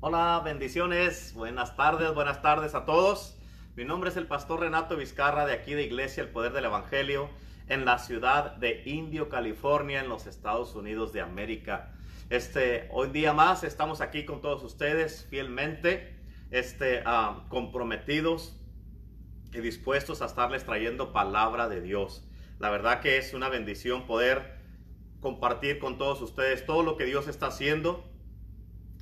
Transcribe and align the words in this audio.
Hola, 0.00 0.42
bendiciones, 0.44 1.32
buenas 1.34 1.74
tardes, 1.74 2.12
buenas 2.12 2.42
tardes 2.42 2.74
a 2.74 2.84
todos. 2.84 3.34
Mi 3.76 3.86
nombre 3.86 4.10
es 4.10 4.18
el 4.18 4.26
pastor 4.26 4.60
Renato 4.60 4.94
Vizcarra 4.94 5.46
de 5.46 5.54
aquí 5.54 5.72
de 5.72 5.84
Iglesia 5.84 6.22
El 6.22 6.28
Poder 6.28 6.52
del 6.52 6.66
Evangelio 6.66 7.30
en 7.70 7.86
la 7.86 7.98
ciudad 7.98 8.56
de 8.56 8.82
Indio, 8.84 9.30
California, 9.30 10.00
en 10.00 10.10
los 10.10 10.26
Estados 10.26 10.74
Unidos 10.74 11.14
de 11.14 11.22
América. 11.22 11.94
Este, 12.28 12.90
hoy 12.92 13.08
día 13.08 13.32
más 13.32 13.64
estamos 13.64 14.02
aquí 14.02 14.26
con 14.26 14.42
todos 14.42 14.62
ustedes 14.64 15.26
fielmente, 15.30 16.14
este, 16.50 17.02
ah, 17.06 17.46
comprometidos 17.48 18.54
y 19.54 19.60
dispuestos 19.60 20.20
a 20.20 20.26
estarles 20.26 20.66
trayendo 20.66 21.14
palabra 21.14 21.70
de 21.70 21.80
Dios. 21.80 22.28
La 22.58 22.68
verdad 22.68 23.00
que 23.00 23.16
es 23.16 23.32
una 23.32 23.48
bendición 23.48 24.06
poder 24.06 24.58
compartir 25.20 25.78
con 25.78 25.96
todos 25.96 26.20
ustedes 26.20 26.66
todo 26.66 26.82
lo 26.82 26.98
que 26.98 27.06
Dios 27.06 27.28
está 27.28 27.46
haciendo, 27.46 28.04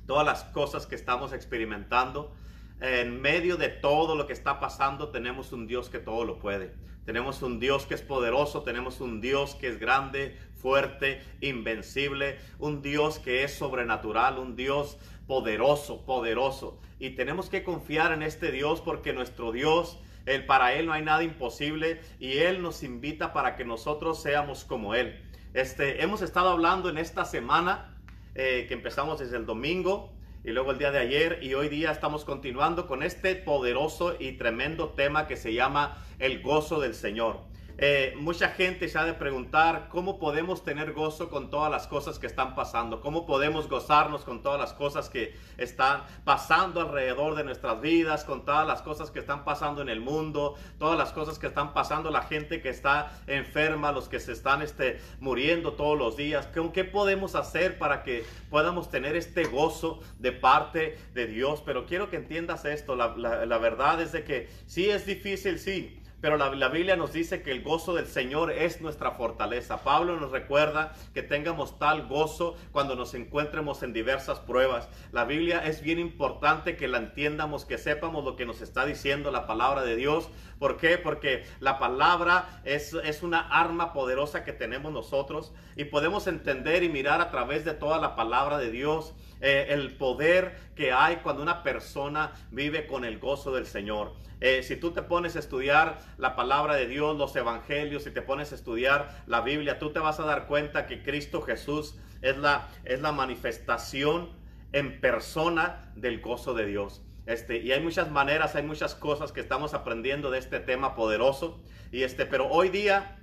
todas 0.05 0.25
las 0.25 0.43
cosas 0.45 0.85
que 0.85 0.95
estamos 0.95 1.33
experimentando. 1.33 2.33
En 2.81 3.21
medio 3.21 3.57
de 3.57 3.69
todo 3.69 4.15
lo 4.15 4.27
que 4.27 4.33
está 4.33 4.59
pasando 4.59 5.09
tenemos 5.09 5.53
un 5.53 5.67
Dios 5.67 5.89
que 5.89 5.99
todo 5.99 6.25
lo 6.25 6.39
puede. 6.39 6.73
Tenemos 7.05 7.41
un 7.41 7.59
Dios 7.59 7.85
que 7.85 7.93
es 7.93 8.01
poderoso, 8.01 8.63
tenemos 8.63 8.99
un 8.99 9.21
Dios 9.21 9.55
que 9.55 9.67
es 9.67 9.79
grande, 9.79 10.37
fuerte, 10.55 11.21
invencible, 11.39 12.39
un 12.57 12.81
Dios 12.81 13.19
que 13.19 13.43
es 13.43 13.53
sobrenatural, 13.53 14.39
un 14.39 14.55
Dios 14.55 14.97
poderoso, 15.27 16.03
poderoso. 16.05 16.79
Y 16.99 17.11
tenemos 17.11 17.49
que 17.49 17.63
confiar 17.63 18.11
en 18.11 18.23
este 18.23 18.51
Dios 18.51 18.81
porque 18.81 19.13
nuestro 19.13 19.51
Dios, 19.51 19.99
él, 20.25 20.45
para 20.45 20.73
Él 20.73 20.87
no 20.87 20.93
hay 20.93 21.03
nada 21.03 21.23
imposible 21.23 22.01
y 22.19 22.39
Él 22.39 22.61
nos 22.61 22.81
invita 22.83 23.33
para 23.33 23.55
que 23.55 23.65
nosotros 23.65 24.21
seamos 24.21 24.65
como 24.65 24.95
Él. 24.95 25.21
Este, 25.53 26.03
hemos 26.03 26.21
estado 26.21 26.49
hablando 26.49 26.89
en 26.89 26.97
esta 26.97 27.25
semana 27.25 27.94
eh, 28.35 28.65
que 28.67 28.73
empezamos 28.73 29.19
desde 29.19 29.37
el 29.37 29.45
domingo 29.45 30.11
y 30.43 30.51
luego 30.51 30.71
el 30.71 30.77
día 30.77 30.91
de 30.91 30.99
ayer 30.99 31.39
y 31.41 31.53
hoy 31.53 31.69
día 31.69 31.89
estamos 31.89 32.25
continuando 32.25 32.85
con 32.85 33.01
este 33.01 33.33
poderoso 33.35 34.15
y 34.19 34.33
tremendo 34.33 34.89
tema 34.89 35.25
que 35.25 35.37
se 35.37 35.53
llama 35.53 36.05
el 36.19 36.41
gozo 36.41 36.79
del 36.79 36.93
Señor. 36.93 37.39
Eh, 37.77 38.13
mucha 38.17 38.49
gente 38.49 38.87
se 38.87 38.97
ha 38.97 39.03
de 39.03 39.13
preguntar 39.13 39.89
cómo 39.89 40.17
podemos 40.17 40.63
tener 40.63 40.93
gozo 40.93 41.29
con 41.29 41.49
todas 41.49 41.69
las 41.69 41.87
cosas 41.87 42.19
que 42.19 42.27
están 42.27 42.55
pasando, 42.55 43.01
cómo 43.01 43.25
podemos 43.25 43.67
gozarnos 43.67 44.23
con 44.23 44.41
todas 44.41 44.57
las 44.57 44.71
cosas 44.71 45.09
que 45.09 45.35
están 45.57 46.03
pasando 46.23 46.79
alrededor 46.79 47.35
de 47.35 47.43
nuestras 47.43 47.81
vidas, 47.81 48.23
con 48.23 48.45
todas 48.45 48.65
las 48.65 48.81
cosas 48.81 49.11
que 49.11 49.19
están 49.19 49.43
pasando 49.43 49.81
en 49.81 49.89
el 49.89 49.99
mundo, 49.99 50.55
todas 50.79 50.97
las 50.97 51.11
cosas 51.11 51.37
que 51.37 51.47
están 51.47 51.73
pasando, 51.73 52.11
la 52.11 52.21
gente 52.21 52.61
que 52.61 52.69
está 52.69 53.11
enferma, 53.27 53.91
los 53.91 54.07
que 54.07 54.21
se 54.21 54.31
están 54.31 54.61
este, 54.61 55.01
muriendo 55.19 55.73
todos 55.73 55.97
los 55.97 56.15
días. 56.15 56.47
¿Con 56.47 56.71
qué 56.71 56.85
podemos 56.85 57.35
hacer 57.35 57.77
para 57.77 58.03
que 58.03 58.23
podamos 58.49 58.89
tener 58.89 59.17
este 59.17 59.43
gozo 59.43 59.99
de 60.19 60.31
parte 60.31 60.97
de 61.13 61.27
Dios? 61.27 61.61
Pero 61.65 61.85
quiero 61.85 62.09
que 62.09 62.15
entiendas 62.15 62.63
esto, 62.63 62.95
la, 62.95 63.17
la 63.17 63.57
verdad 63.57 63.99
es 64.01 64.13
de 64.13 64.23
que 64.23 64.47
sí 64.65 64.89
es 64.89 65.05
difícil, 65.05 65.59
sí 65.59 66.01
pero 66.25 66.37
la, 66.37 66.69
Biblia 66.69 66.95
nos 66.95 67.13
dice 67.13 67.43
que 67.43 67.51
el 67.51 67.61
gozo 67.61 67.93
del 67.93 68.07
Señor 68.07 68.51
es 68.51 68.81
nuestra 68.81 69.11
fortaleza. 69.11 69.83
Pablo 69.83 70.19
nos 70.19 70.31
recuerda 70.31 70.95
que 71.13 71.21
tengamos 71.21 71.77
tal 71.77 72.07
gozo 72.07 72.55
cuando 72.71 72.95
nos 72.95 73.13
encuentremos 73.13 73.83
en 73.83 73.93
diversas 73.93 74.39
pruebas. 74.39 74.89
La 75.11 75.25
Biblia 75.25 75.59
es 75.59 75.83
bien 75.83 75.99
importante 75.99 76.77
que 76.77 76.87
la 76.87 76.97
entiendamos, 76.97 77.65
que 77.65 77.77
sepamos 77.77 78.25
lo 78.25 78.35
que 78.35 78.47
nos 78.47 78.61
está 78.61 78.87
diciendo 78.87 79.29
la 79.29 79.45
palabra 79.45 79.83
de 79.83 79.95
Dios. 79.95 80.31
¿Por 80.59 80.77
qué? 80.77 80.97
Porque 80.97 81.45
la 81.59 81.79
palabra 81.79 82.61
es, 82.63 82.93
es 82.93 83.23
una 83.23 83.39
arma 83.39 83.93
poderosa 83.93 84.43
que 84.43 84.53
tenemos 84.53 84.91
nosotros 84.93 85.53
y 85.75 85.85
podemos 85.85 86.27
entender 86.27 86.83
y 86.83 86.89
mirar 86.89 87.21
a 87.21 87.29
través 87.29 87.65
de 87.65 87.73
toda 87.73 87.99
la 87.99 88.15
palabra 88.15 88.57
de 88.57 88.71
Dios 88.71 89.13
eh, 89.41 89.67
el 89.69 89.97
poder 89.97 90.57
que 90.75 90.91
hay 90.91 91.17
cuando 91.17 91.43
una 91.43 91.61
persona 91.61 92.31
vive 92.51 92.87
con 92.87 93.03
el 93.03 93.19
gozo 93.19 93.53
del 93.53 93.65
Señor. 93.65 94.13
Eh, 94.41 94.63
si 94.63 94.75
tú 94.77 94.91
te 94.91 95.01
pones 95.01 95.35
a 95.35 95.39
estudiar 95.39 95.99
la 96.17 96.35
palabra 96.35 96.75
de 96.75 96.87
Dios, 96.87 97.17
los 97.17 97.35
evangelios, 97.35 98.03
si 98.03 98.11
te 98.11 98.21
pones 98.21 98.51
a 98.51 98.55
estudiar 98.55 99.23
la 99.27 99.41
Biblia, 99.41 99.77
tú 99.77 99.91
te 99.91 99.99
vas 99.99 100.19
a 100.19 100.23
dar 100.25 100.47
cuenta 100.47 100.87
que 100.87 101.03
Cristo 101.03 101.41
Jesús 101.41 101.95
es 102.21 102.37
la, 102.37 102.67
es 102.85 103.01
la 103.01 103.11
manifestación 103.11 104.29
en 104.71 104.99
persona 104.99 105.91
del 105.95 106.21
gozo 106.21 106.53
de 106.53 106.65
Dios. 106.65 107.01
Este, 107.25 107.57
y 107.57 107.71
hay 107.71 107.81
muchas 107.81 108.11
maneras, 108.11 108.55
hay 108.55 108.63
muchas 108.63 108.93
cosas 108.93 109.31
que 109.31 109.41
estamos 109.41 109.73
aprendiendo 109.73 110.29
de 110.29 110.39
este 110.39 110.59
tema 110.59 110.95
poderoso. 110.95 111.59
Y 111.91 112.03
este, 112.03 112.25
pero 112.25 112.47
hoy 112.49 112.69
día 112.69 113.17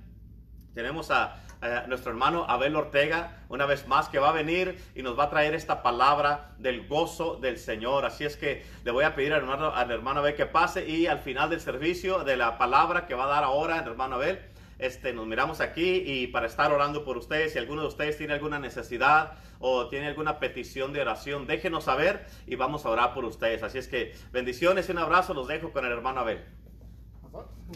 tenemos 0.73 1.11
a, 1.11 1.39
nuestro 1.87 2.11
hermano 2.11 2.45
Abel 2.49 2.75
Ortega, 2.75 3.45
una 3.47 3.65
vez 3.65 3.87
más, 3.87 4.09
que 4.09 4.19
va 4.19 4.29
a 4.29 4.31
venir 4.33 4.77
y 4.95 5.01
nos 5.01 5.17
va 5.17 5.25
a 5.25 5.29
traer 5.29 5.55
esta 5.55 5.81
palabra 5.81 6.51
del 6.57 6.87
gozo 6.89 7.37
del 7.37 7.57
Señor. 7.57 8.03
Así 8.03 8.25
es 8.25 8.35
que 8.35 8.65
le 8.83 8.91
voy 8.91 9.05
a 9.05 9.15
pedir 9.15 9.31
al 9.31 9.39
hermano, 9.39 9.73
al 9.73 9.89
hermano 9.89 10.19
Abel 10.19 10.35
que 10.35 10.45
pase 10.45 10.85
y 10.85 11.07
al 11.07 11.19
final 11.19 11.49
del 11.49 11.61
servicio 11.61 12.25
de 12.25 12.35
la 12.35 12.57
palabra 12.57 13.07
que 13.07 13.15
va 13.15 13.23
a 13.23 13.27
dar 13.27 13.45
ahora 13.45 13.79
el 13.79 13.87
hermano 13.87 14.15
Abel, 14.15 14.41
este, 14.83 15.13
nos 15.13 15.25
miramos 15.25 15.61
aquí 15.61 16.03
y 16.05 16.27
para 16.27 16.47
estar 16.47 16.71
orando 16.73 17.05
por 17.05 17.17
ustedes, 17.17 17.53
si 17.53 17.59
alguno 17.59 17.81
de 17.81 17.87
ustedes 17.87 18.17
tiene 18.17 18.33
alguna 18.33 18.59
necesidad 18.59 19.37
o 19.59 19.87
tiene 19.87 20.07
alguna 20.07 20.39
petición 20.39 20.91
de 20.91 20.99
oración, 21.01 21.47
déjenos 21.47 21.85
saber 21.85 22.25
y 22.45 22.55
vamos 22.55 22.85
a 22.85 22.89
orar 22.89 23.13
por 23.13 23.23
ustedes. 23.23 23.63
Así 23.63 23.77
es 23.77 23.87
que 23.87 24.13
bendiciones 24.33 24.89
y 24.89 24.91
un 24.91 24.97
abrazo, 24.97 25.33
los 25.33 25.47
dejo 25.47 25.71
con 25.71 25.85
el 25.85 25.91
hermano 25.93 26.19
Abel. 26.19 26.43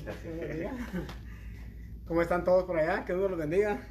¿Cómo 2.07 2.22
están 2.22 2.44
todos 2.44 2.66
por 2.66 2.78
allá? 2.78 3.06
Que 3.06 3.13
Dios 3.13 3.29
los 3.29 3.40
bendiga. 3.40 3.88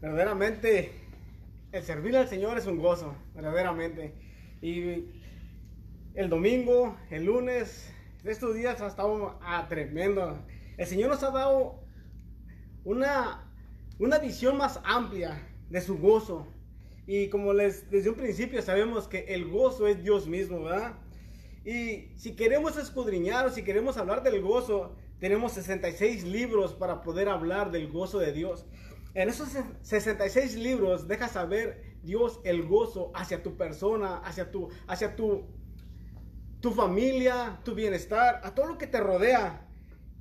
Verdaderamente, 0.00 0.92
el 1.72 1.82
servir 1.82 2.16
al 2.16 2.26
Señor 2.26 2.56
es 2.56 2.66
un 2.66 2.78
gozo, 2.78 3.14
verdaderamente. 3.34 4.14
Y 4.62 5.10
el 6.14 6.30
domingo, 6.30 6.96
el 7.10 7.26
lunes, 7.26 7.92
estos 8.24 8.54
días 8.54 8.80
ha 8.80 8.86
estado 8.86 9.38
tremendo. 9.68 10.38
El 10.76 10.86
Señor 10.86 11.10
nos 11.10 11.22
ha 11.22 11.30
dado 11.30 11.80
una, 12.84 13.50
una 13.98 14.18
visión 14.18 14.56
más 14.56 14.80
amplia 14.84 15.42
de 15.70 15.80
su 15.80 15.98
gozo. 15.98 16.46
Y 17.06 17.28
como 17.28 17.52
les 17.52 17.90
desde 17.90 18.10
un 18.10 18.16
principio 18.16 18.60
sabemos 18.62 19.08
que 19.08 19.20
el 19.28 19.48
gozo 19.48 19.86
es 19.86 20.02
Dios 20.02 20.26
mismo, 20.26 20.64
¿verdad? 20.64 20.94
Y 21.64 22.12
si 22.16 22.36
queremos 22.36 22.76
escudriñar 22.76 23.46
o 23.46 23.50
si 23.50 23.62
queremos 23.62 23.96
hablar 23.96 24.22
del 24.22 24.40
gozo, 24.42 24.94
tenemos 25.18 25.52
66 25.52 26.24
libros 26.24 26.74
para 26.74 27.02
poder 27.02 27.28
hablar 27.28 27.70
del 27.70 27.90
gozo 27.90 28.18
de 28.18 28.32
Dios. 28.32 28.66
En 29.14 29.28
esos 29.30 29.48
66 29.82 30.56
libros 30.56 31.08
deja 31.08 31.28
saber 31.28 31.96
Dios 32.02 32.40
el 32.44 32.64
gozo 32.64 33.10
hacia 33.14 33.42
tu 33.42 33.56
persona, 33.56 34.18
hacia 34.18 34.50
tu, 34.50 34.68
hacia 34.86 35.16
tu, 35.16 35.46
tu 36.60 36.70
familia, 36.72 37.60
tu 37.64 37.74
bienestar, 37.74 38.40
a 38.44 38.54
todo 38.54 38.66
lo 38.66 38.78
que 38.78 38.86
te 38.86 39.00
rodea. 39.00 39.65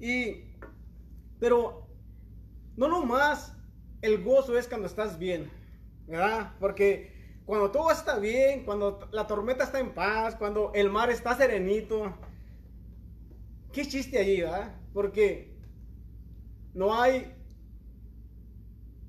Y, 0.05 0.43
pero 1.39 1.87
no 2.77 2.87
nomás 2.87 3.57
el 4.03 4.23
gozo 4.23 4.55
es 4.55 4.67
cuando 4.67 4.85
estás 4.85 5.17
bien, 5.17 5.49
¿verdad? 6.05 6.53
Porque 6.59 7.39
cuando 7.43 7.71
todo 7.71 7.89
está 7.89 8.19
bien, 8.19 8.65
cuando 8.65 9.09
la 9.11 9.25
tormenta 9.25 9.63
está 9.63 9.79
en 9.79 9.95
paz, 9.95 10.35
cuando 10.35 10.71
el 10.75 10.91
mar 10.91 11.09
está 11.09 11.35
serenito, 11.35 12.15
¿qué 13.73 13.83
chiste 13.83 14.19
allí, 14.19 14.41
verdad? 14.41 14.75
Porque 14.93 15.57
no 16.75 17.01
hay, 17.01 17.33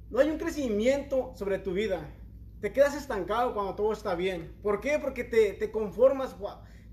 no 0.08 0.18
hay 0.18 0.30
un 0.30 0.38
crecimiento 0.38 1.32
sobre 1.34 1.58
tu 1.58 1.74
vida. 1.74 2.10
Te 2.62 2.72
quedas 2.72 2.96
estancado 2.96 3.52
cuando 3.52 3.74
todo 3.74 3.92
está 3.92 4.14
bien. 4.14 4.56
¿Por 4.62 4.80
qué? 4.80 4.98
Porque 4.98 5.24
te, 5.24 5.52
te 5.52 5.70
conformas. 5.70 6.34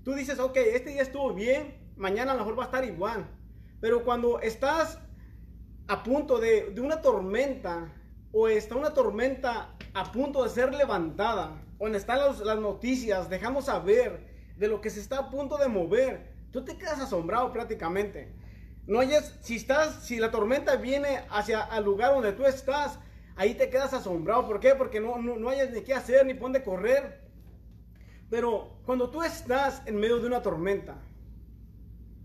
Tú 0.02 0.12
dices, 0.12 0.38
ok, 0.40 0.58
este 0.58 0.90
día 0.90 1.00
estuvo 1.00 1.32
bien, 1.32 1.74
mañana 1.96 2.32
a 2.32 2.34
lo 2.34 2.40
mejor 2.40 2.58
va 2.58 2.64
a 2.64 2.66
estar 2.66 2.84
igual. 2.84 3.26
Pero 3.80 4.04
cuando 4.04 4.40
estás 4.40 4.98
a 5.88 6.02
punto 6.02 6.38
de, 6.38 6.70
de 6.70 6.80
una 6.80 7.02
tormenta, 7.02 7.92
o 8.32 8.48
está 8.48 8.76
una 8.76 8.94
tormenta 8.94 9.76
a 9.92 10.10
punto 10.10 10.42
de 10.42 10.50
ser 10.50 10.74
levantada, 10.74 11.62
o 11.78 11.88
están 11.88 12.18
las, 12.18 12.40
las 12.40 12.58
noticias, 12.58 13.28
dejamos 13.28 13.66
saber 13.66 14.26
de 14.56 14.68
lo 14.68 14.80
que 14.80 14.90
se 14.90 15.00
está 15.00 15.18
a 15.18 15.30
punto 15.30 15.56
de 15.56 15.68
mover, 15.68 16.32
tú 16.50 16.64
te 16.64 16.76
quedas 16.76 17.00
asombrado 17.00 17.52
prácticamente. 17.52 18.32
No 18.86 19.00
hayas, 19.00 19.38
si 19.40 19.56
estás, 19.56 20.04
si 20.04 20.18
la 20.18 20.30
tormenta 20.30 20.76
viene 20.76 21.24
hacia 21.30 21.64
el 21.76 21.84
lugar 21.84 22.12
donde 22.12 22.32
tú 22.32 22.44
estás, 22.44 22.98
ahí 23.36 23.54
te 23.54 23.70
quedas 23.70 23.94
asombrado. 23.94 24.46
¿Por 24.46 24.60
qué? 24.60 24.74
Porque 24.74 25.00
no, 25.00 25.18
no, 25.18 25.36
no 25.36 25.48
hayas 25.48 25.70
ni 25.70 25.80
qué 25.82 25.94
hacer, 25.94 26.26
ni 26.26 26.34
dónde 26.34 26.62
correr. 26.62 27.22
Pero 28.30 28.78
cuando 28.84 29.10
tú 29.10 29.22
estás 29.22 29.82
en 29.86 29.96
medio 29.96 30.18
de 30.18 30.26
una 30.26 30.42
tormenta, 30.42 31.00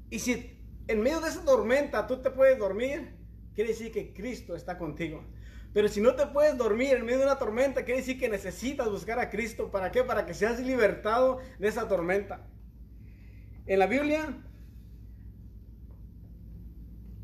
y 0.09 0.19
si 0.19 0.58
en 0.89 1.01
medio 1.01 1.21
de 1.21 1.29
esa 1.29 1.45
tormenta 1.45 2.07
tú 2.07 2.19
te 2.19 2.31
puedes 2.31 2.57
dormir, 2.57 3.15
quiere 3.53 3.69
decir 3.69 3.91
que 3.91 4.11
Cristo 4.11 4.55
está 4.55 4.79
contigo. 4.79 5.23
Pero 5.71 5.87
si 5.87 6.01
no 6.01 6.15
te 6.15 6.25
puedes 6.25 6.57
dormir 6.57 6.95
en 6.95 7.05
medio 7.05 7.19
de 7.19 7.25
una 7.25 7.37
tormenta, 7.37 7.85
quiere 7.85 7.99
decir 7.99 8.19
que 8.19 8.27
necesitas 8.27 8.89
buscar 8.89 9.19
a 9.19 9.29
Cristo. 9.29 9.69
¿Para 9.69 9.91
qué? 9.91 10.03
Para 10.03 10.25
que 10.25 10.33
seas 10.33 10.59
libertado 10.59 11.39
de 11.59 11.67
esa 11.67 11.87
tormenta. 11.87 12.47
En 13.67 13.77
la 13.77 13.85
Biblia 13.85 14.35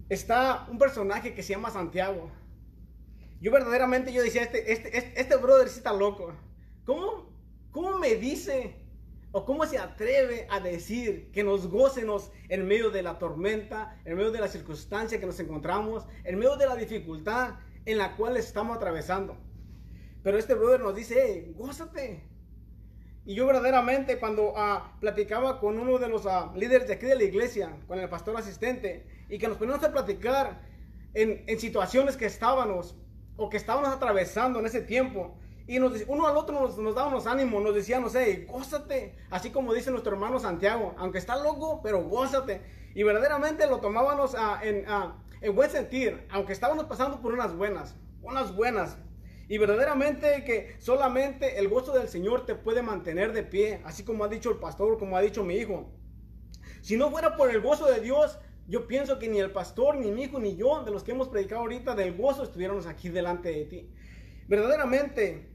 está 0.09 0.67
un 0.69 0.77
personaje 0.77 1.33
que 1.33 1.41
se 1.41 1.53
llama 1.53 1.71
Santiago. 1.71 2.31
Yo 3.41 3.51
verdaderamente 3.51 4.13
yo 4.13 4.21
decía, 4.21 4.44
este, 4.44 4.71
este, 4.71 4.95
este, 4.95 5.19
este 5.19 5.35
brother 5.38 5.69
sí 5.69 5.77
está 5.77 5.91
loco. 5.91 6.35
¿Cómo, 6.85 7.33
¿Cómo 7.71 7.97
me 7.97 8.13
dice 8.13 8.84
¿O 9.37 9.43
cómo 9.43 9.65
se 9.65 9.77
atreve 9.77 10.47
a 10.49 10.61
decir 10.61 11.29
que 11.33 11.43
nos 11.43 11.67
gócenos 11.67 12.31
en 12.47 12.65
medio 12.65 12.89
de 12.89 13.03
la 13.03 13.19
tormenta, 13.19 13.99
en 14.05 14.15
medio 14.15 14.31
de 14.31 14.39
la 14.39 14.47
circunstancia 14.47 15.19
que 15.19 15.25
nos 15.25 15.37
encontramos, 15.41 16.05
en 16.23 16.39
medio 16.39 16.55
de 16.55 16.65
la 16.65 16.77
dificultad 16.77 17.55
en 17.83 17.97
la 17.97 18.15
cual 18.15 18.37
estamos 18.37 18.77
atravesando? 18.77 19.35
Pero 20.23 20.37
este 20.37 20.53
brother 20.53 20.79
nos 20.79 20.95
dice, 20.95 21.15
hey, 21.21 21.53
gózate. 21.53 22.23
Y 23.25 23.35
yo 23.35 23.45
verdaderamente 23.45 24.19
cuando 24.19 24.53
ah, 24.55 24.95
platicaba 25.01 25.59
con 25.59 25.79
uno 25.79 25.97
de 25.97 26.07
los 26.07 26.25
ah, 26.27 26.53
líderes 26.55 26.88
de 26.88 26.93
aquí 26.93 27.05
de 27.05 27.15
la 27.15 27.23
iglesia, 27.23 27.75
con 27.89 27.99
el 27.99 28.07
pastor 28.07 28.38
asistente, 28.38 29.05
y 29.27 29.38
que 29.38 29.49
nos 29.49 29.57
poníamos 29.57 29.83
a 29.83 29.91
platicar 29.91 30.61
en, 31.13 31.43
en 31.45 31.59
situaciones 31.59 32.15
que 32.15 32.25
estábamos 32.25 32.95
o 33.35 33.49
que 33.49 33.57
estábamos 33.57 33.89
atravesando 33.89 34.59
en 34.59 34.67
ese 34.67 34.79
tiempo, 34.79 35.38
y 35.67 35.79
nos, 35.79 35.94
uno 36.07 36.27
al 36.27 36.38
otro 36.38 36.59
nos, 36.59 36.77
nos 36.77 36.94
dábamos 36.94 37.25
ánimo, 37.25 37.59
nos 37.59 37.73
decíamos, 37.73 38.13
hey, 38.15 38.45
gózate. 38.47 39.15
Así 39.31 39.50
como 39.50 39.73
dice 39.73 39.89
nuestro 39.89 40.13
hermano 40.13 40.39
Santiago, 40.39 40.94
aunque 40.97 41.17
está 41.17 41.35
loco, 41.41 41.81
pero 41.81 42.03
gózate. 42.03 42.62
Y 42.94 43.03
verdaderamente 43.03 43.67
lo 43.67 43.79
tomábamos 43.79 44.35
en, 44.62 44.85
en 45.41 45.56
buen 45.56 45.69
sentir, 45.69 46.25
aunque 46.29 46.53
estábamos 46.53 46.85
pasando 46.85 47.19
por 47.21 47.33
unas 47.33 47.56
buenas, 47.56 47.95
unas 48.21 48.56
buenas. 48.56 48.97
Y 49.47 49.57
verdaderamente 49.57 50.44
que 50.44 50.75
solamente 50.79 51.59
el 51.59 51.67
gozo 51.67 51.94
del 51.94 52.09
Señor 52.09 52.45
te 52.45 52.56
puede 52.56 52.81
mantener 52.81 53.33
de 53.33 53.44
pie, 53.44 53.81
así 53.85 54.03
como 54.03 54.23
ha 54.23 54.27
dicho 54.27 54.50
el 54.51 54.57
pastor, 54.57 54.97
como 54.97 55.17
ha 55.17 55.21
dicho 55.21 55.44
mi 55.44 55.56
hijo. 55.56 55.91
Si 56.81 56.97
no 56.97 57.09
fuera 57.09 57.35
por 57.35 57.50
el 57.50 57.62
gozo 57.62 57.88
de 57.88 58.00
Dios, 58.01 58.39
yo 58.67 58.88
pienso 58.88 59.19
que 59.19 59.27
ni 59.27 59.39
el 59.39 59.51
pastor, 59.51 59.97
ni 59.97 60.12
mi 60.12 60.23
hijo, 60.23 60.39
ni 60.39 60.56
yo, 60.56 60.83
de 60.83 60.91
los 60.91 61.03
que 61.03 61.12
hemos 61.12 61.27
predicado 61.27 61.62
ahorita 61.62 61.95
del 61.95 62.15
gozo, 62.15 62.44
estuviéramos 62.44 62.88
aquí 62.88 63.09
delante 63.09 63.50
de 63.50 63.65
ti. 63.65 63.89
Verdaderamente, 64.47 65.54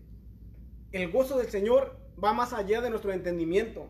el 0.92 1.10
gozo 1.10 1.38
del 1.38 1.50
Señor 1.50 1.98
va 2.22 2.32
más 2.32 2.52
allá 2.52 2.80
de 2.80 2.90
nuestro 2.90 3.12
entendimiento. 3.12 3.88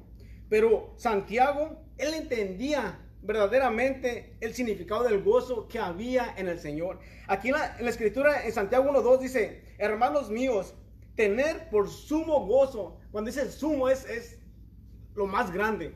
Pero 0.48 0.92
Santiago, 0.96 1.82
él 1.98 2.14
entendía 2.14 2.98
verdaderamente 3.22 4.36
el 4.40 4.54
significado 4.54 5.04
del 5.04 5.22
gozo 5.22 5.68
que 5.68 5.78
había 5.78 6.34
en 6.36 6.48
el 6.48 6.58
Señor. 6.58 6.98
Aquí 7.28 7.48
en 7.48 7.54
la, 7.54 7.90
escritura, 7.90 8.44
en 8.44 8.52
Santiago 8.52 8.90
1.2 8.90 9.18
dice, 9.18 9.62
hermanos 9.78 10.30
míos, 10.30 10.74
tener 11.14 11.68
por 11.70 11.88
sumo 11.88 12.46
gozo, 12.46 12.98
cuando 13.12 13.30
dice 13.30 13.50
sumo 13.50 13.88
es, 13.88 14.04
es 14.06 14.38
lo 15.14 15.26
más 15.26 15.52
grande. 15.52 15.94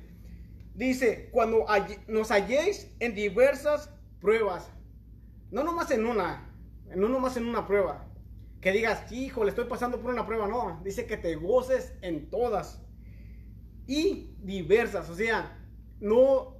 Dice, 0.75 1.29
cuando 1.31 1.67
nos 2.09 2.31
halléis 2.31 2.91
en 2.99 3.15
diversas 3.15 3.91
pruebas, 4.21 4.71
no 5.50 5.62
nomás 5.62 5.91
en 5.93 6.05
una, 6.05 6.53
no 6.95 7.09
nomás 7.09 7.37
en 7.37 7.47
una 7.47 7.67
prueba, 7.67 8.07
que 8.64 8.72
digas, 8.72 9.12
hijo, 9.12 9.44
le 9.44 9.50
estoy 9.50 9.66
pasando 9.66 10.00
por 10.00 10.11
una 10.11 10.25
prueba. 10.25 10.49
No, 10.49 10.81
dice 10.82 11.05
que 11.05 11.19
te 11.19 11.34
goces 11.34 11.93
en 12.00 12.31
todas 12.31 12.81
y 13.87 14.34
diversas. 14.38 15.11
O 15.11 15.14
sea, 15.14 15.58
no, 16.00 16.56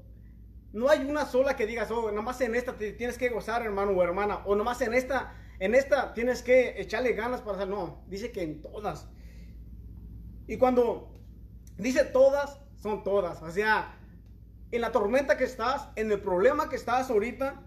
no 0.74 0.90
hay 0.90 1.06
una 1.08 1.24
sola 1.24 1.56
que 1.56 1.64
digas, 1.64 1.90
oh, 1.90 2.12
nomás 2.12 2.42
en 2.42 2.56
esta 2.56 2.74
tienes 2.76 3.16
que 3.16 3.30
gozar, 3.30 3.62
hermano 3.62 3.92
o 3.92 4.02
hermana. 4.02 4.42
O 4.44 4.54
nomás 4.54 4.82
en 4.82 4.92
esta, 4.92 5.32
en 5.58 5.74
esta 5.74 6.12
tienes 6.12 6.42
que 6.42 6.78
echarle 6.78 7.14
ganas 7.14 7.40
para 7.40 7.56
hacer. 7.56 7.68
No, 7.68 8.04
dice 8.06 8.32
que 8.32 8.42
en 8.42 8.60
todas. 8.60 9.08
Y 10.46 10.58
cuando 10.58 11.10
dice 11.78 12.04
todas, 12.04 12.60
son 12.76 13.02
todas. 13.02 13.40
O 13.40 13.50
sea, 13.50 13.98
en 14.72 14.82
la 14.82 14.92
tormenta 14.92 15.38
que 15.38 15.44
estás, 15.44 15.88
en 15.96 16.12
el 16.12 16.20
problema 16.20 16.68
que 16.68 16.76
estás 16.76 17.08
ahorita, 17.08 17.62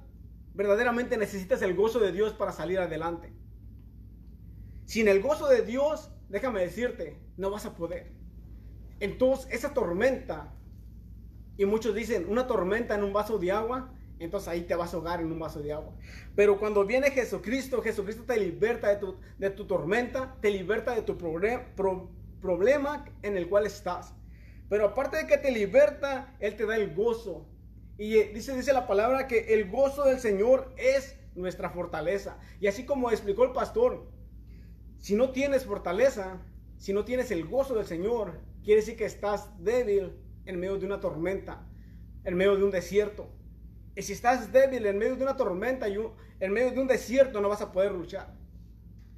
verdaderamente 0.53 1.17
necesitas 1.17 1.63
el 1.63 1.73
gozo 1.73 1.97
de 1.97 2.11
Dios 2.11 2.33
para 2.33 2.51
salir 2.51 2.77
adelante. 2.77 3.33
Sin 4.87 5.09
el 5.09 5.21
gozo 5.21 5.49
de 5.49 5.63
Dios, 5.63 6.09
déjame 6.29 6.61
decirte, 6.61 7.19
no 7.35 7.51
vas 7.51 7.65
a 7.65 7.75
poder. 7.75 8.13
Entonces, 9.01 9.51
esa 9.51 9.73
tormenta, 9.73 10.53
y 11.57 11.65
muchos 11.65 11.93
dicen, 11.93 12.25
una 12.29 12.47
tormenta 12.47 12.95
en 12.95 13.03
un 13.03 13.11
vaso 13.11 13.37
de 13.37 13.51
agua, 13.51 13.93
entonces 14.17 14.47
ahí 14.47 14.61
te 14.61 14.75
vas 14.75 14.93
a 14.93 14.95
ahogar 14.95 15.19
en 15.19 15.29
un 15.29 15.39
vaso 15.39 15.61
de 15.61 15.73
agua. 15.73 15.93
Pero 16.37 16.57
cuando 16.57 16.85
viene 16.85 17.11
Jesucristo, 17.11 17.81
Jesucristo 17.81 18.23
te 18.23 18.39
liberta 18.39 18.87
de 18.87 18.95
tu, 18.95 19.17
de 19.37 19.49
tu 19.49 19.67
tormenta, 19.67 20.37
te 20.39 20.51
liberta 20.51 20.95
de 20.95 21.01
tu 21.01 21.17
problema 21.17 23.03
en 23.23 23.35
el 23.35 23.49
cual 23.49 23.65
estás. 23.65 24.13
Pero 24.69 24.85
aparte 24.85 25.17
de 25.17 25.27
que 25.27 25.37
te 25.37 25.51
liberta, 25.51 26.33
Él 26.39 26.55
te 26.55 26.65
da 26.65 26.77
el 26.77 26.95
gozo. 26.95 27.45
Y 27.97 28.15
eh, 28.15 28.31
dice, 28.33 28.55
dice 28.55 28.71
la 28.71 28.87
palabra 28.87 29.27
que 29.27 29.53
el 29.53 29.69
gozo 29.69 30.05
del 30.05 30.21
Señor 30.21 30.73
es 30.77 31.17
nuestra 31.35 31.71
fortaleza. 31.71 32.39
Y 32.61 32.67
así 32.67 32.85
como 32.85 33.11
explicó 33.11 33.43
el 33.43 33.51
pastor, 33.51 34.15
si 34.99 35.15
no 35.15 35.31
tienes 35.31 35.65
fortaleza, 35.65 36.39
si 36.77 36.93
no 36.93 37.05
tienes 37.05 37.31
el 37.31 37.45
gozo 37.45 37.75
del 37.75 37.85
Señor, 37.85 38.39
quiere 38.63 38.81
decir 38.81 38.97
que 38.97 39.05
estás 39.05 39.63
débil 39.63 40.13
en 40.45 40.59
medio 40.59 40.77
de 40.77 40.85
una 40.85 40.99
tormenta, 40.99 41.67
en 42.23 42.35
medio 42.35 42.55
de 42.55 42.63
un 42.63 42.71
desierto. 42.71 43.29
Y 43.95 44.03
si 44.03 44.13
estás 44.13 44.51
débil 44.51 44.85
en 44.85 44.97
medio 44.97 45.15
de 45.15 45.23
una 45.23 45.37
tormenta 45.37 45.89
y 45.89 45.97
en 46.39 46.51
medio 46.51 46.71
de 46.71 46.79
un 46.79 46.87
desierto, 46.87 47.41
no 47.41 47.49
vas 47.49 47.61
a 47.61 47.71
poder 47.71 47.91
luchar. 47.91 48.37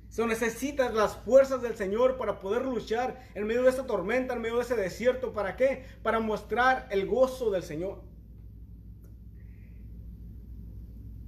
So, 0.10 0.26
necesitas 0.26 0.94
las 0.94 1.18
fuerzas 1.18 1.62
del 1.62 1.76
Señor 1.76 2.18
para 2.18 2.40
poder 2.40 2.64
luchar 2.64 3.22
en 3.36 3.46
medio 3.46 3.64
de 3.64 3.70
esta 3.70 3.86
tormenta, 3.86 4.34
en 4.34 4.42
medio 4.42 4.56
de 4.56 4.64
ese 4.64 4.76
desierto. 4.76 5.34
¿Para 5.34 5.56
qué? 5.56 5.86
Para 6.02 6.20
mostrar 6.20 6.88
el 6.90 7.06
gozo 7.06 7.52
del 7.52 7.62
Señor. 7.62 8.02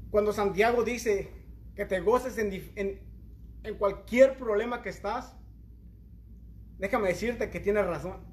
Cuando 0.10 0.34
Santiago 0.34 0.84
dice 0.84 1.30
que 1.76 1.86
te 1.86 2.00
goces 2.00 2.38
en, 2.40 2.72
en, 2.76 3.00
en 3.64 3.76
cualquier 3.76 4.38
problema 4.38 4.82
que 4.82 4.90
estás, 4.90 5.36
déjame 6.78 7.10
decirte 7.10 7.50
que 7.50 7.60
tienes 7.60 7.86
razón. 7.86 8.26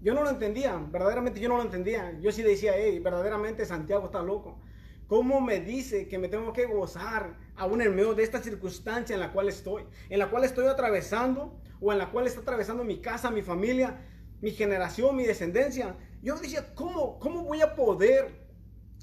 Yo 0.00 0.14
no 0.14 0.22
lo 0.22 0.30
entendía, 0.30 0.76
verdaderamente 0.90 1.40
yo 1.40 1.48
no 1.48 1.56
lo 1.56 1.62
entendía. 1.62 2.18
Yo 2.20 2.30
sí 2.32 2.42
decía, 2.42 2.72
hey, 2.76 2.98
verdaderamente 3.00 3.64
Santiago 3.64 4.06
está 4.06 4.22
loco. 4.22 4.60
¿Cómo 5.08 5.40
me 5.40 5.60
dice 5.60 6.08
que 6.08 6.18
me 6.18 6.28
tengo 6.28 6.52
que 6.52 6.66
gozar 6.66 7.38
aún 7.54 7.80
en 7.80 7.94
medio 7.94 8.14
de 8.14 8.22
esta 8.22 8.42
circunstancia 8.42 9.14
en 9.14 9.20
la 9.20 9.32
cual 9.32 9.48
estoy? 9.48 9.84
En 10.08 10.18
la 10.18 10.30
cual 10.30 10.44
estoy 10.44 10.66
atravesando 10.66 11.60
o 11.80 11.92
en 11.92 11.98
la 11.98 12.10
cual 12.10 12.26
está 12.26 12.40
atravesando 12.40 12.82
mi 12.82 13.00
casa, 13.00 13.30
mi 13.30 13.42
familia, 13.42 14.00
mi 14.40 14.50
generación, 14.50 15.14
mi 15.14 15.24
descendencia. 15.24 15.96
Yo 16.22 16.36
decía, 16.36 16.74
¿cómo, 16.74 17.18
cómo 17.20 17.44
voy 17.44 17.60
a 17.60 17.74
poder 17.76 18.48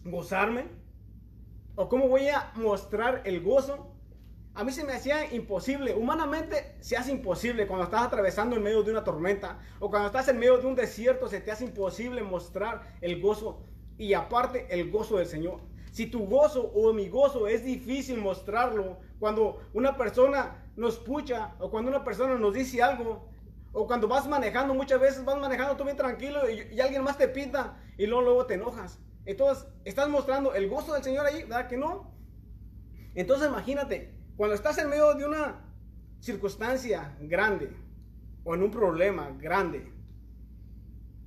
gozarme? 0.03 0.65
¿O 1.75 1.87
cómo 1.87 2.07
voy 2.09 2.27
a 2.27 2.51
mostrar 2.55 3.21
el 3.25 3.41
gozo 3.41 3.92
a 4.55 4.63
mí 4.63 4.71
se 4.71 4.83
me 4.83 4.93
hacía 4.93 5.33
imposible. 5.33 5.95
Humanamente 5.95 6.75
se 6.79 6.95
hace 6.95 7.11
imposible 7.11 7.65
cuando 7.67 7.85
estás 7.85 8.03
atravesando 8.03 8.55
en 8.55 8.63
medio 8.63 8.83
de 8.83 8.91
una 8.91 9.03
tormenta 9.03 9.59
o 9.79 9.89
cuando 9.89 10.07
estás 10.07 10.27
en 10.27 10.37
medio 10.37 10.57
de 10.57 10.67
un 10.67 10.75
desierto, 10.75 11.27
se 11.27 11.41
te 11.41 11.51
hace 11.51 11.65
imposible 11.65 12.21
mostrar 12.21 12.97
el 13.01 13.19
gozo 13.19 13.63
y 13.97 14.13
aparte 14.13 14.67
el 14.69 14.91
gozo 14.91 15.17
del 15.17 15.27
Señor. 15.27 15.61
Si 15.91 16.07
tu 16.07 16.25
gozo 16.25 16.71
o 16.73 16.93
mi 16.93 17.09
gozo 17.09 17.47
es 17.47 17.63
difícil 17.63 18.17
mostrarlo 18.17 18.97
cuando 19.19 19.61
una 19.73 19.97
persona 19.97 20.63
nos 20.75 20.97
pucha 20.97 21.55
o 21.59 21.69
cuando 21.69 21.89
una 21.89 22.03
persona 22.03 22.35
nos 22.35 22.53
dice 22.53 22.81
algo 22.81 23.27
o 23.71 23.87
cuando 23.87 24.07
vas 24.07 24.27
manejando, 24.27 24.75
muchas 24.75 24.99
veces 24.99 25.25
vas 25.25 25.37
manejando 25.39 25.75
tú 25.77 25.83
bien 25.83 25.97
tranquilo 25.97 26.47
y, 26.49 26.79
alguien 26.79 27.03
más 27.03 27.17
te 27.17 27.27
pinta 27.27 27.79
y 27.97 28.05
luego, 28.05 28.23
luego 28.23 28.45
te 28.45 28.53
enojas. 28.53 28.99
Entonces, 29.25 29.67
estás 29.83 30.09
mostrando 30.09 30.53
el 30.53 30.69
gozo 30.69 30.93
del 30.93 31.03
Señor 31.03 31.25
ahí, 31.25 31.43
¿verdad 31.43 31.67
que 31.67 31.77
no? 31.77 32.11
Entonces, 33.15 33.47
imagínate, 33.47 34.13
cuando 34.35 34.55
estás 34.55 34.77
en 34.79 34.89
medio 34.89 35.13
de 35.13 35.25
una 35.25 35.55
circunstancia 36.19 37.15
grande 37.21 37.75
o 38.43 38.55
en 38.55 38.63
un 38.63 38.71
problema 38.71 39.29
grande 39.39 39.92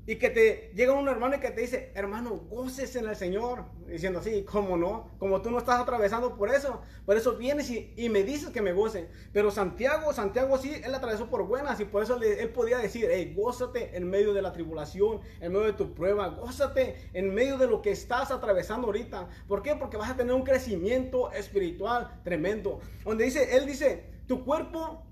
y 0.06 0.16
que 0.16 0.30
te 0.30 0.72
llega 0.74 0.92
un 0.92 1.08
hermano 1.08 1.36
y 1.36 1.40
que 1.40 1.50
te 1.50 1.62
dice, 1.62 1.90
hermano, 1.94 2.36
goces 2.48 2.94
en 2.94 3.06
el 3.06 3.16
Señor, 3.16 3.64
diciendo 3.88 4.20
así, 4.20 4.44
¿cómo 4.44 4.76
no? 4.76 5.10
Como 5.18 5.42
tú 5.42 5.50
no 5.50 5.58
estás 5.58 5.80
atravesando 5.80 6.36
por 6.36 6.48
eso, 6.48 6.80
por 7.04 7.16
eso 7.16 7.36
vienes 7.36 7.70
y, 7.70 8.08
me 8.08 8.22
dices 8.22 8.50
que 8.50 8.62
me 8.62 8.72
goce. 8.72 9.08
Pero 9.32 9.50
Santiago, 9.50 10.12
Santiago 10.12 10.58
sí, 10.58 10.72
él 10.84 10.94
atravesó 10.94 11.28
por 11.28 11.44
buenas 11.46 11.80
y 11.80 11.84
por 11.84 12.04
eso 12.04 12.20
él 12.22 12.48
podía 12.50 12.78
decir, 12.78 13.08
hey, 13.10 13.34
gózate 13.36 13.96
en 13.96 14.08
medio 14.08 14.32
de 14.32 14.42
la 14.42 14.52
tribulación, 14.52 15.20
en 15.40 15.52
medio 15.52 15.66
de 15.66 15.72
tu 15.72 15.92
prueba, 15.92 16.28
gózate 16.28 17.10
en 17.12 17.34
medio 17.34 17.58
de 17.58 17.66
lo 17.66 17.82
que 17.82 17.90
estás 17.90 18.30
atravesando 18.30 18.86
ahorita. 18.86 19.28
¿Por 19.48 19.62
qué? 19.62 19.74
Porque 19.74 19.96
vas 19.96 20.10
a 20.10 20.16
tener 20.16 20.34
un 20.34 20.44
crecimiento 20.44 21.32
espiritual 21.32 22.20
tremendo. 22.22 22.78
Donde 23.04 23.24
dice, 23.24 23.56
él 23.56 23.66
dice, 23.66 24.04
tu 24.28 24.44
cuerpo 24.44 25.02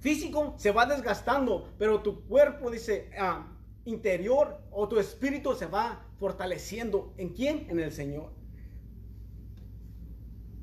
físico 0.00 0.54
se 0.58 0.72
va 0.72 0.84
desgastando, 0.84 1.70
pero 1.78 2.00
tu 2.00 2.26
cuerpo 2.26 2.70
dice, 2.70 3.10
ah, 3.18 3.46
interior 3.84 4.60
o 4.70 4.88
tu 4.88 4.98
espíritu 4.98 5.54
se 5.54 5.66
va 5.66 6.06
fortaleciendo. 6.18 7.14
¿En 7.16 7.30
quién? 7.30 7.66
En 7.70 7.80
el 7.80 7.92
Señor. 7.92 8.32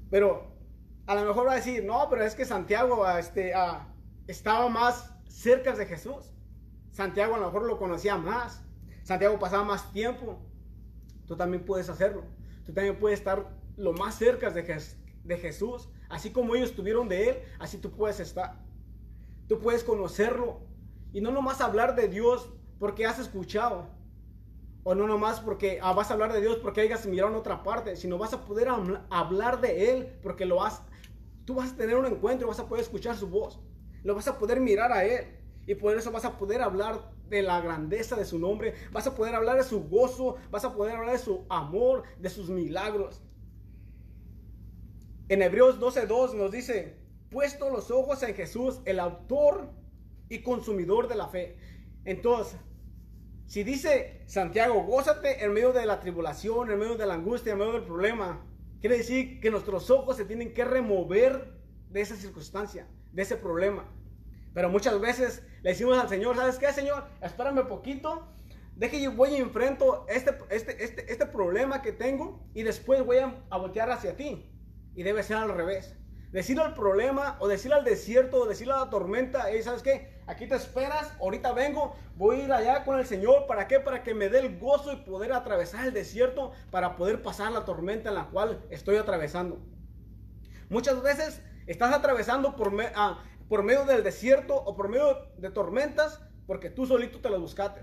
Pero 0.10 0.56
a 1.06 1.16
lo 1.16 1.26
mejor 1.26 1.48
va 1.48 1.54
a 1.54 1.56
decir, 1.56 1.84
no, 1.84 2.08
pero 2.10 2.24
es 2.24 2.36
que 2.36 2.46
Santiago 2.46 3.08
este, 3.18 3.54
estaba 4.28 4.70
más 4.70 5.14
cerca 5.28 5.74
de 5.74 5.86
Jesús. 5.86 6.34
Santiago 6.92 7.36
a 7.36 7.40
lo 7.40 7.48
mejor 7.48 7.64
lo 7.64 7.78
conocía 7.78 8.18
más. 8.18 8.64
Santiago 9.04 9.40
pasaba 9.40 9.64
más 9.64 9.92
tiempo. 9.92 10.40
Tú 11.26 11.36
también 11.36 11.66
puedes 11.66 11.90
hacerlo. 11.90 12.24
Tú 12.66 12.74
también 12.74 13.00
puedes 13.00 13.20
estar 13.20 13.50
lo 13.76 13.94
más 13.94 14.16
cerca 14.16 14.50
de, 14.50 14.82
de 15.24 15.38
Jesús. 15.38 15.90
Así 16.10 16.32
como 16.32 16.56
ellos 16.56 16.72
estuvieron 16.72 17.08
de 17.10 17.30
Él, 17.30 17.38
así 17.60 17.78
tú 17.78 17.92
puedes 17.92 18.20
estar. 18.20 18.64
Tú 19.48 19.60
puedes 19.60 19.84
conocerlo. 19.84 20.62
Y 21.14 21.22
no 21.22 21.32
nomás 21.32 21.62
hablar 21.62 21.96
de 21.96 22.08
Dios 22.08 22.50
porque 22.80 23.06
has 23.06 23.20
escuchado. 23.20 23.88
O 24.84 24.96
no 24.96 25.06
nomás 25.06 25.42
porque 25.42 25.80
ah, 25.82 25.92
vas 25.92 26.10
a 26.10 26.14
hablar 26.14 26.32
de 26.32 26.40
Dios 26.40 26.58
porque 26.58 26.82
hayas 26.82 27.06
mirado 27.06 27.30
en 27.32 27.36
otra 27.36 27.62
parte, 27.62 27.98
sino 27.98 28.18
vas 28.18 28.34
a 28.34 28.46
poder 28.46 28.70
hablar 29.10 29.60
de 29.60 29.92
Él 29.92 30.18
porque 30.24 30.46
lo 30.46 30.58
vas, 30.58 30.82
tú 31.44 31.56
vas 31.56 31.74
a 31.74 31.76
tener 31.76 31.98
un 31.98 32.06
encuentro, 32.06 32.48
vas 32.48 32.60
a 32.60 32.68
poder 32.68 32.84
escuchar 32.84 33.18
su 33.18 33.28
voz, 33.28 33.60
lo 34.04 34.16
vas 34.16 34.30
a 34.30 34.38
poder 34.38 34.62
mirar 34.62 34.94
a 34.94 35.04
Él. 35.04 35.28
Y 35.66 35.76
por 35.76 35.98
eso 35.98 36.12
vas 36.12 36.24
a 36.24 36.38
poder 36.38 36.62
hablar 36.62 37.12
de 37.30 37.42
la 37.42 37.60
grandeza 37.60 38.16
de 38.16 38.24
su 38.24 38.40
nombre, 38.40 38.74
vas 38.94 39.06
a 39.06 39.16
poder 39.16 39.36
hablar 39.36 39.58
de 39.58 39.64
su 39.64 39.84
gozo, 39.90 40.38
vas 40.50 40.64
a 40.64 40.74
poder 40.74 40.96
hablar 40.96 41.12
de 41.12 41.20
su 41.20 41.46
amor, 41.50 42.04
de 42.18 42.30
sus 42.30 42.50
milagros. 42.50 43.22
En 45.28 45.42
Hebreos 45.42 45.78
12:2 45.82 46.36
nos 46.36 46.52
dice, 46.52 46.96
puesto 47.30 47.70
los 47.70 47.92
ojos 47.92 48.24
en 48.24 48.34
Jesús, 48.34 48.80
el 48.86 49.02
autor 49.02 49.70
y 50.30 50.42
consumidor 50.42 51.10
de 51.10 51.16
la 51.16 51.28
fe. 51.28 51.58
Entonces, 52.06 52.58
si 53.48 53.64
dice 53.64 54.24
Santiago, 54.26 54.84
gózate 54.84 55.44
en 55.44 55.54
medio 55.54 55.72
de 55.72 55.86
la 55.86 56.02
tribulación, 56.02 56.70
en 56.70 56.78
medio 56.78 56.98
de 56.98 57.06
la 57.06 57.14
angustia, 57.14 57.54
en 57.54 57.60
medio 57.60 57.72
del 57.72 57.84
problema, 57.84 58.46
quiere 58.82 58.98
decir 58.98 59.40
que 59.40 59.50
nuestros 59.50 59.90
ojos 59.90 60.18
se 60.18 60.26
tienen 60.26 60.54
que 60.54 60.66
remover 60.66 61.54
de 61.90 62.02
esa 62.02 62.18
circunstancia, 62.18 62.88
de 63.14 63.22
ese 63.22 63.38
problema. 63.38 63.90
Pero 64.54 64.70
muchas 64.70 65.00
veces 65.00 65.44
le 65.64 65.70
decimos 65.70 65.98
al 65.98 66.10
Señor, 66.10 66.36
¿sabes 66.36 66.58
qué, 66.58 66.74
Señor? 66.74 67.06
Espérame 67.22 67.66
poquito, 67.70 68.28
deje 68.76 69.02
yo 69.02 69.14
voy 69.14 69.30
y 69.30 69.38
enfrento 69.38 70.06
este, 70.10 70.38
este, 70.50 70.84
este, 70.84 71.10
este 71.10 71.26
problema 71.26 71.82
que 71.82 71.94
tengo 71.94 72.46
y 72.54 72.64
después 72.64 73.06
voy 73.06 73.20
a, 73.20 73.46
a 73.50 73.58
voltear 73.58 73.90
hacia 73.90 74.18
ti. 74.18 74.52
Y 74.94 75.04
debe 75.04 75.24
ser 75.24 75.38
al 75.38 75.56
revés. 75.56 75.96
Decirle 76.32 76.64
al 76.64 76.74
problema 76.74 77.38
o 77.40 77.48
decirle 77.48 77.78
al 77.78 77.86
desierto 77.86 78.42
o 78.42 78.46
decirle 78.46 78.74
a 78.74 78.80
la 78.80 78.90
tormenta, 78.90 79.46
¿sabes 79.64 79.82
qué? 79.82 80.18
Aquí 80.28 80.46
te 80.46 80.56
esperas, 80.56 81.14
ahorita 81.22 81.54
vengo, 81.54 81.96
voy 82.18 82.42
a 82.42 82.44
ir 82.44 82.52
allá 82.52 82.84
con 82.84 83.00
el 83.00 83.06
Señor. 83.06 83.48
¿Para 83.48 83.68
qué? 83.68 83.80
Para 83.80 84.04
que 84.04 84.14
me 84.14 84.28
dé 84.28 84.40
el 84.40 84.60
gozo 84.60 84.92
y 84.92 84.98
poder 84.98 85.32
atravesar 85.32 85.88
el 85.88 85.94
desierto 85.94 86.52
para 86.70 86.98
poder 86.98 87.22
pasar 87.22 87.52
la 87.54 87.64
tormenta 87.64 88.10
en 88.10 88.16
la 88.16 88.28
cual 88.28 88.62
estoy 88.70 88.98
atravesando. 88.98 89.62
Muchas 90.70 91.02
veces 91.02 91.42
estás 91.66 91.94
atravesando 91.94 92.58
por, 92.58 92.74
ah, 92.96 93.24
por 93.48 93.64
medio 93.64 93.86
del 93.86 94.04
desierto 94.04 94.56
o 94.56 94.76
por 94.76 94.90
medio 94.90 95.30
de 95.38 95.50
tormentas 95.50 96.22
porque 96.46 96.70
tú 96.70 96.86
solito 96.86 97.20
te 97.20 97.30
las 97.30 97.40
buscaste. 97.40 97.82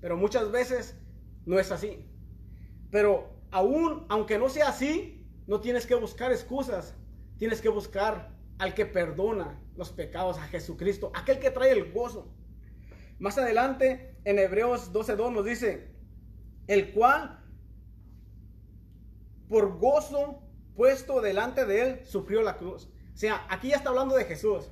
Pero 0.00 0.16
muchas 0.16 0.50
veces 0.50 0.98
no 1.46 1.60
es 1.60 1.70
así. 1.70 2.10
Pero 2.90 3.30
aún, 3.52 4.04
aunque 4.08 4.36
no 4.36 4.48
sea 4.48 4.68
así, 4.68 5.24
no 5.46 5.60
tienes 5.60 5.86
que 5.86 5.94
buscar 5.94 6.32
excusas, 6.32 6.94
tienes 7.44 7.60
que 7.60 7.68
buscar 7.68 8.30
al 8.56 8.72
que 8.72 8.86
perdona 8.86 9.60
los 9.76 9.92
pecados, 9.92 10.38
a 10.38 10.44
Jesucristo, 10.44 11.12
aquel 11.14 11.38
que 11.40 11.50
trae 11.50 11.72
el 11.72 11.92
gozo. 11.92 12.32
Más 13.18 13.36
adelante, 13.36 14.16
en 14.24 14.38
Hebreos 14.38 14.94
12.2 14.94 15.30
nos 15.30 15.44
dice, 15.44 15.90
el 16.68 16.94
cual 16.94 17.44
por 19.46 19.78
gozo 19.78 20.42
puesto 20.74 21.20
delante 21.20 21.66
de 21.66 21.82
él 21.82 22.06
sufrió 22.06 22.40
la 22.40 22.56
cruz. 22.56 22.88
O 23.12 23.16
sea, 23.18 23.46
aquí 23.50 23.68
ya 23.68 23.76
está 23.76 23.90
hablando 23.90 24.16
de 24.16 24.24
Jesús. 24.24 24.70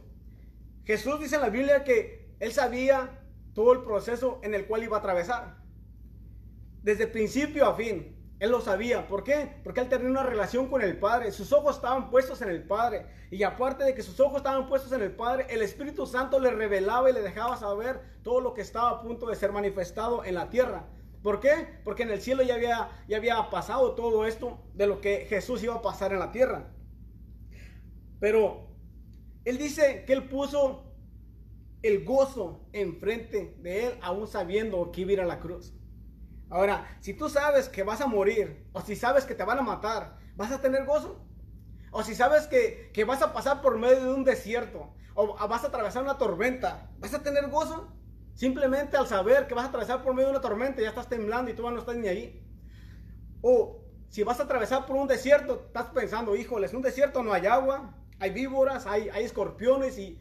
Jesús 0.87 1.21
dice 1.21 1.35
en 1.35 1.43
la 1.43 1.51
Biblia 1.51 1.85
que 1.85 2.35
él 2.41 2.53
sabía 2.53 3.23
todo 3.53 3.75
el 3.75 3.83
proceso 3.83 4.41
en 4.43 4.55
el 4.55 4.67
cual 4.67 4.83
iba 4.83 4.97
a 4.97 5.01
atravesar. 5.01 5.59
Desde 6.83 7.07
principio 7.07 7.67
a 7.67 7.75
fin. 7.75 8.17
Él 8.43 8.51
lo 8.51 8.61
sabía. 8.61 9.07
¿Por 9.07 9.23
qué? 9.23 9.61
Porque 9.63 9.83
él 9.83 9.89
tenía 9.89 10.11
una 10.11 10.25
relación 10.25 10.67
con 10.67 10.83
el 10.83 10.99
Padre. 10.99 11.31
Sus 11.31 11.53
ojos 11.53 11.77
estaban 11.77 12.11
puestos 12.11 12.43
en 12.43 12.49
el 12.49 12.65
Padre. 12.65 13.07
Y 13.31 13.45
aparte 13.45 13.85
de 13.85 13.95
que 13.95 14.03
sus 14.03 14.19
ojos 14.19 14.39
estaban 14.39 14.69
puestos 14.69 14.91
en 14.91 15.01
el 15.01 15.13
Padre, 15.13 15.47
el 15.49 15.63
Espíritu 15.63 16.07
Santo 16.09 16.41
le 16.41 16.51
revelaba 16.51 17.09
y 17.09 17.13
le 17.13 17.23
dejaba 17.23 17.57
saber 17.57 18.01
todo 18.25 18.41
lo 18.41 18.53
que 18.53 18.63
estaba 18.63 18.91
a 18.91 19.01
punto 19.01 19.29
de 19.29 19.37
ser 19.37 19.53
manifestado 19.53 20.25
en 20.25 20.35
la 20.35 20.51
tierra. 20.51 20.89
¿Por 21.23 21.39
qué? 21.39 21.69
Porque 21.85 22.03
en 22.03 22.11
el 22.11 22.21
cielo 22.21 22.43
ya 22.43 22.55
había, 22.55 22.91
ya 23.07 23.19
había 23.19 23.49
pasado 23.49 23.95
todo 23.95 24.27
esto 24.27 24.59
de 24.75 24.89
lo 24.89 25.01
que 25.01 25.27
Jesús 25.29 25.63
iba 25.63 25.77
a 25.77 25.83
pasar 25.83 26.13
en 26.13 26.19
la 26.19 26.33
tierra. 26.33 26.75
Pero 28.19 28.67
él 29.45 29.57
dice 29.57 30.03
que 30.05 30.15
él 30.15 30.29
puso 30.29 30.93
el 31.83 32.05
gozo 32.05 32.67
enfrente 32.73 33.55
de 33.61 33.87
él, 33.87 33.93
aún 34.03 34.27
sabiendo 34.27 34.91
que 34.91 35.03
iba 35.03 35.11
a 35.11 35.13
ir 35.13 35.21
a 35.21 35.27
la 35.27 35.39
cruz. 35.39 35.73
Ahora, 36.53 36.99
si 37.01 37.15
tú 37.15 37.31
sabes 37.31 37.71
que 37.71 37.83
vas 37.83 38.03
a 38.03 38.07
morir, 38.07 38.67
o 38.75 38.83
si 38.83 38.95
sabes 38.95 39.25
que 39.25 39.35
te 39.35 39.43
van 39.43 39.59
a 39.59 39.63
matar, 39.63 40.19
¿vas 40.37 40.53
a 40.53 40.61
tener 40.61 40.85
gozo? 40.85 41.19
O 41.91 42.03
si 42.03 42.15
sabes 42.15 42.47
que, 42.47 42.91
que 42.93 43.05
vas 43.05 43.23
a 43.23 43.33
pasar 43.33 43.63
por 43.63 43.79
medio 43.79 44.05
de 44.05 44.13
un 44.13 44.23
desierto, 44.23 44.93
o 45.15 45.35
vas 45.49 45.65
a 45.65 45.69
atravesar 45.69 46.03
una 46.03 46.19
tormenta, 46.19 46.91
¿vas 46.99 47.15
a 47.15 47.23
tener 47.23 47.49
gozo? 47.49 47.91
Simplemente 48.35 48.99
al 48.99 49.07
saber 49.07 49.47
que 49.47 49.55
vas 49.55 49.65
a 49.65 49.69
atravesar 49.69 50.03
por 50.03 50.13
medio 50.13 50.27
de 50.27 50.33
una 50.33 50.43
tormenta, 50.43 50.83
ya 50.83 50.91
estás 50.91 51.09
temblando 51.09 51.51
y 51.51 51.55
tú 51.55 51.63
no 51.71 51.79
estás 51.79 51.97
ni 51.97 52.09
ahí. 52.09 52.47
O 53.41 53.87
si 54.11 54.23
vas 54.23 54.39
a 54.39 54.43
atravesar 54.43 54.85
por 54.85 54.97
un 54.97 55.09
desierto, 55.09 55.63
estás 55.69 55.87
pensando, 55.87 56.37
híjole, 56.37 56.67
es 56.67 56.75
un 56.75 56.83
desierto, 56.83 57.23
no 57.23 57.33
hay 57.33 57.47
agua, 57.47 57.95
hay 58.19 58.31
víboras, 58.31 58.87
hay 58.87 59.09
escorpiones 59.17 59.99
y 59.99 60.19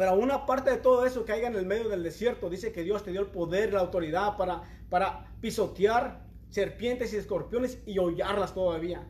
pero 0.00 0.14
una 0.14 0.46
parte 0.46 0.70
de 0.70 0.78
todo 0.78 1.04
eso 1.04 1.26
que 1.26 1.32
haya 1.32 1.48
en 1.48 1.56
el 1.56 1.66
medio 1.66 1.90
del 1.90 2.02
desierto, 2.02 2.48
dice 2.48 2.72
que 2.72 2.82
Dios 2.82 3.04
te 3.04 3.10
dio 3.10 3.20
el 3.20 3.26
poder, 3.26 3.74
la 3.74 3.80
autoridad 3.80 4.38
para, 4.38 4.62
para 4.88 5.30
pisotear 5.42 6.24
serpientes 6.48 7.12
y 7.12 7.18
escorpiones 7.18 7.82
y 7.84 7.98
hollarlas 7.98 8.54
todavía. 8.54 9.06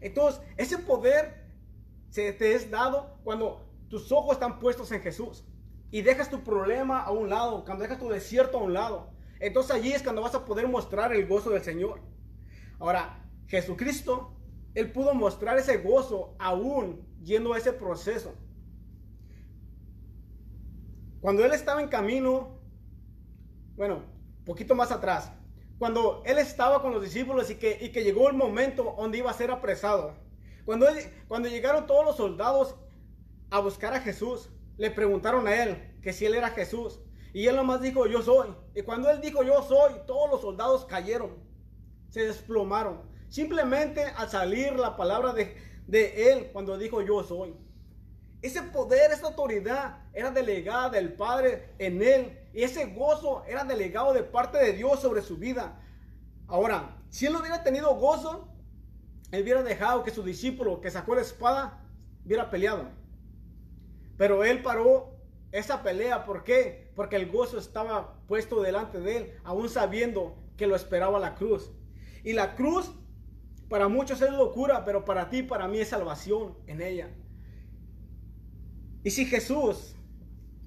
Entonces, 0.00 0.42
ese 0.56 0.78
poder 0.78 1.44
se 2.10 2.32
te 2.32 2.56
es 2.56 2.72
dado 2.72 3.20
cuando 3.22 3.70
tus 3.88 4.10
ojos 4.10 4.32
están 4.32 4.58
puestos 4.58 4.90
en 4.90 5.00
Jesús 5.00 5.44
y 5.92 6.02
dejas 6.02 6.28
tu 6.28 6.42
problema 6.42 7.02
a 7.02 7.12
un 7.12 7.30
lado, 7.30 7.64
cuando 7.64 7.84
dejas 7.84 8.00
tu 8.00 8.08
desierto 8.08 8.58
a 8.58 8.64
un 8.64 8.72
lado. 8.72 9.12
Entonces 9.38 9.76
allí 9.76 9.92
es 9.92 10.02
cuando 10.02 10.22
vas 10.22 10.34
a 10.34 10.44
poder 10.44 10.66
mostrar 10.66 11.14
el 11.14 11.28
gozo 11.28 11.50
del 11.50 11.62
Señor. 11.62 12.00
Ahora, 12.80 13.24
Jesucristo, 13.46 14.34
Él 14.74 14.90
pudo 14.90 15.14
mostrar 15.14 15.56
ese 15.56 15.76
gozo 15.76 16.34
aún 16.40 17.06
yendo 17.22 17.52
a 17.52 17.58
ese 17.58 17.72
proceso. 17.72 18.34
Cuando 21.26 21.44
él 21.44 21.50
estaba 21.54 21.82
en 21.82 21.88
camino, 21.88 22.56
bueno, 23.74 24.04
poquito 24.44 24.76
más 24.76 24.92
atrás, 24.92 25.32
cuando 25.76 26.22
él 26.24 26.38
estaba 26.38 26.80
con 26.80 26.92
los 26.92 27.02
discípulos 27.02 27.50
y 27.50 27.56
que, 27.56 27.78
y 27.80 27.90
que 27.90 28.04
llegó 28.04 28.28
el 28.28 28.36
momento 28.36 28.94
donde 28.96 29.18
iba 29.18 29.28
a 29.28 29.34
ser 29.34 29.50
apresado, 29.50 30.14
cuando, 30.64 30.86
cuando 31.26 31.48
llegaron 31.48 31.84
todos 31.88 32.04
los 32.04 32.16
soldados 32.16 32.76
a 33.50 33.58
buscar 33.58 33.92
a 33.92 34.00
Jesús, 34.02 34.50
le 34.76 34.88
preguntaron 34.92 35.48
a 35.48 35.64
él 35.64 35.98
que 36.00 36.12
si 36.12 36.26
él 36.26 36.36
era 36.36 36.50
Jesús. 36.50 37.00
Y 37.32 37.48
él 37.48 37.56
nomás 37.56 37.80
dijo, 37.80 38.06
yo 38.06 38.22
soy. 38.22 38.54
Y 38.76 38.82
cuando 38.82 39.10
él 39.10 39.20
dijo, 39.20 39.42
yo 39.42 39.64
soy, 39.64 39.94
todos 40.06 40.30
los 40.30 40.42
soldados 40.42 40.84
cayeron, 40.84 41.32
se 42.08 42.24
desplomaron. 42.24 43.02
Simplemente 43.30 44.04
al 44.04 44.28
salir 44.28 44.74
la 44.74 44.96
palabra 44.96 45.32
de, 45.32 45.56
de 45.88 46.30
él 46.30 46.50
cuando 46.52 46.78
dijo, 46.78 47.02
yo 47.02 47.24
soy. 47.24 47.65
Ese 48.46 48.62
poder, 48.62 49.10
esa 49.10 49.26
autoridad 49.26 49.98
era 50.14 50.30
delegada 50.30 50.88
del 50.88 51.12
Padre 51.12 51.74
en 51.78 52.00
él. 52.00 52.38
Y 52.54 52.62
ese 52.62 52.86
gozo 52.86 53.42
era 53.48 53.64
delegado 53.64 54.12
de 54.12 54.22
parte 54.22 54.56
de 54.58 54.72
Dios 54.72 55.00
sobre 55.00 55.20
su 55.20 55.36
vida. 55.36 55.80
Ahora, 56.46 56.96
si 57.10 57.26
él 57.26 57.32
no 57.32 57.40
hubiera 57.40 57.64
tenido 57.64 57.96
gozo, 57.96 58.48
él 59.32 59.42
hubiera 59.42 59.64
dejado 59.64 60.04
que 60.04 60.12
su 60.12 60.22
discípulo 60.22 60.80
que 60.80 60.92
sacó 60.92 61.16
la 61.16 61.22
espada 61.22 61.84
hubiera 62.24 62.48
peleado. 62.48 62.88
Pero 64.16 64.44
él 64.44 64.62
paró 64.62 65.16
esa 65.50 65.82
pelea. 65.82 66.24
¿Por 66.24 66.44
qué? 66.44 66.92
Porque 66.94 67.16
el 67.16 67.28
gozo 67.28 67.58
estaba 67.58 68.14
puesto 68.28 68.62
delante 68.62 69.00
de 69.00 69.16
él, 69.16 69.40
aún 69.42 69.68
sabiendo 69.68 70.36
que 70.56 70.68
lo 70.68 70.76
esperaba 70.76 71.18
la 71.18 71.34
cruz. 71.34 71.72
Y 72.22 72.32
la 72.32 72.54
cruz 72.54 72.92
para 73.68 73.88
muchos 73.88 74.22
es 74.22 74.30
locura, 74.30 74.84
pero 74.84 75.04
para 75.04 75.30
ti, 75.30 75.42
para 75.42 75.66
mí 75.66 75.80
es 75.80 75.88
salvación 75.88 76.56
en 76.68 76.80
ella. 76.80 77.10
Y 79.06 79.12
si 79.12 79.24
Jesús 79.24 79.94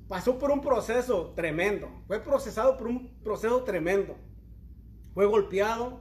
pasó 0.07 0.39
por 0.39 0.49
un 0.49 0.61
proceso 0.61 1.33
tremendo, 1.35 1.89
fue 2.07 2.21
procesado 2.21 2.77
por 2.77 2.87
un 2.87 3.13
proceso 3.21 3.65
tremendo, 3.65 4.15
fue 5.13 5.25
golpeado, 5.25 5.99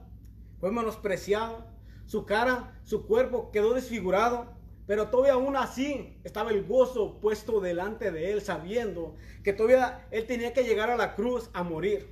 fue 0.61 0.71
menospreciado, 0.71 1.65
su 2.05 2.25
cara, 2.25 2.79
su 2.85 3.05
cuerpo 3.07 3.51
quedó 3.51 3.73
desfigurado, 3.73 4.53
pero 4.87 5.09
todavía 5.09 5.33
aún 5.33 5.57
así 5.57 6.17
estaba 6.23 6.51
el 6.51 6.63
gozo 6.63 7.19
puesto 7.19 7.59
delante 7.59 8.09
de 8.09 8.31
él, 8.31 8.39
sabiendo 8.39 9.17
que 9.43 9.51
todavía 9.51 10.07
él 10.09 10.25
tenía 10.25 10.53
que 10.53 10.63
llegar 10.63 10.89
a 10.89 10.95
la 10.95 11.15
cruz 11.15 11.49
a 11.51 11.63
morir. 11.63 12.07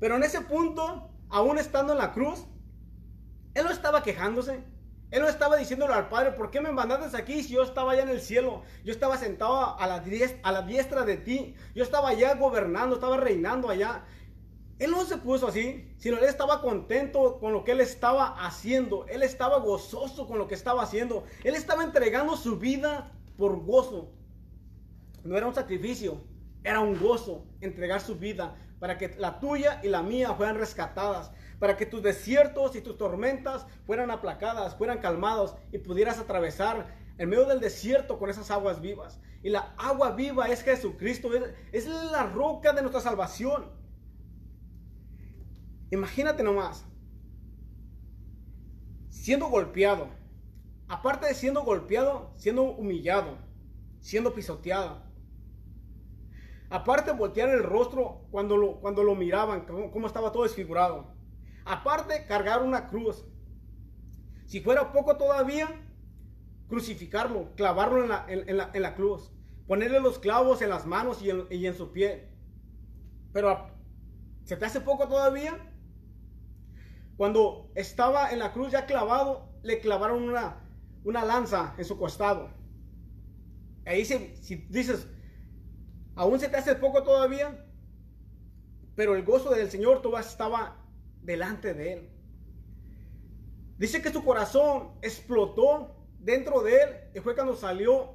Pero 0.00 0.16
en 0.16 0.24
ese 0.24 0.40
punto, 0.40 1.08
aún 1.28 1.58
estando 1.58 1.92
en 1.92 1.98
la 1.98 2.12
cruz, 2.12 2.44
él 3.54 3.64
no 3.64 3.70
estaba 3.70 4.02
quejándose, 4.02 4.64
él 5.10 5.22
no 5.22 5.28
estaba 5.28 5.56
diciéndole 5.56 5.94
al 5.94 6.08
Padre, 6.08 6.32
¿por 6.32 6.50
qué 6.50 6.60
me 6.60 6.72
mandaste 6.72 7.16
aquí 7.16 7.42
si 7.42 7.54
yo 7.54 7.62
estaba 7.62 7.92
allá 7.92 8.02
en 8.02 8.08
el 8.08 8.20
cielo? 8.20 8.62
Yo 8.84 8.92
estaba 8.92 9.16
sentado 9.16 9.78
a 9.78 9.86
la, 9.86 10.00
diestra, 10.00 11.04
de 11.04 11.16
ti. 11.16 11.54
Yo 11.74 11.84
estaba 11.84 12.08
allá 12.08 12.34
gobernando, 12.34 12.96
estaba 12.96 13.16
reinando 13.16 13.68
allá. 13.68 14.04
Él 14.78 14.90
no 14.90 15.04
se 15.04 15.16
puso 15.18 15.46
así, 15.46 15.88
sino 15.96 16.18
él 16.18 16.24
estaba 16.24 16.60
contento 16.60 17.38
con 17.38 17.52
lo 17.52 17.62
que 17.62 17.72
él 17.72 17.80
estaba 17.80 18.44
haciendo. 18.44 19.06
Él 19.06 19.22
estaba 19.22 19.58
gozoso 19.58 20.26
con 20.26 20.38
lo 20.38 20.48
que 20.48 20.54
estaba 20.54 20.82
haciendo. 20.82 21.24
Él 21.44 21.54
estaba 21.54 21.84
entregando 21.84 22.36
su 22.36 22.58
vida 22.58 23.12
por 23.38 23.64
gozo. 23.64 24.10
No 25.22 25.36
era 25.36 25.46
un 25.46 25.54
sacrificio, 25.54 26.20
era 26.64 26.80
un 26.80 26.98
gozo 26.98 27.46
entregar 27.60 28.00
su 28.00 28.16
vida 28.16 28.56
para 28.80 28.98
que 28.98 29.14
la 29.18 29.38
tuya 29.40 29.80
y 29.82 29.88
la 29.88 30.02
mía 30.02 30.34
fueran 30.34 30.56
rescatadas, 30.56 31.30
para 31.58 31.76
que 31.76 31.86
tus 31.86 32.02
desiertos 32.02 32.76
y 32.76 32.80
tus 32.80 32.98
tormentas 32.98 33.66
fueran 33.86 34.10
aplacadas, 34.10 34.76
fueran 34.76 34.98
calmados 34.98 35.56
y 35.72 35.78
pudieras 35.78 36.18
atravesar 36.18 36.94
en 37.18 37.28
medio 37.28 37.46
del 37.46 37.60
desierto 37.60 38.18
con 38.18 38.30
esas 38.30 38.50
aguas 38.50 38.80
vivas. 38.80 39.20
Y 39.42 39.50
la 39.50 39.74
agua 39.78 40.12
viva 40.12 40.48
es 40.48 40.62
Jesucristo, 40.62 41.30
es, 41.72 41.86
la 41.86 42.24
roca 42.24 42.72
de 42.72 42.82
nuestra 42.82 43.00
salvación. 43.00 43.70
Imagínate 45.90 46.42
nomás, 46.42 46.84
siendo 49.08 49.48
golpeado, 49.48 50.08
aparte 50.88 51.26
de 51.26 51.34
siendo 51.34 51.62
golpeado, 51.62 52.32
siendo 52.36 52.64
humillado, 52.64 53.38
siendo 54.00 54.34
pisoteado. 54.34 55.06
Aparte 56.68 57.12
voltear 57.12 57.48
el 57.48 57.62
rostro 57.62 58.26
cuando 58.32 58.56
lo, 58.56 58.80
cuando 58.80 59.04
lo 59.04 59.14
miraban, 59.14 59.64
cómo, 59.64 60.06
estaba 60.08 60.32
todo 60.32 60.42
desfigurado. 60.42 61.15
Aparte 61.66 62.26
cargar 62.26 62.62
una 62.62 62.86
cruz. 62.86 63.24
Si 64.46 64.60
fuera 64.60 64.92
poco 64.92 65.16
todavía, 65.16 65.68
crucificarlo, 66.68 67.54
clavarlo 67.56 68.04
en 68.28 68.82
la, 68.82 68.94
cruz. 68.94 69.32
Ponerle 69.66 69.98
los 69.98 70.20
clavos 70.20 70.62
en 70.62 70.70
las 70.70 70.86
manos 70.86 71.20
y 71.22 71.66
en, 71.66 71.74
su 71.74 71.90
pie. 71.90 72.28
Pero 73.32 73.66
¿se 74.44 74.56
te 74.56 74.64
hace 74.64 74.80
poco 74.80 75.08
todavía? 75.08 75.58
Cuando 77.16 77.72
estaba 77.74 78.30
en 78.30 78.38
la 78.38 78.52
cruz 78.52 78.70
ya 78.70 78.86
clavado, 78.86 79.52
le 79.64 79.80
clavaron 79.80 80.22
una, 80.22 81.24
lanza 81.24 81.74
en 81.78 81.84
su 81.84 81.98
costado. 81.98 82.48
Ahí 83.84 84.04
si, 84.04 84.36
si 84.36 84.54
dices, 84.68 85.08
aún 86.14 86.38
se 86.38 86.48
te 86.48 86.58
hace 86.58 86.76
poco 86.76 87.02
todavía, 87.02 87.66
pero 88.94 89.16
el 89.16 89.24
gozo 89.24 89.50
del 89.50 89.68
Señor 89.68 90.00
todavía 90.00 90.28
estaba 90.28 90.85
delante 91.26 91.74
de 91.74 91.92
él. 91.92 92.10
Dice 93.76 94.00
que 94.00 94.10
su 94.12 94.24
corazón 94.24 94.92
explotó 95.02 95.94
dentro 96.20 96.62
de 96.62 96.76
él 96.76 96.88
y 97.14 97.20
fue 97.20 97.34
cuando 97.34 97.54
salió 97.54 98.14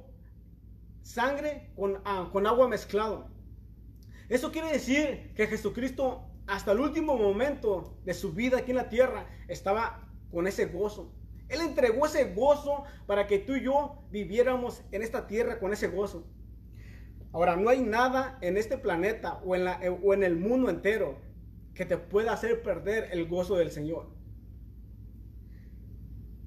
sangre 1.02 1.70
con, 1.76 2.00
ah, 2.04 2.28
con 2.32 2.46
agua 2.46 2.66
mezclado. 2.66 3.30
Eso 4.28 4.50
quiere 4.50 4.72
decir 4.72 5.32
que 5.36 5.46
Jesucristo 5.46 6.28
hasta 6.46 6.72
el 6.72 6.80
último 6.80 7.16
momento 7.16 7.98
de 8.04 8.14
su 8.14 8.32
vida 8.32 8.58
aquí 8.58 8.70
en 8.72 8.78
la 8.78 8.88
tierra 8.88 9.28
estaba 9.46 10.08
con 10.32 10.46
ese 10.46 10.66
gozo. 10.66 11.12
Él 11.48 11.60
entregó 11.60 12.06
ese 12.06 12.32
gozo 12.32 12.84
para 13.06 13.26
que 13.26 13.38
tú 13.38 13.54
y 13.54 13.62
yo 13.62 14.02
viviéramos 14.10 14.82
en 14.90 15.02
esta 15.02 15.26
tierra 15.26 15.60
con 15.60 15.72
ese 15.72 15.88
gozo. 15.88 16.26
Ahora, 17.32 17.56
no 17.56 17.68
hay 17.70 17.80
nada 17.80 18.38
en 18.40 18.56
este 18.56 18.78
planeta 18.78 19.34
o 19.44 19.54
en, 19.54 19.64
la, 19.64 19.80
o 20.02 20.12
en 20.14 20.22
el 20.22 20.36
mundo 20.36 20.70
entero 20.70 21.18
que 21.74 21.86
te 21.86 21.96
pueda 21.96 22.32
hacer 22.32 22.62
perder 22.62 23.08
el 23.12 23.26
gozo 23.28 23.56
del 23.56 23.70
Señor. 23.70 24.10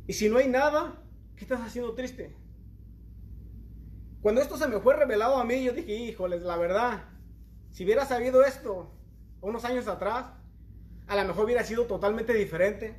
Y 0.08 0.14
si 0.14 0.30
no 0.30 0.38
hay 0.38 0.48
nada, 0.48 1.02
¿qué 1.36 1.44
estás 1.44 1.62
haciendo 1.62 1.94
triste? 1.96 2.36
Cuando 4.22 4.42
esto 4.42 4.58
se 4.58 4.68
me 4.68 4.80
fue 4.80 4.96
revelado 4.96 5.38
a 5.38 5.46
mí, 5.46 5.64
yo 5.64 5.74
dije, 5.74 5.94
híjoles, 5.94 6.42
la 6.42 6.58
verdad, 6.58 7.06
si 7.72 7.84
hubiera 7.84 8.06
sabido 8.06 8.44
esto 8.44 8.92
unos 9.42 9.66
años 9.66 9.88
atrás, 9.88 10.26
a 11.08 11.16
lo 11.16 11.26
mejor 11.26 11.46
hubiera 11.46 11.64
sido 11.64 11.86
totalmente 11.86 12.34
diferente. 12.34 12.96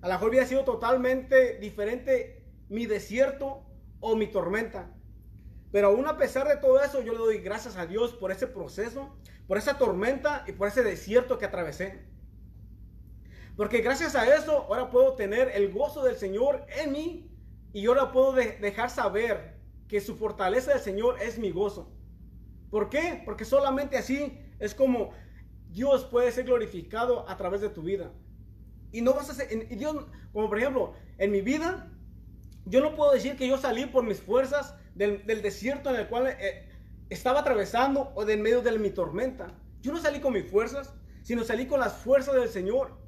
A 0.00 0.08
lo 0.08 0.14
mejor 0.14 0.30
hubiera 0.30 0.46
sido 0.46 0.64
totalmente 0.64 1.58
diferente 1.58 2.44
mi 2.68 2.86
desierto 2.86 3.66
o 4.00 4.16
mi 4.16 4.26
tormenta. 4.26 4.90
Pero 5.72 5.88
aún 5.88 6.06
a 6.06 6.16
pesar 6.16 6.48
de 6.48 6.56
todo 6.56 6.82
eso, 6.82 7.00
yo 7.02 7.12
le 7.12 7.18
doy 7.18 7.38
gracias 7.38 7.76
a 7.76 7.86
Dios 7.86 8.12
por 8.12 8.32
ese 8.32 8.46
proceso, 8.46 9.14
por 9.46 9.56
esa 9.58 9.78
tormenta 9.78 10.44
y 10.46 10.52
por 10.52 10.68
ese 10.68 10.82
desierto 10.82 11.38
que 11.38 11.44
atravesé. 11.44 12.02
Porque 13.56 13.80
gracias 13.80 14.14
a 14.14 14.34
eso 14.34 14.66
ahora 14.68 14.90
puedo 14.90 15.14
tener 15.14 15.48
el 15.54 15.72
gozo 15.72 16.02
del 16.02 16.16
Señor 16.16 16.64
en 16.82 16.92
mí 16.92 17.30
y 17.72 17.86
ahora 17.86 18.10
puedo 18.10 18.32
dejar 18.32 18.90
saber 18.90 19.60
que 19.86 20.00
su 20.00 20.16
fortaleza 20.16 20.72
del 20.72 20.80
Señor 20.80 21.20
es 21.20 21.38
mi 21.38 21.50
gozo. 21.50 21.92
¿Por 22.70 22.88
qué? 22.88 23.22
Porque 23.24 23.44
solamente 23.44 23.96
así 23.96 24.38
es 24.58 24.74
como 24.74 25.10
Dios 25.70 26.04
puede 26.04 26.32
ser 26.32 26.46
glorificado 26.46 27.28
a 27.28 27.36
través 27.36 27.60
de 27.60 27.68
tu 27.68 27.82
vida. 27.82 28.10
Y 28.92 29.02
no 29.02 29.14
vas 29.14 29.30
a 29.30 29.34
ser, 29.34 29.52
y 29.52 29.76
Dios, 29.76 30.06
como 30.32 30.48
por 30.48 30.58
ejemplo, 30.58 30.94
en 31.18 31.30
mi 31.30 31.42
vida, 31.42 31.88
yo 32.66 32.80
no 32.80 32.96
puedo 32.96 33.12
decir 33.12 33.36
que 33.36 33.48
yo 33.48 33.58
salí 33.58 33.86
por 33.86 34.04
mis 34.04 34.20
fuerzas 34.20 34.74
del, 34.94 35.24
desierto 35.42 35.90
en 35.90 35.96
el 35.96 36.08
cual 36.08 36.28
eh, 36.28 36.68
estaba 37.08 37.40
atravesando 37.40 38.12
o 38.14 38.24
de 38.24 38.34
en 38.34 38.42
medio 38.42 38.62
de 38.62 38.78
mi 38.78 38.90
tormenta. 38.90 39.54
Yo 39.80 39.92
no 39.92 39.98
salí 39.98 40.20
con 40.20 40.32
mis 40.32 40.50
fuerzas, 40.50 40.92
sino 41.22 41.44
salí 41.44 41.66
con 41.66 41.80
las 41.80 41.94
fuerzas 41.94 42.34
del 42.34 42.48
Señor. 42.48 42.98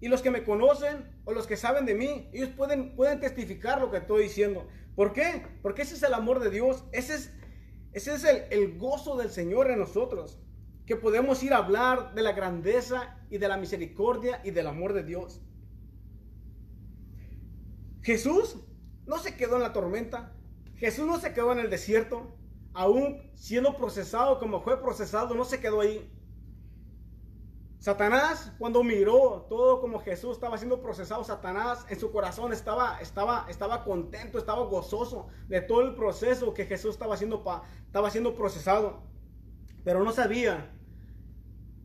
Y 0.00 0.08
los 0.08 0.22
que 0.22 0.30
me 0.30 0.44
conocen 0.44 1.04
o 1.24 1.32
los 1.32 1.46
que 1.46 1.56
saben 1.56 1.84
de 1.84 1.94
mí, 1.94 2.28
ellos 2.32 2.50
pueden, 2.50 2.94
pueden 2.94 3.20
testificar 3.20 3.80
lo 3.80 3.90
que 3.90 3.98
estoy 3.98 4.24
diciendo. 4.24 4.68
¿Por 4.94 5.12
qué? 5.12 5.44
Porque 5.62 5.82
ese 5.82 5.94
es 5.94 6.02
el 6.02 6.14
amor 6.14 6.40
de 6.40 6.50
Dios. 6.50 6.84
Ese 6.92 7.14
es, 7.14 7.32
ese 7.92 8.14
es 8.14 8.24
el, 8.24 8.44
el 8.50 8.78
gozo 8.78 9.16
del 9.16 9.30
Señor 9.30 9.70
en 9.70 9.78
nosotros 9.80 10.38
que 10.88 10.96
podemos 10.96 11.42
ir 11.42 11.52
a 11.52 11.58
hablar 11.58 12.14
de 12.14 12.22
la 12.22 12.32
grandeza 12.32 13.18
y 13.28 13.36
de 13.36 13.46
la 13.46 13.58
misericordia 13.58 14.40
y 14.42 14.52
del 14.52 14.66
amor 14.66 14.94
de 14.94 15.04
Dios. 15.04 15.42
Jesús 18.00 18.56
no 19.06 19.18
se 19.18 19.36
quedó 19.36 19.56
en 19.56 19.62
la 19.62 19.74
tormenta, 19.74 20.32
Jesús 20.78 21.06
no 21.06 21.18
se 21.18 21.34
quedó 21.34 21.52
en 21.52 21.58
el 21.58 21.70
desierto, 21.70 22.34
aún 22.72 23.30
siendo 23.34 23.76
procesado 23.76 24.38
como 24.38 24.60
fue 24.60 24.80
procesado, 24.80 25.34
no 25.34 25.44
se 25.44 25.60
quedó 25.60 25.80
ahí. 25.80 26.08
Satanás, 27.80 28.52
cuando 28.58 28.82
miró 28.82 29.46
todo 29.48 29.80
como 29.80 30.00
Jesús 30.00 30.32
estaba 30.32 30.58
siendo 30.58 30.80
procesado, 30.80 31.22
Satanás 31.22 31.86
en 31.88 31.98
su 31.98 32.10
corazón 32.10 32.52
estaba, 32.52 33.00
estaba, 33.00 33.46
estaba 33.48 33.84
contento, 33.84 34.38
estaba 34.38 34.64
gozoso 34.64 35.28
de 35.48 35.60
todo 35.60 35.82
el 35.82 35.94
proceso 35.94 36.54
que 36.54 36.66
Jesús 36.66 36.92
estaba 36.92 37.14
haciendo, 37.14 37.44
estaba 37.86 38.10
siendo 38.10 38.34
procesado. 38.36 39.02
Pero 39.84 40.02
no 40.02 40.12
sabía 40.12 40.72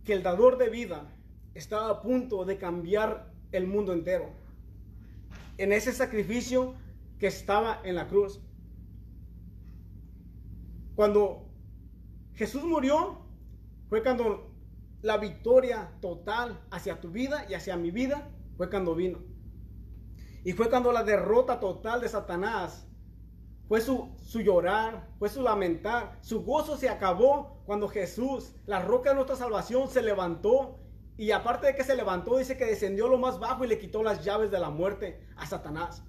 que 0.03 0.13
el 0.13 0.23
dador 0.23 0.57
de 0.57 0.69
vida 0.69 1.11
estaba 1.53 1.89
a 1.89 2.01
punto 2.01 2.43
de 2.45 2.57
cambiar 2.57 3.31
el 3.51 3.67
mundo 3.67 3.93
entero. 3.93 4.31
En 5.57 5.71
ese 5.71 5.93
sacrificio 5.93 6.75
que 7.19 7.27
estaba 7.27 7.79
en 7.83 7.95
la 7.95 8.07
cruz. 8.07 8.41
Cuando 10.95 11.49
Jesús 12.33 12.63
murió, 12.63 13.21
fue 13.89 14.03
cuando 14.03 14.51
la 15.01 15.17
victoria 15.17 15.91
total 16.01 16.59
hacia 16.71 17.01
tu 17.01 17.11
vida 17.11 17.45
y 17.49 17.53
hacia 17.53 17.77
mi 17.77 17.91
vida 17.91 18.29
fue 18.57 18.69
cuando 18.69 18.95
vino. 18.95 19.19
Y 20.43 20.53
fue 20.53 20.69
cuando 20.69 20.91
la 20.91 21.03
derrota 21.03 21.59
total 21.59 22.01
de 22.01 22.09
Satanás 22.09 22.87
fue 23.67 23.81
su, 23.81 24.13
su, 24.21 24.41
llorar, 24.41 25.09
fue 25.19 25.29
su 25.29 25.41
lamentar. 25.41 26.17
Su 26.21 26.43
gozo 26.43 26.77
se 26.77 26.89
acabó 26.89 27.63
cuando 27.65 27.87
Jesús, 27.87 28.53
la 28.65 28.81
roca 28.81 29.09
de 29.09 29.15
nuestra 29.15 29.35
salvación, 29.35 29.87
se 29.87 30.01
levantó. 30.01 30.79
Y 31.17 31.31
aparte 31.31 31.67
de 31.67 31.75
que 31.75 31.83
se 31.83 31.95
levantó, 31.95 32.37
dice 32.37 32.57
que 32.57 32.65
descendió 32.65 33.07
lo 33.07 33.17
más 33.17 33.39
bajo 33.39 33.63
y 33.63 33.67
le 33.67 33.79
quitó 33.79 34.03
las 34.03 34.23
llaves 34.23 34.51
de 34.51 34.59
la 34.59 34.69
muerte 34.69 35.25
a 35.37 35.45
Satanás. 35.45 36.03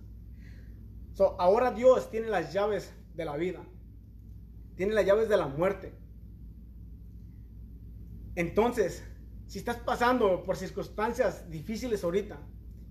ahora 1.38 1.70
Dios 1.70 2.10
tiene 2.10 2.28
las 2.28 2.52
llaves 2.52 2.92
de 3.14 3.24
la 3.24 3.36
vida. 3.36 3.60
Tiene 4.76 4.94
las 4.94 5.06
llaves 5.06 5.28
de 5.28 5.36
la 5.36 5.46
muerte. 5.46 5.94
Entonces, 8.34 9.04
si 9.46 9.58
estás 9.58 9.76
pasando 9.76 10.42
por 10.42 10.56
circunstancias 10.56 11.48
difíciles 11.50 12.02
ahorita, 12.02 12.40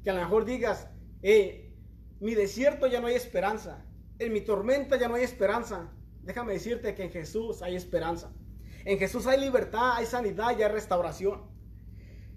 que 0.04 0.10
a 0.10 0.13
lo 0.13 0.22
mejor 0.22 0.46
digas, 0.46 0.88
hey, 1.22 1.76
mi 2.19 2.36
desierto 2.36 2.88
ya 2.88 3.02
no 3.02 3.08
hay 3.08 3.15
esperanza 3.15 3.86
en 4.19 4.34
mi 4.34 4.41
tormenta 4.41 4.98
ya 4.98 5.08
no 5.08 5.15
hay 5.15 5.24
esperanza. 5.24 5.91
Déjame 6.22 6.54
decirte 6.54 6.96
que 6.96 7.04
en 7.04 7.12
Jesús 7.12 7.62
hay 7.62 7.76
esperanza. 7.76 8.32
En 8.86 8.98
Jesús 8.98 9.28
hay 9.28 9.39
libertad, 9.39 9.93
hay 9.96 10.06
sanidad 10.06 10.58
y 10.58 10.63
hay 10.63 10.72
restauración. 10.72 11.41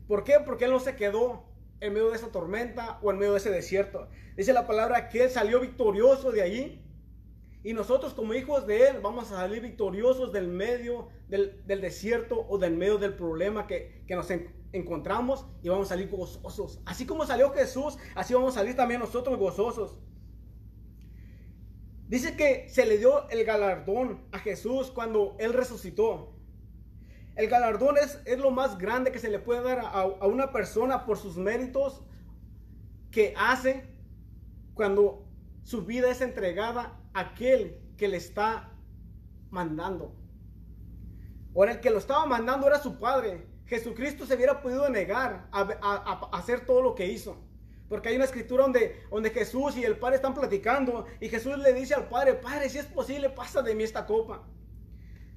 ¿Por 0.07 0.25
qué? 0.25 0.35
Porque 0.45 0.65
Él 0.65 0.71
no 0.71 0.81
se 0.81 0.97
quedó 0.97 1.45
en 1.81 1.93
medio 1.93 2.11
de 2.11 2.17
esa 2.17 2.29
tormenta 2.29 2.99
o 3.03 3.11
en 3.11 3.19
medio 3.19 3.33
de 3.33 3.39
ese 3.39 3.51
desierto. 3.51 4.09
Dice 4.37 4.53
la 4.53 4.67
palabra 4.67 5.09
que 5.09 5.25
Él 5.25 5.31
salió 5.31 5.61
victorioso 5.61 6.33
de 6.33 6.43
allí. 6.43 6.83
Y 7.67 7.75
nosotros 7.75 8.15
como 8.15 8.33
hijos 8.33 8.65
de 8.69 8.87
Él 8.87 9.01
vamos 9.03 9.33
a 9.33 9.39
salir 9.39 9.61
victoriosos 9.61 10.33
del 10.33 10.47
medio 10.47 11.09
del, 11.27 11.65
desierto 11.67 12.47
o 12.49 12.59
del 12.59 12.77
medio 12.77 12.97
del 12.97 13.15
problema 13.15 13.67
que, 13.67 14.05
que 14.07 14.15
nos 14.15 14.29
encontramos 14.71 15.45
y 15.65 15.69
vamos 15.69 15.89
a 15.89 15.97
salir 15.97 16.09
gozosos. 16.09 16.81
Así 16.87 17.07
como 17.07 17.27
salió 17.27 17.51
Jesús, 17.51 17.99
así 18.15 18.35
vamos 18.35 18.57
a 18.57 18.61
salir 18.61 18.77
también 18.77 19.01
nosotros 19.01 19.37
gozosos. 19.37 19.99
Dice 22.07 22.37
que 22.37 22.69
se 22.69 22.87
le 22.87 22.99
dio 22.99 23.29
el 23.31 23.45
galardón 23.45 24.29
a 24.31 24.39
Jesús 24.39 24.93
cuando 24.93 25.35
Él 25.41 25.53
resucitó. 25.53 26.37
El 27.35 27.49
galardón 27.49 27.97
es, 27.99 28.21
es 28.27 28.39
lo 28.39 28.53
más 28.53 28.79
grande 28.79 29.11
que 29.11 29.19
se 29.19 29.29
le 29.29 29.41
puede 29.41 29.65
dar 29.65 29.81
a, 29.81 30.03
a 30.03 30.27
una 30.29 30.53
persona 30.53 31.05
por 31.05 31.19
sus 31.19 31.37
méritos 31.37 32.05
que 33.11 33.35
hace 33.37 33.89
cuando 34.75 35.27
su 35.65 35.85
vida 35.85 36.09
es 36.13 36.21
entregada 36.21 37.03
aquel 37.17 37.81
que 37.97 38.09
le 38.09 38.19
está 38.19 38.71
mandando. 39.51 40.15
Ahora 41.55 41.73
el 41.73 41.81
que 41.81 41.91
lo 41.91 41.99
estaba 41.99 42.27
mandando 42.27 42.67
era 42.67 42.79
su 42.79 42.99
padre. 42.99 43.47
Jesucristo 43.65 44.27
se 44.27 44.35
hubiera 44.35 44.61
podido 44.61 44.89
negar 44.91 45.49
a, 45.51 46.29
hacer 46.33 46.67
todo 46.67 46.83
lo 46.83 46.95
que 46.95 47.07
hizo. 47.07 47.43
Porque 47.89 48.11
hay 48.11 48.17
una 48.17 48.27
escritura 48.27 48.65
donde, 48.65 49.03
donde 49.11 49.31
Jesús 49.31 49.77
y 49.77 49.85
el 49.85 49.97
Padre 49.97 50.17
están 50.17 50.35
platicando 50.35 51.07
y 51.21 51.29
Jesús 51.29 51.57
le 51.59 51.73
dice 51.73 51.95
al 51.95 52.09
Padre, 52.09 52.35
Padre, 52.35 52.69
si 52.69 52.79
es 52.79 52.87
posible, 52.87 53.31
pasa 53.31 53.63
de 53.63 53.75
mí 53.77 53.85
esta 53.85 54.07
copa. 54.07 54.45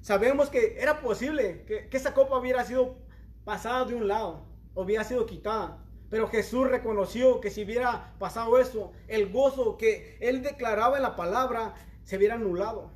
Sabemos 0.00 0.50
que 0.50 0.76
era 0.80 1.00
posible 1.00 1.64
que, 1.64 1.88
que 1.88 1.96
esa 1.96 2.12
copa 2.12 2.38
hubiera 2.38 2.64
sido 2.64 2.98
pasada 3.44 3.84
de 3.84 3.94
un 3.94 4.08
lado, 4.08 4.46
hubiera 4.74 5.04
sido 5.04 5.26
quitada. 5.26 5.84
Pero 6.10 6.26
Jesús 6.28 6.68
reconoció 6.68 7.40
que 7.40 7.50
si 7.50 7.64
hubiera 7.64 8.14
pasado 8.18 8.58
eso, 8.58 8.92
el 9.06 9.32
gozo 9.32 9.76
que 9.76 10.18
él 10.20 10.42
declaraba 10.42 10.96
en 10.96 11.04
la 11.04 11.14
palabra 11.14 11.74
se 12.02 12.16
hubiera 12.16 12.34
anulado 12.34 12.90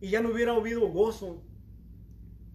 y 0.00 0.10
ya 0.10 0.20
no 0.20 0.28
hubiera 0.28 0.54
habido 0.54 0.86
gozo. 0.88 1.42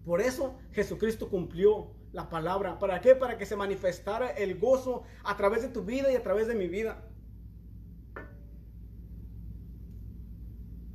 Por 0.04 0.20
eso 0.20 0.56
Jesucristo 0.70 1.28
cumplió 1.28 1.90
la 2.12 2.30
palabra. 2.30 2.78
¿Para 2.78 3.00
qué? 3.00 3.16
Para 3.16 3.36
que 3.36 3.46
se 3.46 3.56
manifestara 3.56 4.30
el 4.30 4.58
gozo 4.60 5.02
a 5.24 5.36
través 5.36 5.62
de 5.62 5.68
tu 5.68 5.82
vida 5.82 6.12
y 6.12 6.14
a 6.14 6.22
través 6.22 6.46
de 6.46 6.54
mi 6.54 6.68
vida. 6.68 7.04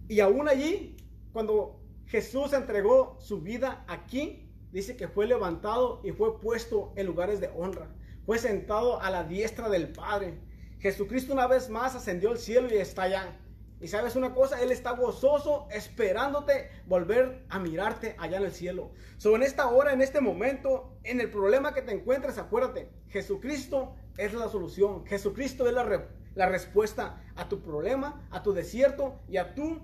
Y 0.08 0.22
aún 0.22 0.48
allí, 0.48 0.96
cuando 1.34 1.82
Jesús 2.06 2.54
entregó 2.54 3.18
su 3.20 3.42
vida 3.42 3.84
aquí, 3.88 4.50
dice 4.72 4.96
que 4.96 5.10
fue 5.10 5.28
levantado 5.28 6.02
y 6.04 6.12
fue 6.12 6.40
puesto 6.40 6.94
en 6.96 7.08
lugares 7.08 7.42
de 7.42 7.50
honra. 7.50 7.90
Fue 8.26 8.38
sentado 8.38 9.02
a 9.02 9.10
la 9.10 9.24
diestra 9.24 9.70
del 9.70 9.92
Padre. 9.92 10.40
Jesucristo 10.80 11.34
una 11.34 11.48
vez 11.48 11.70
más 11.70 11.96
ascendió 11.96 12.32
al 12.32 12.38
cielo 12.38 12.68
y 12.72 12.78
está 12.78 13.04
allá. 13.04 13.38
Y 13.82 13.88
sabes 13.88 14.16
una 14.16 14.36
cosa, 14.36 14.62
Él 14.62 14.72
está 14.72 14.92
gozoso 14.92 15.68
esperándote 15.72 16.70
volver 16.86 17.46
a 17.50 17.58
mirarte 17.58 18.16
allá 18.20 18.38
en 18.38 18.44
el 18.44 18.52
cielo. 18.52 18.92
So, 19.18 19.36
en 19.36 19.42
esta 19.42 19.68
hora, 19.70 19.92
en 19.92 20.02
este 20.02 20.22
momento, 20.22 20.96
en 21.04 21.20
el 21.20 21.32
problema 21.32 21.74
que 21.74 21.82
te 21.82 21.92
encuentres, 21.92 22.38
acuérdate, 22.38 22.92
Jesucristo 23.08 23.96
es 24.18 24.34
la 24.36 24.50
solución. 24.50 25.04
Jesucristo 25.08 25.68
es 25.68 25.74
la, 25.74 26.08
la 26.36 26.48
respuesta 26.48 27.24
a 27.36 27.50
tu 27.50 27.64
problema, 27.64 28.28
a 28.30 28.44
tu 28.44 28.54
desierto 28.54 29.20
y 29.28 29.38
a 29.38 29.56
tu 29.56 29.80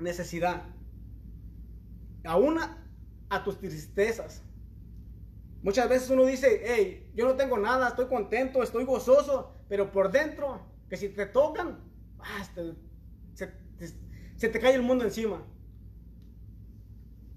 necesidad. 0.00 0.64
Aún 2.24 2.58
a 2.58 3.44
tus 3.44 3.58
tristezas. 3.58 4.42
Muchas 5.64 5.88
veces 5.88 6.10
uno 6.10 6.26
dice, 6.26 6.60
hey, 6.62 7.10
yo 7.14 7.24
no 7.24 7.36
tengo 7.36 7.56
nada, 7.58 7.88
estoy 7.88 8.06
contento, 8.06 8.62
estoy 8.62 8.84
gozoso, 8.84 9.50
pero 9.66 9.90
por 9.90 10.12
dentro, 10.12 10.60
que 10.90 10.96
si 10.98 11.08
te 11.08 11.24
tocan, 11.24 11.80
ah, 12.20 12.46
te- 12.54 12.74
se, 13.32 13.46
te, 13.78 13.88
se 14.36 14.48
te 14.50 14.60
cae 14.60 14.74
el 14.74 14.82
mundo 14.82 15.04
encima. 15.04 15.42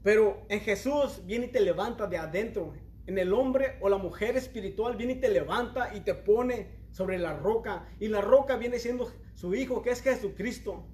Pero 0.04 0.46
en 0.50 0.60
Jesús 0.60 1.22
viene 1.26 1.46
y 1.46 1.52
te 1.52 1.62
levanta 1.62 2.06
de 2.06 2.18
adentro. 2.18 2.74
En 3.06 3.18
el 3.18 3.32
hombre 3.32 3.78
o 3.80 3.88
la 3.88 3.98
mujer 3.98 4.36
espiritual 4.36 4.98
viene 4.98 5.14
y 5.14 5.22
te 5.22 5.30
levanta 5.30 5.96
y 5.96 6.02
te 6.02 6.14
pone 6.14 6.68
sobre 6.92 7.18
la 7.20 7.34
roca. 7.38 7.88
Y 7.98 8.10
la 8.10 8.20
roca 8.20 8.58
viene 8.58 8.78
siendo 8.80 9.10
su 9.36 9.56
hijo, 9.56 9.82
que 9.82 9.92
es 9.92 10.02
Jesucristo. 10.02 10.86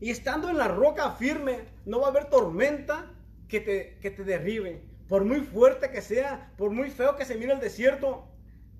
Y 0.00 0.08
estando 0.08 0.48
en 0.48 0.56
la 0.56 0.68
roca 0.68 1.10
firme, 1.12 1.58
no 1.84 2.00
va 2.00 2.06
a 2.06 2.10
haber 2.10 2.30
tormenta 2.30 3.12
que 3.48 3.60
te, 3.60 3.98
que 4.00 4.10
te 4.10 4.24
derribe. 4.24 4.95
Por 5.08 5.24
muy 5.24 5.40
fuerte 5.40 5.90
que 5.90 6.02
sea, 6.02 6.52
por 6.56 6.70
muy 6.70 6.90
feo 6.90 7.16
que 7.16 7.24
se 7.24 7.36
mire 7.36 7.52
el 7.52 7.60
desierto, 7.60 8.28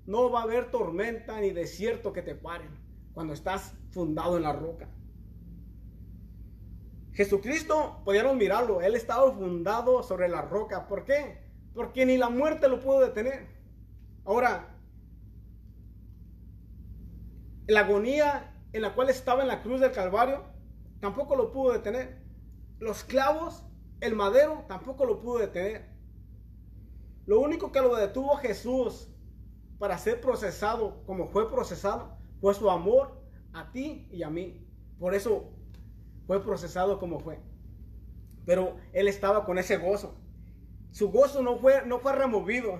no 0.05 0.29
va 0.29 0.41
a 0.41 0.43
haber 0.43 0.71
tormenta 0.71 1.39
ni 1.39 1.51
desierto 1.51 2.13
que 2.13 2.21
te 2.21 2.35
paren 2.35 2.69
cuando 3.13 3.33
estás 3.33 3.73
fundado 3.91 4.37
en 4.37 4.43
la 4.43 4.53
roca. 4.53 4.89
Jesucristo, 7.13 8.01
podíamos 8.05 8.35
mirarlo, 8.35 8.81
él 8.81 8.95
estaba 8.95 9.31
fundado 9.31 10.03
sobre 10.03 10.29
la 10.29 10.43
roca. 10.43 10.87
¿Por 10.87 11.03
qué? 11.03 11.41
Porque 11.73 12.05
ni 12.05 12.17
la 12.17 12.29
muerte 12.29 12.67
lo 12.67 12.79
pudo 12.79 12.99
detener. 12.99 13.47
Ahora, 14.23 14.75
la 17.67 17.79
agonía 17.81 18.53
en 18.71 18.81
la 18.81 18.93
cual 18.93 19.09
estaba 19.09 19.41
en 19.41 19.47
la 19.47 19.63
cruz 19.63 19.81
del 19.81 19.91
Calvario, 19.91 20.43
tampoco 20.99 21.35
lo 21.35 21.51
pudo 21.51 21.73
detener. 21.73 22.21
Los 22.79 23.03
clavos, 23.03 23.63
el 23.99 24.15
madero, 24.15 24.65
tampoco 24.67 25.05
lo 25.05 25.19
pudo 25.19 25.39
detener. 25.39 25.96
Lo 27.27 27.41
único 27.41 27.73
que 27.73 27.81
lo 27.81 27.95
detuvo 27.95 28.37
Jesús 28.37 29.09
para 29.77 29.97
ser 29.97 30.21
procesado 30.21 31.03
como 31.05 31.27
fue 31.27 31.51
procesado 31.51 32.17
fue 32.39 32.53
su 32.53 32.69
amor 32.69 33.21
a 33.53 33.69
ti 33.71 34.07
y 34.11 34.23
a 34.23 34.29
mí. 34.29 34.65
Por 34.97 35.13
eso 35.13 35.51
fue 36.25 36.41
procesado 36.41 36.99
como 36.99 37.19
fue. 37.19 37.39
Pero 38.45 38.77
él 38.93 39.09
estaba 39.09 39.45
con 39.45 39.57
ese 39.57 39.75
gozo. 39.75 40.15
Su 40.91 41.11
gozo 41.11 41.43
no 41.43 41.57
fue, 41.57 41.85
no 41.85 41.99
fue 41.99 42.13
removido. 42.13 42.79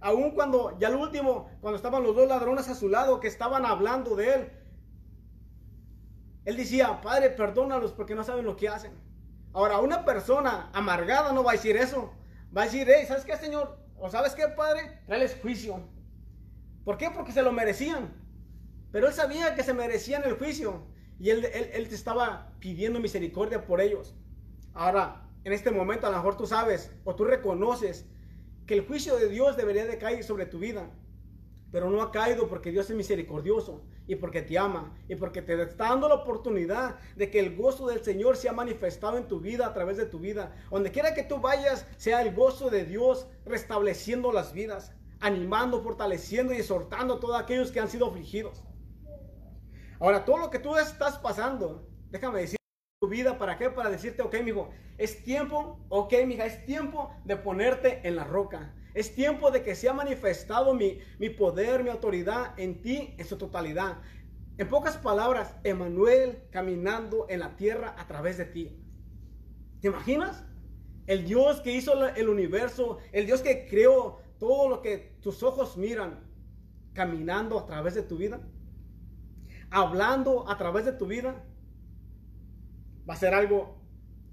Aun 0.00 0.30
cuando, 0.30 0.78
ya 0.78 0.88
al 0.88 0.96
último, 0.96 1.50
cuando 1.60 1.76
estaban 1.76 2.02
los 2.02 2.16
dos 2.16 2.26
ladrones 2.26 2.68
a 2.68 2.74
su 2.74 2.88
lado 2.88 3.20
que 3.20 3.28
estaban 3.28 3.66
hablando 3.66 4.16
de 4.16 4.34
él, 4.34 4.52
él 6.46 6.56
decía, 6.56 7.02
Padre, 7.02 7.30
perdónalos 7.30 7.92
porque 7.92 8.14
no 8.14 8.24
saben 8.24 8.46
lo 8.46 8.56
que 8.56 8.68
hacen. 8.68 8.92
Ahora, 9.52 9.78
una 9.80 10.06
persona 10.06 10.70
amargada 10.72 11.32
no 11.32 11.44
va 11.44 11.52
a 11.52 11.54
decir 11.54 11.76
eso. 11.76 12.12
Va 12.56 12.62
a 12.62 12.64
decir, 12.66 12.88
¿sabes 13.06 13.24
qué, 13.24 13.36
Señor? 13.36 13.78
¿O 13.96 14.10
sabes 14.10 14.34
qué, 14.34 14.46
Padre? 14.48 15.00
Tráeles 15.06 15.36
juicio. 15.40 15.88
¿Por 16.84 16.96
qué? 16.96 17.10
Porque 17.10 17.32
se 17.32 17.42
lo 17.42 17.52
merecían. 17.52 18.12
Pero 18.92 19.08
él 19.08 19.14
sabía 19.14 19.54
que 19.54 19.62
se 19.62 19.74
merecían 19.74 20.22
el 20.24 20.38
juicio. 20.38 20.86
Y 21.18 21.30
él, 21.30 21.44
él, 21.46 21.70
él 21.72 21.88
te 21.88 21.94
estaba 21.94 22.52
pidiendo 22.60 23.00
misericordia 23.00 23.66
por 23.66 23.80
ellos. 23.80 24.14
Ahora, 24.72 25.28
en 25.44 25.52
este 25.52 25.70
momento 25.70 26.06
a 26.06 26.10
lo 26.10 26.16
mejor 26.16 26.36
tú 26.36 26.46
sabes 26.46 26.90
o 27.04 27.14
tú 27.14 27.24
reconoces 27.24 28.06
que 28.66 28.74
el 28.74 28.86
juicio 28.86 29.16
de 29.16 29.28
Dios 29.28 29.56
debería 29.56 29.84
de 29.84 29.98
caer 29.98 30.24
sobre 30.24 30.46
tu 30.46 30.58
vida. 30.58 30.90
Pero 31.74 31.90
no 31.90 32.00
ha 32.02 32.12
caído 32.12 32.46
porque 32.48 32.70
Dios 32.70 32.88
es 32.88 32.94
misericordioso 32.94 33.82
y 34.06 34.14
porque 34.14 34.42
te 34.42 34.56
ama 34.56 34.96
y 35.08 35.16
porque 35.16 35.42
te 35.42 35.60
está 35.60 35.88
dando 35.88 36.08
la 36.08 36.14
oportunidad 36.14 37.00
de 37.16 37.32
que 37.32 37.40
el 37.40 37.56
gozo 37.56 37.88
del 37.88 38.00
Señor 38.04 38.36
sea 38.36 38.52
manifestado 38.52 39.18
en 39.18 39.26
tu 39.26 39.40
vida 39.40 39.66
a 39.66 39.74
través 39.74 39.96
de 39.96 40.06
tu 40.06 40.20
vida. 40.20 40.54
Donde 40.70 40.92
quiera 40.92 41.14
que 41.14 41.24
tú 41.24 41.40
vayas, 41.40 41.84
sea 41.96 42.22
el 42.22 42.32
gozo 42.32 42.70
de 42.70 42.84
Dios 42.84 43.26
restableciendo 43.44 44.30
las 44.30 44.52
vidas, 44.52 44.94
animando, 45.18 45.82
fortaleciendo 45.82 46.54
y 46.54 46.58
exhortando 46.58 47.14
a 47.14 47.18
todos 47.18 47.40
aquellos 47.40 47.72
que 47.72 47.80
han 47.80 47.90
sido 47.90 48.06
afligidos. 48.06 48.62
Ahora, 49.98 50.24
todo 50.24 50.38
lo 50.38 50.50
que 50.50 50.60
tú 50.60 50.76
estás 50.76 51.18
pasando, 51.18 51.88
déjame 52.08 52.42
decir 52.42 52.58
tu 53.00 53.08
vida, 53.08 53.36
¿para 53.36 53.58
qué? 53.58 53.68
Para 53.68 53.90
decirte, 53.90 54.22
ok, 54.22 54.36
mijo, 54.44 54.70
es 54.96 55.24
tiempo, 55.24 55.84
ok, 55.88 56.12
mija, 56.24 56.46
es 56.46 56.64
tiempo 56.66 57.10
de 57.24 57.36
ponerte 57.36 58.06
en 58.06 58.14
la 58.14 58.22
roca. 58.22 58.72
Es 58.94 59.14
tiempo 59.14 59.50
de 59.50 59.62
que 59.62 59.74
sea 59.74 59.92
manifestado 59.92 60.72
mi, 60.72 61.00
mi 61.18 61.28
poder, 61.28 61.82
mi 61.82 61.90
autoridad 61.90 62.58
en 62.58 62.80
ti 62.80 63.14
en 63.18 63.26
su 63.26 63.36
totalidad. 63.36 63.98
En 64.56 64.68
pocas 64.68 64.96
palabras, 64.96 65.56
Emanuel 65.64 66.44
caminando 66.50 67.26
en 67.28 67.40
la 67.40 67.56
tierra 67.56 67.96
a 67.98 68.06
través 68.06 68.38
de 68.38 68.44
ti. 68.44 68.80
¿Te 69.80 69.88
imaginas? 69.88 70.44
El 71.06 71.24
Dios 71.24 71.60
que 71.60 71.74
hizo 71.74 72.06
el 72.06 72.28
universo, 72.28 72.98
el 73.12 73.26
Dios 73.26 73.42
que 73.42 73.66
creó 73.66 74.20
todo 74.38 74.68
lo 74.68 74.80
que 74.80 75.16
tus 75.20 75.42
ojos 75.42 75.76
miran, 75.76 76.20
caminando 76.94 77.58
a 77.58 77.66
través 77.66 77.94
de 77.94 78.02
tu 78.02 78.16
vida, 78.16 78.40
hablando 79.70 80.48
a 80.48 80.56
través 80.56 80.84
de 80.84 80.92
tu 80.92 81.06
vida, 81.06 81.44
va 83.08 83.14
a 83.14 83.16
ser 83.16 83.34
algo 83.34 83.76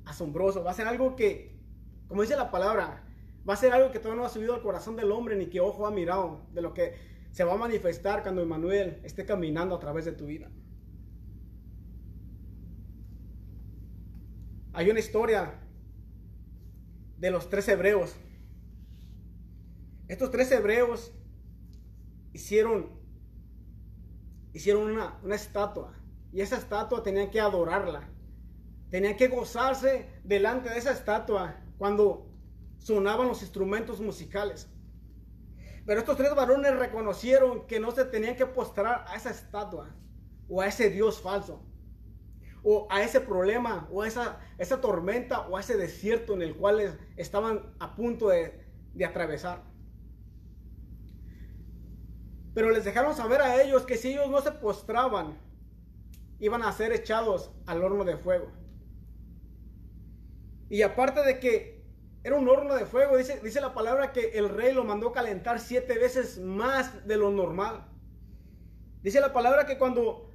asombroso, 0.06 0.64
va 0.64 0.72
a 0.72 0.76
ser 0.76 0.88
algo 0.88 1.16
que, 1.16 1.60
como 2.08 2.22
dice 2.22 2.36
la 2.36 2.52
palabra, 2.52 3.04
va 3.48 3.54
a 3.54 3.58
ser 3.58 3.74
algo 3.74 3.92
que 3.92 4.00
todavía 4.00 4.22
no 4.22 4.28
ha 4.28 4.30
subido 4.30 4.54
al 4.54 4.62
corazón 4.62 4.96
del 4.96 5.12
hombre 5.12 5.36
ni 5.36 5.48
que 5.48 5.60
ojo 5.60 5.88
ha 5.88 5.92
mirado 5.92 6.46
de 6.54 6.62
lo 6.62 6.74
que 6.74 6.96
se 7.32 7.44
va 7.44 7.54
a 7.54 7.58
manifestar 7.58 8.24
cuando 8.24 8.42
Emanuel 8.42 9.00
esté 9.04 9.26
caminando 9.26 9.76
a 9.76 9.80
través 9.80 10.06
de 10.06 10.12
tu 10.12 10.26
vida. 10.26 10.52
Hay 14.74 14.90
una 14.90 15.00
historia 15.00 15.60
de 17.18 17.32
los 17.32 17.50
tres 17.50 17.68
hebreos. 17.68 18.16
Estos 20.08 20.32
tres 20.32 20.52
hebreos 20.52 21.14
hicieron, 22.34 22.90
hicieron 24.54 24.92
una, 24.92 25.20
una 25.24 25.36
estatua 25.36 25.98
y 26.32 26.42
esa 26.42 26.58
estatua 26.58 27.04
tenían 27.04 27.30
que 27.30 27.40
adorarla. 27.40 28.10
Tenían 28.90 29.16
que 29.16 29.30
gozarse 29.30 30.10
delante 30.24 30.70
de 30.70 30.78
esa 30.78 30.92
estatua 30.92 31.62
cuando 31.78 32.31
sonaban 32.82 33.28
los 33.28 33.42
instrumentos 33.42 34.02
musicales. 34.02 34.68
Pero 35.86 36.00
estos 36.00 36.18
tres 36.18 36.34
varones 36.36 36.78
reconocieron 36.78 37.68
que 37.68 37.80
no 37.80 37.92
se 37.92 38.06
tenían 38.06 38.36
que 38.36 38.46
postrar 38.46 39.06
a 39.08 39.16
esa 39.16 39.30
estatua 39.30 39.96
o 40.50 40.62
a 40.62 40.68
ese 40.68 40.90
Dios 40.90 41.22
falso 41.22 41.64
o 42.64 42.88
a 42.92 43.02
ese 43.02 43.22
problema 43.22 43.88
o 43.92 44.02
a 44.02 44.08
esa, 44.08 44.40
esa 44.58 44.82
tormenta 44.82 45.48
o 45.48 45.58
a 45.58 45.62
ese 45.62 45.78
desierto 45.78 46.34
en 46.34 46.44
el 46.44 46.56
cual 46.56 47.00
estaban 47.18 47.74
a 47.80 47.96
punto 47.96 48.30
de, 48.30 48.64
de 48.94 49.06
atravesar. 49.06 49.64
Pero 52.54 52.70
les 52.70 52.84
dejaron 52.84 53.16
saber 53.16 53.42
a 53.42 53.62
ellos 53.64 53.84
que 53.84 53.98
si 53.98 54.10
ellos 54.10 54.30
no 54.30 54.42
se 54.42 54.52
postraban, 54.52 55.40
iban 56.40 56.62
a 56.64 56.72
ser 56.72 56.92
echados 56.92 57.52
al 57.66 57.84
horno 57.84 58.04
de 58.04 58.18
fuego. 58.18 58.52
Y 60.70 60.84
aparte 60.84 61.24
de 61.24 61.40
que 61.40 61.81
era 62.24 62.36
un 62.36 62.48
horno 62.48 62.76
de 62.76 62.86
fuego. 62.86 63.18
Dice, 63.18 63.40
dice 63.44 63.62
la 63.62 63.74
palabra 63.74 64.12
que 64.12 64.38
el 64.38 64.50
rey 64.50 64.74
lo 64.74 64.84
mandó 64.84 65.12
calentar 65.12 65.60
siete 65.60 65.98
veces 65.98 66.40
más 66.40 67.08
de 67.08 67.18
lo 67.18 67.32
normal. 67.32 67.86
Dice 69.02 69.20
la 69.20 69.34
palabra 69.34 69.66
que 69.66 69.78
cuando 69.78 70.30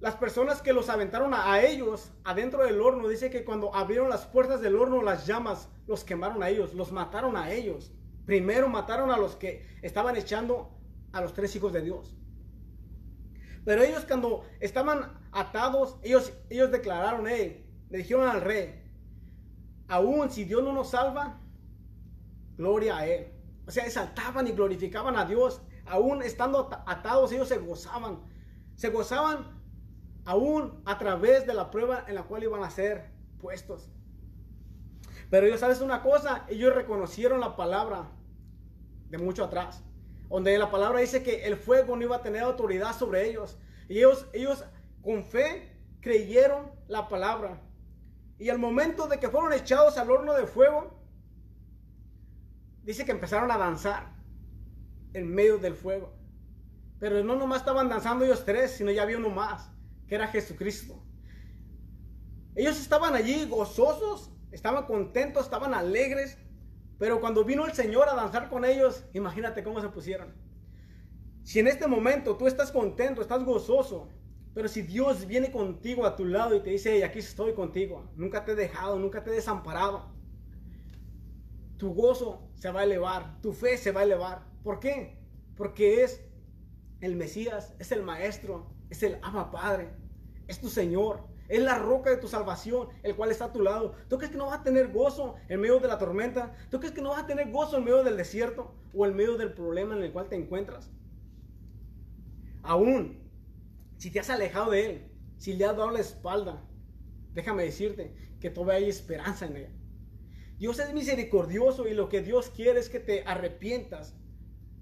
las 0.00 0.14
personas 0.14 0.62
que 0.62 0.72
los 0.72 0.88
aventaron 0.90 1.32
a, 1.34 1.60
ellos 1.62 2.12
adentro 2.24 2.64
del 2.64 2.80
horno, 2.80 3.08
dice 3.08 3.30
que 3.30 3.44
cuando 3.44 3.74
abrieron 3.74 4.10
las 4.10 4.26
puertas 4.26 4.60
del 4.60 4.76
horno, 4.76 5.02
las 5.02 5.26
llamas 5.26 5.68
los 5.86 6.04
quemaron 6.04 6.42
a 6.42 6.50
ellos, 6.50 6.74
los 6.74 6.92
mataron 6.92 7.36
a 7.36 7.50
ellos. 7.50 7.90
Primero 8.26 8.68
mataron 8.68 9.10
a 9.10 9.16
los 9.16 9.36
que 9.36 9.66
estaban 9.82 10.16
echando 10.16 10.70
a 11.12 11.22
los 11.22 11.32
tres 11.32 11.56
hijos 11.56 11.72
de 11.72 11.80
Dios. 11.80 12.14
Pero 13.64 13.82
ellos 13.82 14.04
cuando 14.06 14.44
estaban 14.60 15.18
atados, 15.32 15.98
ellos, 16.02 16.32
ellos 16.50 16.70
declararon, 16.70 17.24
le 17.24 17.64
dijeron 17.88 18.28
al 18.28 18.42
rey, 18.42 18.87
aún 19.88 20.30
si 20.30 20.44
Dios 20.44 20.62
no 20.62 20.72
nos 20.72 20.90
salva, 20.90 21.40
gloria 22.56 22.98
a 22.98 23.06
Él. 23.06 23.32
O 23.66 23.70
sea, 23.70 23.84
exaltaban 23.84 24.46
y 24.46 24.52
glorificaban 24.52 25.16
a 25.16 25.24
Dios. 25.24 25.60
Aún 25.86 26.22
estando 26.22 26.70
atados, 26.86 27.32
ellos 27.32 27.48
se 27.48 27.58
gozaban. 27.58 28.20
Se 28.76 28.90
gozaban 28.90 29.58
aún 30.24 30.82
a 30.84 30.98
través 30.98 31.46
de 31.46 31.54
la 31.54 31.70
prueba 31.70 32.04
en 32.06 32.14
la 32.14 32.22
cual 32.22 32.44
iban 32.44 32.62
a 32.62 32.70
ser 32.70 33.10
puestos. 33.40 33.90
Pero 35.30 35.46
ellos, 35.46 35.60
¿sabes 35.60 35.80
una 35.80 36.02
cosa? 36.02 36.44
Ellos 36.48 36.74
reconocieron 36.74 37.40
la 37.40 37.56
palabra 37.56 38.10
de 39.10 39.18
mucho 39.18 39.44
atrás. 39.44 39.82
Donde 40.28 40.56
la 40.58 40.70
palabra 40.70 41.00
dice 41.00 41.22
que 41.22 41.46
el 41.46 41.56
fuego 41.56 41.96
no 41.96 42.02
iba 42.02 42.16
a 42.16 42.22
tener 42.22 42.42
autoridad 42.42 42.96
sobre 42.96 43.28
ellos. 43.28 43.58
Y 43.88 43.98
ellos, 43.98 44.26
ellos 44.32 44.64
con 45.02 45.24
fe 45.24 45.74
creyeron 46.00 46.70
la 46.86 47.08
palabra. 47.08 47.60
Y 48.38 48.50
al 48.50 48.58
momento 48.58 49.08
de 49.08 49.18
que 49.18 49.28
fueron 49.28 49.52
echados 49.52 49.98
al 49.98 50.10
horno 50.10 50.34
de 50.34 50.46
fuego, 50.46 51.02
dice 52.84 53.04
que 53.04 53.12
empezaron 53.12 53.50
a 53.50 53.58
danzar 53.58 54.14
en 55.12 55.34
medio 55.34 55.58
del 55.58 55.74
fuego. 55.74 56.14
Pero 57.00 57.22
no 57.24 57.36
nomás 57.36 57.60
estaban 57.60 57.88
danzando 57.88 58.24
ellos 58.24 58.44
tres, 58.44 58.72
sino 58.72 58.90
ya 58.90 59.02
había 59.02 59.18
uno 59.18 59.30
más, 59.30 59.70
que 60.06 60.14
era 60.14 60.28
Jesucristo. 60.28 61.02
Ellos 62.54 62.80
estaban 62.80 63.14
allí 63.14 63.44
gozosos, 63.48 64.30
estaban 64.50 64.86
contentos, 64.86 65.44
estaban 65.44 65.74
alegres, 65.74 66.38
pero 66.98 67.20
cuando 67.20 67.44
vino 67.44 67.66
el 67.66 67.72
Señor 67.72 68.08
a 68.08 68.14
danzar 68.14 68.48
con 68.48 68.64
ellos, 68.64 69.04
imagínate 69.12 69.62
cómo 69.62 69.80
se 69.80 69.88
pusieron. 69.88 70.34
Si 71.44 71.60
en 71.60 71.68
este 71.68 71.86
momento 71.86 72.36
tú 72.36 72.46
estás 72.46 72.72
contento, 72.72 73.22
estás 73.22 73.44
gozoso, 73.44 74.08
pero 74.58 74.68
si 74.68 74.82
Dios 74.82 75.24
viene 75.24 75.52
contigo 75.52 76.04
a 76.04 76.16
tu 76.16 76.24
lado 76.24 76.56
y 76.56 76.60
te 76.60 76.70
dice, 76.70 77.04
aquí 77.04 77.20
estoy 77.20 77.54
contigo, 77.54 78.10
nunca 78.16 78.44
te 78.44 78.50
he 78.50 78.54
dejado, 78.56 78.98
nunca 78.98 79.22
te 79.22 79.30
he 79.30 79.34
desamparado, 79.34 80.06
tu 81.76 81.94
gozo 81.94 82.50
se 82.56 82.72
va 82.72 82.80
a 82.80 82.82
elevar, 82.82 83.40
tu 83.40 83.52
fe 83.52 83.78
se 83.78 83.92
va 83.92 84.00
a 84.00 84.02
elevar. 84.02 84.48
¿Por 84.64 84.80
qué? 84.80 85.16
Porque 85.56 86.02
es 86.02 86.24
el 87.00 87.14
Mesías, 87.14 87.76
es 87.78 87.92
el 87.92 88.02
Maestro, 88.02 88.74
es 88.90 89.04
el 89.04 89.20
Ama 89.22 89.52
Padre, 89.52 89.90
es 90.48 90.60
tu 90.60 90.68
Señor, 90.68 91.28
es 91.46 91.62
la 91.62 91.78
roca 91.78 92.10
de 92.10 92.16
tu 92.16 92.26
salvación, 92.26 92.88
el 93.04 93.14
cual 93.14 93.30
está 93.30 93.44
a 93.44 93.52
tu 93.52 93.62
lado. 93.62 93.94
¿Tú 94.08 94.18
crees 94.18 94.32
que 94.32 94.38
no 94.38 94.46
vas 94.46 94.58
a 94.58 94.64
tener 94.64 94.90
gozo 94.90 95.36
en 95.48 95.60
medio 95.60 95.78
de 95.78 95.86
la 95.86 95.98
tormenta? 95.98 96.52
¿Tú 96.68 96.80
crees 96.80 96.92
que 96.92 97.00
no 97.00 97.10
vas 97.10 97.22
a 97.22 97.26
tener 97.28 97.52
gozo 97.52 97.76
en 97.76 97.84
medio 97.84 98.02
del 98.02 98.16
desierto 98.16 98.74
o 98.92 99.06
en 99.06 99.14
medio 99.14 99.36
del 99.36 99.52
problema 99.52 99.94
en 99.94 100.02
el 100.02 100.10
cual 100.10 100.28
te 100.28 100.34
encuentras? 100.34 100.90
Aún 102.64 103.27
si 103.98 104.10
te 104.12 104.20
has 104.20 104.30
alejado 104.30 104.70
de 104.70 104.86
Él, 104.86 105.02
si 105.36 105.52
le 105.52 105.64
has 105.64 105.76
dado 105.76 105.90
la 105.90 106.00
espalda, 106.00 106.64
déjame 107.34 107.64
decirte 107.64 108.14
que 108.40 108.48
todavía 108.48 108.76
hay 108.76 108.88
esperanza 108.88 109.46
en 109.46 109.56
Él. 109.56 109.68
Dios 110.56 110.78
es 110.78 110.94
misericordioso 110.94 111.86
y 111.86 111.94
lo 111.94 112.08
que 112.08 112.22
Dios 112.22 112.50
quiere 112.50 112.80
es 112.80 112.88
que 112.88 113.00
te 113.00 113.24
arrepientas. 113.24 114.16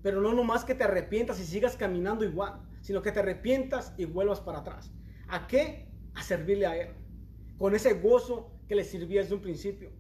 Pero 0.03 0.21
no 0.21 0.33
nomás 0.33 0.65
que 0.65 0.75
te 0.75 0.85
arrepientas 0.85 1.41
y 1.41 1.45
sigas 1.45 1.77
caminando 1.77 2.25
igual, 2.25 2.63
sino 2.81 3.03
que 3.03 3.11
te 3.11 3.21
arrepientas 3.21 3.95
y 3.97 4.05
vuelvas 4.05 4.41
para 4.41 4.59
atrás. 4.59 4.93
¿A 5.29 5.47
qué? 5.47 5.89
A 6.15 6.23
servirle 6.23 6.67
a 6.67 6.77
Él. 6.77 6.95
Con 7.59 7.75
ese 7.75 7.95
gozo 7.95 8.53
que 8.69 8.75
le 8.75 8.85
sirvía 8.85 9.23
desde 9.23 9.35
un 9.35 9.41
principio. 9.41 9.91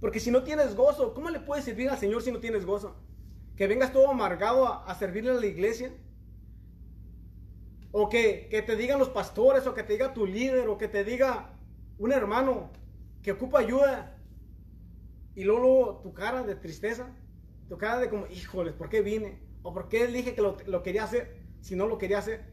Porque 0.00 0.20
si 0.20 0.30
no 0.30 0.44
tienes 0.44 0.74
gozo, 0.74 1.14
¿cómo 1.14 1.30
le 1.30 1.40
puedes 1.40 1.64
servir 1.64 1.88
al 1.88 1.98
Señor 1.98 2.22
si 2.22 2.30
no 2.30 2.40
tienes 2.40 2.66
gozo? 2.66 2.94
Que 3.56 3.66
vengas 3.66 3.92
todo 3.92 4.10
amargado 4.10 4.66
a, 4.66 4.84
a 4.84 4.94
servirle 4.94 5.30
a 5.30 5.34
la 5.34 5.46
iglesia 5.46 5.92
o 7.96 8.08
que, 8.08 8.48
te 8.66 8.74
digan 8.74 8.98
los 8.98 9.08
pastores, 9.08 9.68
o 9.68 9.72
que 9.72 9.84
te 9.84 9.92
diga 9.92 10.12
tu 10.12 10.26
líder, 10.26 10.66
o 10.68 10.76
que 10.76 10.88
te 10.88 11.04
diga 11.04 11.54
un 11.96 12.10
hermano 12.10 12.70
que 13.22 13.30
ocupa 13.30 13.60
ayuda. 13.60 14.18
Y 15.36 15.44
luego, 15.44 16.00
tu 16.02 16.12
cara 16.12 16.42
de 16.42 16.56
tristeza, 16.56 17.06
tu 17.68 17.78
cara 17.78 18.00
de 18.00 18.08
como, 18.08 18.26
híjoles, 18.26 18.74
¿por 18.74 18.88
qué 18.88 19.00
vine? 19.00 19.38
¿O 19.62 19.72
por 19.72 19.88
qué 19.88 20.08
dije 20.08 20.34
que 20.34 20.42
lo, 20.42 20.56
lo 20.66 20.82
quería 20.82 21.04
hacer 21.04 21.36
si 21.60 21.76
no 21.76 21.86
lo 21.86 21.96
quería 21.96 22.18
hacer? 22.18 22.44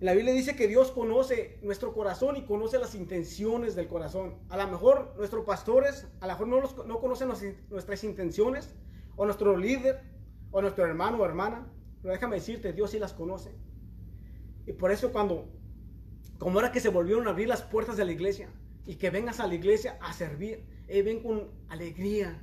La 0.00 0.12
Biblia 0.12 0.34
dice 0.34 0.56
que 0.56 0.66
Dios 0.66 0.90
conoce 0.90 1.60
nuestro 1.62 1.94
corazón 1.94 2.36
y 2.36 2.44
conoce 2.44 2.80
las 2.80 2.96
intenciones 2.96 3.76
del 3.76 3.86
corazón. 3.86 4.38
A 4.48 4.56
lo 4.56 4.66
mejor 4.66 5.14
nuestros 5.16 5.44
pastores, 5.44 6.08
a 6.18 6.26
lo 6.26 6.32
mejor 6.32 6.48
no, 6.48 6.60
los, 6.60 6.84
no 6.84 6.98
conocen 6.98 7.28
nuestras 7.70 8.02
intenciones, 8.02 8.74
o 9.14 9.24
nuestro 9.24 9.56
líder, 9.56 10.02
o 10.50 10.60
nuestro 10.60 10.84
hermano 10.84 11.18
o 11.18 11.24
hermana. 11.24 11.72
Pero 12.02 12.14
déjame 12.14 12.36
decirte, 12.36 12.72
Dios 12.72 12.90
sí 12.90 12.98
las 12.98 13.12
conoce. 13.12 13.52
Y 14.66 14.72
por 14.72 14.90
eso 14.90 15.12
cuando, 15.12 15.48
como 16.38 16.58
era 16.58 16.72
que 16.72 16.80
se 16.80 16.88
volvieron 16.88 17.26
a 17.26 17.30
abrir 17.30 17.48
las 17.48 17.62
puertas 17.62 17.96
de 17.96 18.04
la 18.04 18.12
iglesia 18.12 18.48
y 18.86 18.96
que 18.96 19.10
vengas 19.10 19.40
a 19.40 19.46
la 19.46 19.54
iglesia 19.54 19.98
a 20.00 20.12
servir, 20.12 20.64
eh, 20.88 21.02
ven 21.02 21.22
con 21.22 21.50
alegría, 21.68 22.42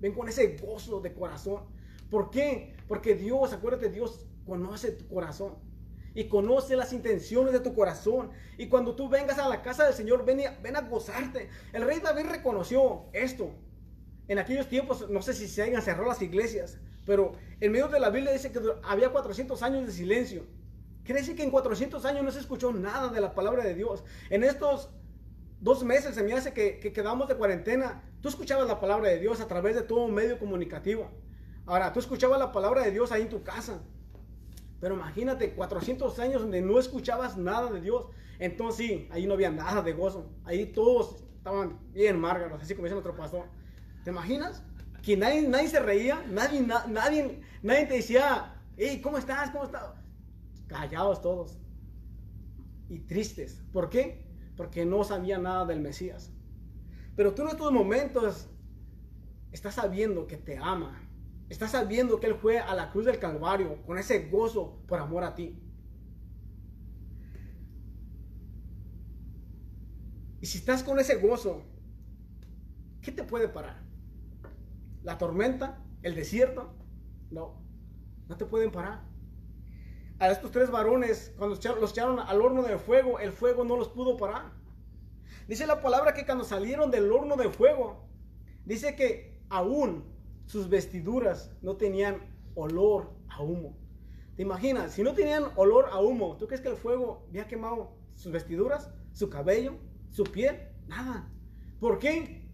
ven 0.00 0.14
con 0.14 0.28
ese 0.28 0.56
gozo 0.56 1.00
de 1.00 1.14
corazón. 1.14 1.64
¿Por 2.10 2.30
qué? 2.30 2.76
Porque 2.86 3.14
Dios, 3.14 3.52
acuérdate, 3.52 3.90
Dios 3.90 4.26
conoce 4.46 4.92
tu 4.92 5.08
corazón 5.08 5.56
y 6.14 6.24
conoce 6.24 6.76
las 6.76 6.92
intenciones 6.92 7.52
de 7.52 7.60
tu 7.60 7.74
corazón. 7.74 8.30
Y 8.56 8.68
cuando 8.68 8.94
tú 8.94 9.08
vengas 9.08 9.38
a 9.38 9.48
la 9.48 9.62
casa 9.62 9.84
del 9.84 9.94
Señor, 9.94 10.24
ven, 10.24 10.40
ven 10.62 10.76
a 10.76 10.82
gozarte. 10.82 11.48
El 11.72 11.82
rey 11.82 12.00
David 12.00 12.26
reconoció 12.26 13.06
esto. 13.12 13.50
En 14.26 14.38
aquellos 14.38 14.68
tiempos, 14.68 15.08
no 15.08 15.22
sé 15.22 15.32
si 15.32 15.48
se 15.48 15.62
hayan 15.62 15.80
cerrado 15.80 16.08
las 16.08 16.20
iglesias, 16.20 16.78
pero 17.08 17.32
en 17.58 17.72
medio 17.72 17.88
de 17.88 17.98
la 18.00 18.10
Biblia 18.10 18.34
dice 18.34 18.52
que 18.52 18.60
había 18.82 19.08
400 19.08 19.62
años 19.62 19.86
de 19.86 19.92
silencio. 19.92 20.44
Quiere 21.04 21.22
decir 21.22 21.34
que 21.34 21.42
en 21.42 21.50
400 21.50 22.04
años 22.04 22.22
no 22.22 22.30
se 22.30 22.38
escuchó 22.38 22.70
nada 22.70 23.08
de 23.08 23.18
la 23.22 23.34
palabra 23.34 23.64
de 23.64 23.74
Dios. 23.74 24.04
En 24.28 24.44
estos 24.44 24.90
dos 25.58 25.82
meses 25.84 26.14
se 26.14 26.22
me 26.22 26.34
hace 26.34 26.52
que, 26.52 26.78
quedamos 26.92 27.26
de 27.26 27.34
cuarentena. 27.34 28.02
Tú 28.20 28.28
escuchabas 28.28 28.68
la 28.68 28.78
palabra 28.78 29.08
de 29.08 29.20
Dios 29.20 29.40
a 29.40 29.48
través 29.48 29.74
de 29.74 29.80
todo 29.80 30.06
medio 30.08 30.38
comunicativo. 30.38 31.10
Ahora, 31.64 31.94
tú 31.94 32.00
escuchabas 32.00 32.38
la 32.38 32.52
palabra 32.52 32.82
de 32.82 32.90
Dios 32.90 33.10
ahí 33.10 33.22
en 33.22 33.30
tu 33.30 33.42
casa. 33.42 33.80
Pero 34.78 34.94
imagínate, 34.94 35.54
400 35.54 36.18
años 36.18 36.42
donde 36.42 36.60
no 36.60 36.78
escuchabas 36.78 37.38
nada 37.38 37.72
de 37.72 37.80
Dios. 37.80 38.04
Entonces 38.38 38.86
sí, 38.86 39.08
ahí 39.12 39.26
no 39.26 39.32
había 39.32 39.50
nada 39.50 39.80
de 39.80 39.94
gozo. 39.94 40.30
Ahí 40.44 40.66
todos 40.66 41.24
estaban 41.38 41.78
bien 41.94 42.20
márgaros, 42.20 42.60
así 42.60 42.74
como 42.74 42.84
dice 42.84 42.96
nuestro 42.96 43.16
pastor. 43.16 43.46
¿Te 44.04 44.10
imaginas? 44.10 44.62
Que 45.02 45.16
nadie, 45.16 45.48
nadie 45.48 45.68
se 45.68 45.80
reía, 45.80 46.24
nadie, 46.30 46.60
nadie, 46.60 47.40
nadie 47.62 47.86
te 47.86 47.94
decía, 47.94 48.54
hey, 48.76 49.00
¿cómo 49.02 49.18
estás? 49.18 49.50
¿Cómo 49.50 49.64
estás? 49.64 49.94
Callados 50.66 51.22
todos. 51.22 51.58
Y 52.88 53.00
tristes. 53.00 53.62
¿Por 53.72 53.88
qué? 53.88 54.26
Porque 54.56 54.84
no 54.84 55.04
sabía 55.04 55.38
nada 55.38 55.64
del 55.66 55.80
Mesías. 55.80 56.32
Pero 57.16 57.34
tú 57.34 57.42
en 57.42 57.48
estos 57.48 57.72
momentos 57.72 58.48
estás 59.52 59.74
sabiendo 59.74 60.26
que 60.26 60.36
te 60.36 60.58
ama. 60.58 61.02
Estás 61.48 61.72
sabiendo 61.72 62.20
que 62.20 62.26
Él 62.26 62.34
fue 62.34 62.58
a 62.58 62.74
la 62.74 62.90
cruz 62.90 63.06
del 63.06 63.18
Calvario 63.18 63.82
con 63.86 63.98
ese 63.98 64.28
gozo 64.28 64.82
por 64.86 65.00
amor 65.00 65.24
a 65.24 65.34
ti. 65.34 65.58
Y 70.40 70.46
si 70.46 70.58
estás 70.58 70.82
con 70.82 70.98
ese 71.00 71.16
gozo, 71.16 71.62
¿qué 73.00 73.10
te 73.10 73.24
puede 73.24 73.48
parar? 73.48 73.87
La 75.08 75.16
tormenta, 75.16 75.82
el 76.02 76.14
desierto. 76.14 76.68
No, 77.30 77.62
no 78.28 78.36
te 78.36 78.44
pueden 78.44 78.70
parar. 78.70 79.06
A 80.18 80.30
estos 80.30 80.50
tres 80.50 80.70
varones, 80.70 81.32
cuando 81.38 81.56
los 81.80 81.90
echaron 81.92 82.18
al 82.18 82.42
horno 82.42 82.62
de 82.62 82.76
fuego, 82.76 83.18
el 83.18 83.32
fuego 83.32 83.64
no 83.64 83.78
los 83.78 83.88
pudo 83.88 84.18
parar. 84.18 84.52
Dice 85.46 85.66
la 85.66 85.80
palabra 85.80 86.12
que 86.12 86.26
cuando 86.26 86.44
salieron 86.44 86.90
del 86.90 87.10
horno 87.10 87.36
de 87.36 87.48
fuego, 87.48 88.06
dice 88.66 88.96
que 88.96 89.40
aún 89.48 90.04
sus 90.44 90.68
vestiduras 90.68 91.56
no 91.62 91.78
tenían 91.78 92.18
olor 92.54 93.14
a 93.30 93.42
humo. 93.42 93.78
¿Te 94.36 94.42
imaginas? 94.42 94.92
Si 94.92 95.02
no 95.02 95.14
tenían 95.14 95.44
olor 95.56 95.86
a 95.90 96.00
humo, 96.00 96.36
¿tú 96.36 96.46
crees 96.46 96.60
que 96.60 96.68
el 96.68 96.76
fuego 96.76 97.24
había 97.30 97.48
quemado 97.48 97.96
sus 98.14 98.30
vestiduras, 98.30 98.90
su 99.14 99.30
cabello, 99.30 99.78
su 100.10 100.24
piel? 100.24 100.68
Nada. 100.86 101.32
¿Por 101.80 101.98
qué? 101.98 102.46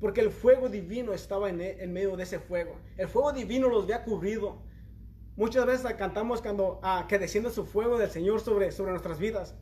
Porque 0.00 0.22
el 0.22 0.30
fuego 0.30 0.68
divino 0.68 1.12
estaba 1.12 1.50
en, 1.50 1.60
en 1.60 1.92
medio 1.92 2.16
de 2.16 2.22
ese 2.22 2.38
fuego. 2.38 2.76
El 2.96 3.08
fuego 3.08 3.32
divino 3.32 3.68
los 3.68 3.84
había 3.84 4.02
cubrido. 4.02 4.62
Muchas 5.36 5.66
veces 5.66 5.94
cantamos 5.94 6.40
cuando 6.40 6.80
ah, 6.82 7.06
que 7.08 7.18
desciende 7.18 7.50
su 7.50 7.66
fuego 7.66 7.98
del 7.98 8.10
Señor 8.10 8.40
sobre, 8.40 8.72
sobre 8.72 8.92
nuestras 8.92 9.18
vidas. 9.18 9.54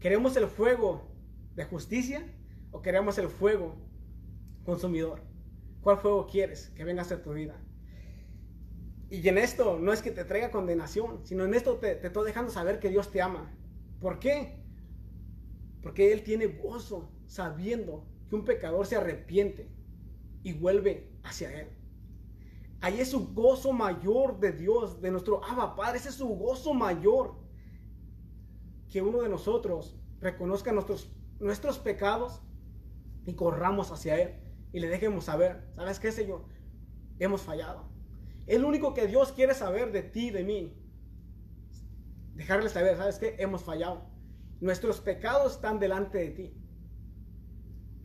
¿Queremos 0.00 0.36
el 0.36 0.46
fuego 0.48 1.08
de 1.54 1.64
justicia 1.64 2.26
o 2.72 2.82
queremos 2.82 3.16
el 3.16 3.28
fuego 3.28 3.76
consumidor? 4.64 5.22
¿Cuál 5.80 5.98
fuego 5.98 6.26
quieres 6.26 6.70
que 6.70 6.84
venga 6.84 7.02
a 7.02 7.22
tu 7.22 7.32
vida? 7.32 7.58
Y 9.08 9.26
en 9.28 9.38
esto 9.38 9.78
no 9.78 9.92
es 9.92 10.02
que 10.02 10.10
te 10.10 10.24
traiga 10.24 10.50
condenación, 10.50 11.24
sino 11.24 11.44
en 11.44 11.54
esto 11.54 11.76
te, 11.76 11.94
te 11.94 12.08
estoy 12.08 12.26
dejando 12.26 12.50
saber 12.50 12.80
que 12.80 12.90
Dios 12.90 13.10
te 13.10 13.22
ama. 13.22 13.54
¿Por 14.00 14.18
qué? 14.18 14.58
Porque 15.82 16.12
Él 16.12 16.22
tiene 16.22 16.46
gozo 16.46 17.10
sabiendo 17.26 18.06
que 18.28 18.36
un 18.36 18.44
pecador 18.44 18.86
se 18.86 18.96
arrepiente 18.96 19.70
y 20.42 20.52
vuelve 20.52 21.10
hacia 21.22 21.60
Él. 21.60 21.68
Ahí 22.80 23.00
es 23.00 23.10
su 23.10 23.32
gozo 23.32 23.72
mayor 23.72 24.38
de 24.40 24.52
Dios, 24.52 25.00
de 25.00 25.10
nuestro 25.10 25.42
Abba 25.44 25.74
Padre. 25.74 25.98
Ese 25.98 26.10
es 26.10 26.16
su 26.16 26.28
gozo 26.28 26.74
mayor. 26.74 27.36
Que 28.90 29.00
uno 29.00 29.22
de 29.22 29.28
nosotros 29.28 29.96
reconozca 30.20 30.70
nuestros, 30.72 31.10
nuestros 31.40 31.78
pecados 31.78 32.42
y 33.24 33.34
corramos 33.34 33.90
hacia 33.90 34.20
Él 34.20 34.34
y 34.74 34.80
le 34.80 34.88
dejemos 34.88 35.24
saber, 35.24 35.64
¿sabes 35.76 35.98
qué, 36.00 36.12
Señor? 36.12 36.44
Hemos 37.18 37.42
fallado. 37.42 37.88
El 38.46 38.64
único 38.64 38.92
que 38.92 39.06
Dios 39.06 39.32
quiere 39.32 39.54
saber 39.54 39.92
de 39.92 40.02
ti, 40.02 40.30
de 40.30 40.44
mí. 40.44 40.76
Dejarle 42.34 42.68
saber, 42.68 42.96
¿sabes 42.96 43.18
qué? 43.18 43.36
Hemos 43.38 43.62
fallado. 43.62 44.10
Nuestros 44.60 45.00
pecados 45.00 45.52
están 45.52 45.78
delante 45.78 46.18
de 46.18 46.30
ti. 46.30 46.63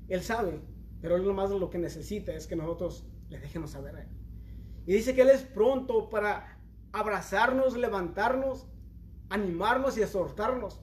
Él 0.10 0.22
sabe, 0.22 0.62
pero 1.02 1.16
él 1.16 1.24
más 1.34 1.52
lo 1.52 1.70
que 1.70 1.78
necesita 1.78 2.34
es 2.34 2.48
que 2.48 2.56
nosotros 2.56 3.08
le 3.30 3.40
dejemos 3.40 3.72
saber 3.72 3.96
a 3.96 4.02
él. 4.02 4.10
Y 4.86 4.94
dice 4.94 5.14
que 5.14 5.22
él 5.22 5.30
es 5.30 5.44
pronto 5.44 6.10
para 6.10 6.60
abrazarnos, 6.92 7.78
levantarnos, 7.78 8.68
animarnos 9.30 9.98
y 9.98 10.02
exhortarnos. 10.02 10.82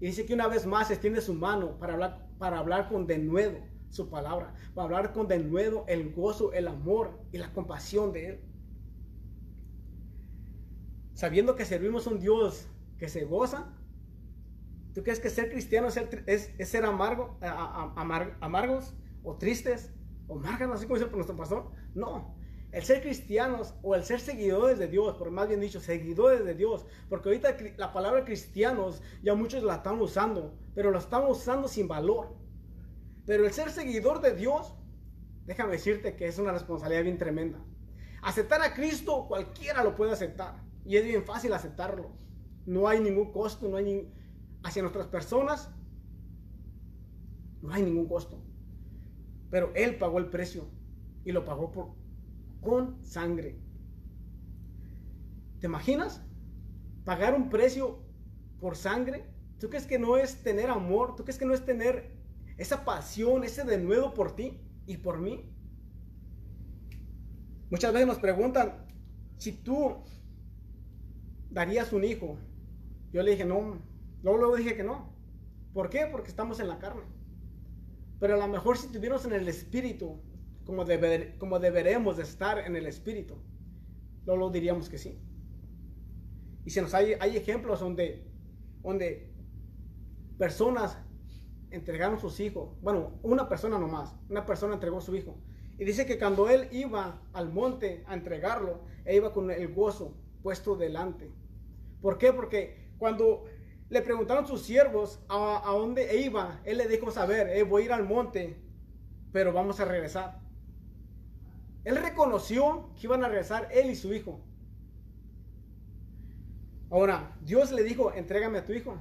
Y 0.00 0.06
dice 0.06 0.24
que 0.24 0.34
una 0.34 0.46
vez 0.46 0.66
más 0.66 0.90
extiende 0.90 1.20
su 1.20 1.34
mano 1.34 1.78
para 1.78 1.94
hablar, 1.94 2.28
para 2.38 2.58
hablar 2.58 2.88
con 2.88 3.06
denuedo 3.06 3.58
su 3.90 4.08
palabra, 4.08 4.54
para 4.74 4.84
hablar 4.86 5.12
con 5.12 5.28
denuedo 5.28 5.84
el 5.86 6.12
gozo, 6.12 6.52
el 6.52 6.66
amor 6.68 7.20
y 7.30 7.38
la 7.38 7.52
compasión 7.52 8.12
de 8.12 8.28
él. 8.28 8.40
Sabiendo 11.12 11.56
que 11.56 11.64
servimos 11.64 12.06
a 12.06 12.10
un 12.10 12.20
Dios 12.20 12.68
que 12.98 13.08
se 13.08 13.24
goza, 13.24 13.66
¿Tú 14.94 15.02
crees 15.02 15.20
que 15.20 15.30
ser 15.30 15.50
cristiano 15.50 15.88
es 15.88 16.68
ser, 16.68 16.84
amargo, 16.84 17.38
amargos 18.40 18.94
o 19.22 19.36
tristes 19.36 19.90
o 20.28 20.36
márganos, 20.36 20.76
así 20.76 20.86
como 20.86 20.98
dice 20.98 21.10
nuestro 21.10 21.36
pastor? 21.36 21.70
No. 21.94 22.34
El 22.72 22.82
ser 22.82 23.02
cristianos 23.02 23.74
o 23.82 23.94
el 23.94 24.02
ser 24.02 24.20
seguidores 24.20 24.78
de 24.78 24.88
Dios, 24.88 25.16
por 25.16 25.30
más 25.30 25.48
bien 25.48 25.60
dicho, 25.60 25.80
seguidores 25.80 26.44
de 26.44 26.54
Dios, 26.54 26.86
porque 27.08 27.28
ahorita 27.28 27.56
la 27.76 27.92
palabra 27.92 28.24
cristianos 28.24 29.02
ya 29.22 29.34
muchos 29.34 29.62
la 29.62 29.76
están 29.76 30.00
usando, 30.00 30.58
pero 30.74 30.90
la 30.90 30.98
están 30.98 31.26
usando 31.26 31.68
sin 31.68 31.88
valor. 31.88 32.34
Pero 33.26 33.44
el 33.46 33.52
ser 33.52 33.70
seguidor 33.70 34.20
de 34.20 34.34
Dios, 34.34 34.74
déjame 35.46 35.72
decirte 35.72 36.16
que 36.16 36.26
es 36.26 36.38
una 36.38 36.52
responsabilidad 36.52 37.04
bien 37.04 37.18
tremenda. 37.18 37.58
Aceptar 38.22 38.62
a 38.62 38.74
Cristo 38.74 39.26
cualquiera 39.26 39.84
lo 39.84 39.94
puede 39.94 40.12
aceptar 40.12 40.62
y 40.84 40.96
es 40.96 41.04
bien 41.04 41.24
fácil 41.24 41.52
aceptarlo. 41.52 42.12
No 42.66 42.88
hay 42.88 43.00
ningún 43.00 43.32
costo, 43.32 43.68
no 43.68 43.76
hay 43.76 43.84
ningún 43.84 44.21
hacia 44.62 44.82
nuestras 44.82 45.06
personas, 45.06 45.70
no 47.62 47.72
hay 47.72 47.82
ningún 47.82 48.06
costo. 48.06 48.42
Pero 49.50 49.72
Él 49.74 49.96
pagó 49.96 50.18
el 50.18 50.30
precio 50.30 50.66
y 51.24 51.32
lo 51.32 51.44
pagó 51.44 51.96
con 52.60 53.04
sangre. 53.04 53.58
¿Te 55.60 55.66
imaginas? 55.66 56.22
Pagar 57.04 57.34
un 57.34 57.48
precio 57.48 58.02
por 58.60 58.76
sangre. 58.76 59.26
¿Tú 59.58 59.68
crees 59.68 59.86
que 59.86 59.98
no 59.98 60.16
es 60.16 60.42
tener 60.42 60.70
amor? 60.70 61.14
¿Tú 61.14 61.24
crees 61.24 61.38
que 61.38 61.44
no 61.44 61.54
es 61.54 61.64
tener 61.64 62.16
esa 62.58 62.84
pasión, 62.84 63.44
ese 63.44 63.64
de 63.64 63.78
nuevo 63.78 64.14
por 64.14 64.34
ti 64.34 64.60
y 64.86 64.96
por 64.96 65.18
mí? 65.18 65.48
Muchas 67.70 67.92
veces 67.92 68.06
nos 68.06 68.18
preguntan 68.18 68.86
si 69.38 69.52
tú 69.52 70.02
darías 71.50 71.92
un 71.92 72.04
hijo. 72.04 72.38
Yo 73.12 73.22
le 73.22 73.32
dije, 73.32 73.44
no, 73.44 73.78
Luego, 74.22 74.38
luego 74.38 74.56
dije 74.56 74.76
que 74.76 74.84
no. 74.84 75.12
¿Por 75.72 75.90
qué? 75.90 76.06
Porque 76.10 76.28
estamos 76.28 76.60
en 76.60 76.68
la 76.68 76.78
carne. 76.78 77.02
Pero 78.20 78.34
a 78.34 78.36
lo 78.36 78.48
mejor 78.48 78.76
si 78.76 78.86
estuviéramos 78.86 79.24
en 79.24 79.32
el 79.32 79.48
espíritu, 79.48 80.20
como, 80.64 80.84
como 81.38 81.58
deberemos 81.58 82.16
de 82.16 82.22
estar 82.22 82.58
en 82.58 82.76
el 82.76 82.86
espíritu, 82.86 83.36
luego 84.24 84.50
diríamos 84.50 84.88
que 84.88 84.98
sí. 84.98 85.18
Y 86.64 86.70
se 86.70 86.82
nos 86.82 86.94
hay, 86.94 87.14
hay 87.18 87.36
ejemplos 87.36 87.80
donde, 87.80 88.24
donde 88.82 89.32
personas 90.38 90.98
entregaron 91.70 92.20
sus 92.20 92.38
hijos. 92.38 92.76
Bueno, 92.80 93.18
una 93.22 93.48
persona 93.48 93.78
nomás. 93.78 94.14
Una 94.28 94.46
persona 94.46 94.74
entregó 94.74 95.00
su 95.00 95.16
hijo. 95.16 95.36
Y 95.78 95.84
dice 95.84 96.06
que 96.06 96.18
cuando 96.18 96.48
él 96.48 96.68
iba 96.70 97.22
al 97.32 97.52
monte 97.52 98.04
a 98.06 98.14
entregarlo, 98.14 98.82
él 99.04 99.16
iba 99.16 99.32
con 99.32 99.50
el 99.50 99.74
gozo 99.74 100.14
puesto 100.42 100.76
delante. 100.76 101.32
¿Por 102.00 102.18
qué? 102.18 102.32
Porque 102.32 102.92
cuando 102.98 103.44
le 103.92 104.00
preguntaron 104.00 104.46
sus 104.46 104.62
siervos 104.62 105.20
a, 105.28 105.64
dónde 105.66 106.18
iba. 106.22 106.62
Él 106.64 106.78
le 106.78 106.88
dijo 106.88 107.10
saber, 107.10 107.48
eh, 107.50 107.62
voy 107.62 107.82
a 107.82 107.84
ir 107.84 107.92
al 107.92 108.04
monte, 108.04 108.56
pero 109.32 109.52
vamos 109.52 109.80
a 109.80 109.84
regresar. 109.84 110.40
Él 111.84 111.96
reconoció 111.96 112.88
que 112.94 113.06
iban 113.06 113.22
a 113.22 113.28
regresar 113.28 113.68
él 113.70 113.90
y 113.90 113.94
su 113.94 114.14
hijo. 114.14 114.40
Ahora, 116.88 117.36
Dios 117.42 117.70
le 117.70 117.82
dijo, 117.82 118.14
entrégame 118.14 118.60
a 118.60 118.64
tu 118.64 118.72
hijo. 118.72 118.96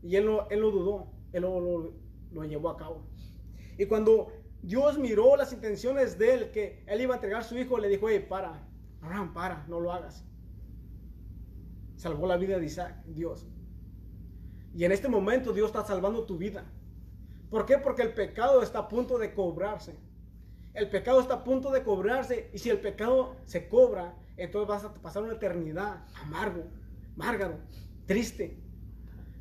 Y 0.00 0.14
él 0.14 0.26
no, 0.26 0.48
él 0.48 0.60
dudó, 0.60 1.08
él 1.32 1.42
lo, 1.42 1.92
lo 2.30 2.44
llevó 2.44 2.70
a 2.70 2.76
cabo. 2.76 3.02
Y 3.78 3.86
cuando 3.86 4.28
Dios 4.62 4.96
miró 4.96 5.34
las 5.34 5.52
intenciones 5.52 6.18
de 6.18 6.34
él, 6.34 6.50
que 6.52 6.84
él 6.86 7.00
iba 7.00 7.14
a 7.14 7.16
entregar 7.16 7.40
a 7.40 7.44
su 7.44 7.58
hijo, 7.58 7.78
le 7.78 7.88
dijo, 7.88 8.08
hey, 8.08 8.24
para, 8.28 8.64
Abraham, 9.00 9.34
para, 9.34 9.66
no 9.66 9.80
lo 9.80 9.90
hagas. 9.90 10.24
Salvó 11.96 12.28
la 12.28 12.36
vida 12.36 12.60
de 12.60 12.66
Isaac, 12.66 13.04
Dios. 13.06 13.48
Y 14.74 14.84
en 14.84 14.92
este 14.92 15.08
momento 15.08 15.52
Dios 15.52 15.66
está 15.66 15.84
salvando 15.84 16.24
tu 16.24 16.38
vida. 16.38 16.64
¿Por 17.50 17.66
qué? 17.66 17.78
Porque 17.78 18.02
el 18.02 18.14
pecado 18.14 18.62
está 18.62 18.80
a 18.80 18.88
punto 18.88 19.18
de 19.18 19.34
cobrarse. 19.34 19.94
El 20.74 20.88
pecado 20.88 21.20
está 21.20 21.34
a 21.34 21.44
punto 21.44 21.70
de 21.70 21.82
cobrarse. 21.82 22.50
Y 22.54 22.58
si 22.58 22.70
el 22.70 22.80
pecado 22.80 23.36
se 23.44 23.68
cobra, 23.68 24.16
entonces 24.36 24.68
vas 24.68 24.84
a 24.84 24.94
pasar 24.94 25.22
una 25.22 25.34
eternidad 25.34 26.06
amargo, 26.14 26.64
márgaro, 27.16 27.58
triste. 28.06 28.58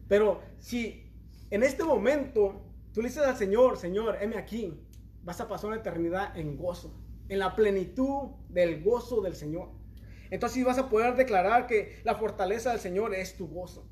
Pero 0.10 0.42
si 0.60 1.10
en 1.50 1.64
este 1.64 1.84
momento 1.86 2.62
tú 2.94 3.02
le 3.02 3.08
dices 3.08 3.24
al 3.24 3.38
Señor, 3.38 3.78
Señor, 3.78 4.18
heme 4.20 4.38
aquí, 4.38 4.78
vas 5.24 5.40
a 5.40 5.48
pasar 5.48 5.70
una 5.70 5.80
eternidad 5.80 6.38
en 6.38 6.58
gozo, 6.58 6.94
en 7.30 7.40
la 7.40 7.56
plenitud 7.56 8.32
del 8.50 8.84
gozo 8.84 9.22
del 9.22 9.36
Señor. 9.36 9.70
Entonces 10.30 10.66
vas 10.66 10.78
a 10.78 10.90
poder 10.90 11.16
declarar 11.16 11.68
que 11.68 12.02
la 12.04 12.16
fortaleza 12.16 12.72
del 12.72 12.80
Señor 12.80 13.16
es 13.16 13.38
tu 13.38 13.48
gozo. 13.48 13.88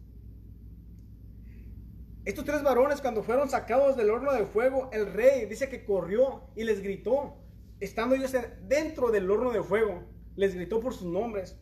Estos 2.26 2.46
tres 2.46 2.64
varones 2.64 3.02
cuando 3.02 3.24
fueron 3.24 3.50
sacados 3.50 3.96
del 3.96 4.10
horno 4.10 4.34
de 4.34 4.46
fuego, 4.46 4.90
el 4.92 5.14
rey 5.14 5.46
dice 5.46 5.70
que 5.70 5.86
corrió 5.86 6.44
y 6.56 6.64
les 6.64 6.82
gritó, 6.82 7.38
estando 7.80 8.16
ellos 8.16 8.34
dentro 8.68 9.10
del 9.10 9.30
horno 9.32 9.52
de 9.52 9.64
fuego, 9.64 10.04
les 10.36 10.54
gritó 10.54 10.80
por 10.80 10.94
sus 10.94 11.08
nombres. 11.08 11.58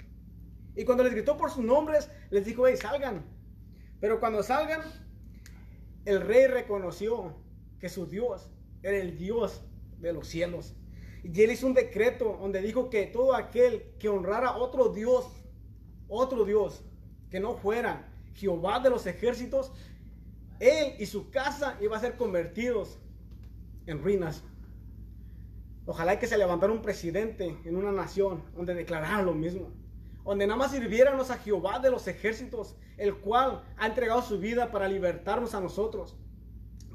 Y 0.76 0.84
cuando 0.84 1.04
les 1.04 1.14
gritó 1.14 1.38
por 1.38 1.52
sus 1.52 1.64
nombres, 1.64 2.10
les 2.32 2.46
dijo, 2.46 2.68
hey, 2.68 2.76
salgan. 2.76 3.26
Pero 4.00 4.20
cuando 4.20 4.44
salgan, 4.44 4.82
el 6.06 6.22
rey 6.22 6.48
reconoció 6.48 7.36
que 7.80 7.90
su 7.90 8.08
Dios 8.08 8.50
era 8.82 8.98
el 8.98 9.18
Dios 9.18 9.62
de 10.00 10.14
los 10.14 10.28
cielos. 10.28 10.76
Y 11.24 11.42
él 11.42 11.52
hizo 11.52 11.68
un 11.68 11.74
decreto 11.74 12.38
donde 12.40 12.62
dijo 12.62 12.90
que 12.90 13.06
todo 13.06 13.36
aquel 13.36 13.94
que 14.00 14.10
honrara 14.10 14.56
otro 14.56 14.90
Dios, 14.90 15.28
otro 16.08 16.46
Dios, 16.46 16.84
que 17.30 17.40
no 17.40 17.56
fuera 17.56 18.10
Jehová 18.34 18.80
de 18.80 18.90
los 18.90 19.06
ejércitos, 19.08 19.72
él 20.60 20.96
y 21.00 21.06
su 21.06 21.30
casa 21.30 21.78
iban 21.82 21.98
a 21.98 22.02
ser 22.02 22.18
convertidos 22.18 23.00
en 23.86 24.02
ruinas. 24.02 24.44
Ojalá 25.86 26.20
que 26.20 26.28
se 26.28 26.38
levantara 26.38 26.74
un 26.74 26.82
presidente 26.82 27.58
en 27.64 27.76
una 27.76 27.92
nación 27.92 28.44
donde 28.56 28.74
declarara 28.74 29.22
lo 29.22 29.34
mismo. 29.34 29.72
Donde 30.26 30.46
nada 30.46 30.58
más 30.58 30.72
sirviéramos 30.72 31.32
a 31.32 31.38
Jehová 31.38 31.80
de 31.80 31.90
los 31.90 32.08
ejércitos, 32.08 32.76
el 32.98 33.16
cual 33.16 33.64
ha 33.78 33.88
entregado 33.88 34.22
su 34.22 34.38
vida 34.40 34.72
para 34.72 34.90
libertarnos 34.90 35.56
a 35.56 35.62
nosotros. 35.62 36.18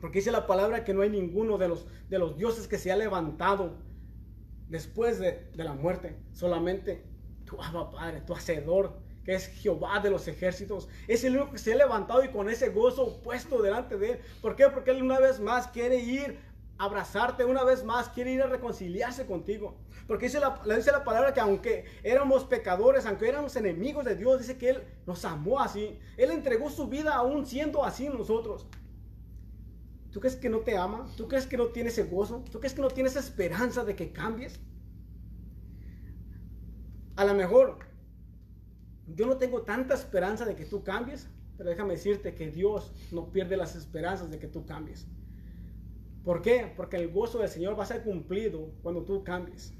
Porque 0.00 0.18
dice 0.18 0.30
la 0.32 0.46
palabra 0.46 0.84
que 0.84 0.92
no 0.92 1.00
hay 1.00 1.08
ninguno 1.08 1.56
de 1.56 1.68
los, 1.68 1.86
de 2.10 2.18
los 2.18 2.36
dioses 2.36 2.68
que 2.68 2.76
se 2.76 2.92
ha 2.92 2.96
levantado 2.96 3.78
después 4.68 5.18
de, 5.18 5.50
de 5.54 5.64
la 5.64 5.72
muerte. 5.72 6.18
Solamente 6.32 7.06
tu 7.46 7.62
Abba 7.62 7.90
Padre, 7.90 8.20
tu 8.22 8.34
Hacedor, 8.34 8.98
que 9.24 9.34
es 9.34 9.46
Jehová 9.48 10.00
de 10.00 10.10
los 10.10 10.26
ejércitos. 10.28 10.88
Es 11.08 11.24
el 11.24 11.36
único 11.36 11.52
que 11.52 11.58
se 11.58 11.72
ha 11.72 11.76
levantado 11.76 12.24
y 12.24 12.28
con 12.28 12.48
ese 12.48 12.70
gozo 12.70 13.20
puesto 13.22 13.62
delante 13.62 13.96
de 13.96 14.12
él. 14.12 14.20
¿Por 14.40 14.56
qué? 14.56 14.68
Porque 14.68 14.90
él 14.90 15.02
una 15.02 15.20
vez 15.20 15.40
más 15.40 15.68
quiere 15.68 15.98
ir 15.98 16.38
a 16.78 16.84
abrazarte, 16.84 17.44
una 17.44 17.64
vez 17.64 17.84
más 17.84 18.08
quiere 18.08 18.32
ir 18.32 18.42
a 18.42 18.46
reconciliarse 18.46 19.26
contigo. 19.26 19.76
Porque 20.06 20.26
dice 20.26 20.40
la, 20.40 20.60
dice 20.76 20.90
la 20.90 21.04
palabra 21.04 21.32
que 21.32 21.40
aunque 21.40 21.84
éramos 22.02 22.44
pecadores, 22.44 23.06
aunque 23.06 23.28
éramos 23.28 23.54
enemigos 23.56 24.04
de 24.04 24.16
Dios, 24.16 24.40
dice 24.40 24.58
que 24.58 24.70
Él 24.70 24.82
nos 25.06 25.24
amó 25.24 25.60
así. 25.60 25.98
Él 26.16 26.30
entregó 26.30 26.70
su 26.70 26.88
vida 26.88 27.14
aún 27.14 27.46
siendo 27.46 27.84
así 27.84 28.08
nosotros. 28.08 28.66
¿Tú 30.10 30.20
crees 30.20 30.36
que 30.36 30.50
no 30.50 30.58
te 30.58 30.76
ama? 30.76 31.06
¿Tú 31.16 31.28
crees 31.28 31.46
que 31.46 31.56
no 31.56 31.68
tiene 31.68 31.88
ese 31.88 32.02
gozo? 32.02 32.44
¿Tú 32.50 32.58
crees 32.58 32.74
que 32.74 32.82
no 32.82 32.88
tienes 32.88 33.16
esperanza 33.16 33.84
de 33.84 33.96
que 33.96 34.12
cambies? 34.12 34.60
A 37.16 37.24
lo 37.24 37.34
mejor 37.34 37.78
yo 39.06 39.26
no 39.26 39.36
tengo 39.36 39.62
tanta 39.62 39.94
esperanza 39.94 40.44
de 40.44 40.54
que 40.54 40.64
tú 40.64 40.82
cambies, 40.82 41.28
pero 41.56 41.70
déjame 41.70 41.94
decirte 41.94 42.34
que 42.34 42.50
Dios 42.50 42.92
no 43.10 43.30
pierde 43.30 43.56
las 43.56 43.76
esperanzas 43.76 44.30
de 44.30 44.38
que 44.38 44.48
tú 44.48 44.64
cambies. 44.64 45.06
¿Por 46.24 46.40
qué? 46.40 46.72
Porque 46.76 46.96
el 46.96 47.10
gozo 47.10 47.38
del 47.38 47.48
Señor 47.48 47.78
va 47.78 47.82
a 47.82 47.86
ser 47.86 48.02
cumplido 48.02 48.70
cuando 48.82 49.04
tú 49.04 49.24
cambies. 49.24 49.74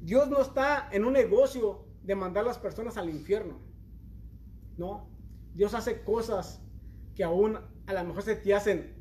Dios 0.00 0.28
no 0.28 0.40
está 0.40 0.88
en 0.92 1.04
un 1.04 1.12
negocio 1.12 1.86
de 2.02 2.14
mandar 2.14 2.44
a 2.44 2.48
las 2.48 2.58
personas 2.58 2.96
al 2.96 3.10
infierno. 3.10 3.58
No. 4.76 5.08
Dios 5.54 5.74
hace 5.74 6.02
cosas 6.02 6.62
que 7.14 7.24
aún 7.24 7.58
a 7.86 7.92
lo 7.92 8.04
mejor 8.04 8.22
se 8.22 8.36
te 8.36 8.54
hacen 8.54 8.94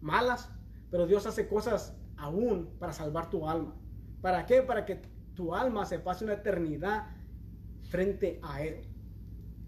malas, 0.00 0.50
pero 0.90 1.06
Dios 1.06 1.26
hace 1.26 1.48
cosas 1.48 1.94
aún 2.16 2.76
para 2.78 2.92
salvar 2.92 3.30
tu 3.30 3.48
alma. 3.48 3.74
¿Para 4.20 4.46
qué? 4.46 4.62
Para 4.62 4.84
que 4.84 5.02
tu 5.34 5.54
alma 5.54 5.86
se 5.86 5.98
pase 5.98 6.24
una 6.24 6.34
eternidad 6.34 7.08
frente 7.92 8.40
a 8.42 8.62
Él. 8.62 8.88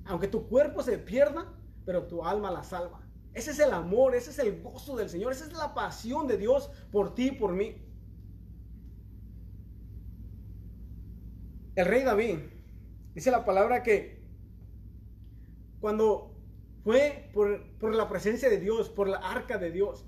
Aunque 0.06 0.28
tu 0.28 0.48
cuerpo 0.48 0.82
se 0.82 0.98
pierda, 0.98 1.52
pero 1.84 2.06
tu 2.06 2.24
alma 2.24 2.50
la 2.50 2.64
salva. 2.64 3.06
Ese 3.34 3.50
es 3.50 3.58
el 3.58 3.72
amor, 3.72 4.14
ese 4.14 4.30
es 4.30 4.38
el 4.38 4.62
gozo 4.62 4.96
del 4.96 5.10
Señor, 5.10 5.32
esa 5.32 5.44
es 5.44 5.52
la 5.52 5.74
pasión 5.74 6.26
de 6.26 6.38
Dios 6.38 6.70
por 6.90 7.14
ti 7.14 7.28
y 7.28 7.32
por 7.32 7.52
mí. 7.52 7.76
El 11.76 11.86
rey 11.86 12.02
David 12.02 12.38
dice 13.14 13.30
la 13.30 13.44
palabra 13.44 13.82
que 13.82 14.24
cuando 15.80 16.34
fue 16.82 17.30
por, 17.34 17.76
por, 17.78 17.94
la 17.94 18.08
presencia 18.08 18.48
de 18.48 18.58
Dios, 18.58 18.88
por 18.88 19.08
la 19.08 19.18
arca 19.18 19.58
de 19.58 19.70
Dios, 19.70 20.06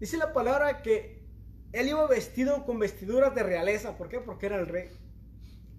dice 0.00 0.16
la 0.16 0.32
palabra 0.32 0.82
que 0.82 1.22
él 1.72 1.88
iba 1.88 2.06
vestido 2.08 2.64
con 2.64 2.80
vestiduras 2.80 3.32
de 3.34 3.44
realeza. 3.44 3.96
¿Por 3.96 4.08
qué? 4.08 4.18
Porque 4.18 4.46
era 4.46 4.58
el 4.58 4.66
rey. 4.66 4.88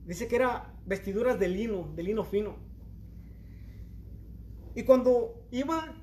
Dice 0.05 0.27
que 0.27 0.35
era 0.35 0.73
vestiduras 0.85 1.39
de 1.39 1.47
lino, 1.47 1.91
de 1.95 2.03
lino 2.03 2.23
fino. 2.23 2.57
Y 4.75 4.83
cuando 4.83 5.45
iba, 5.51 5.95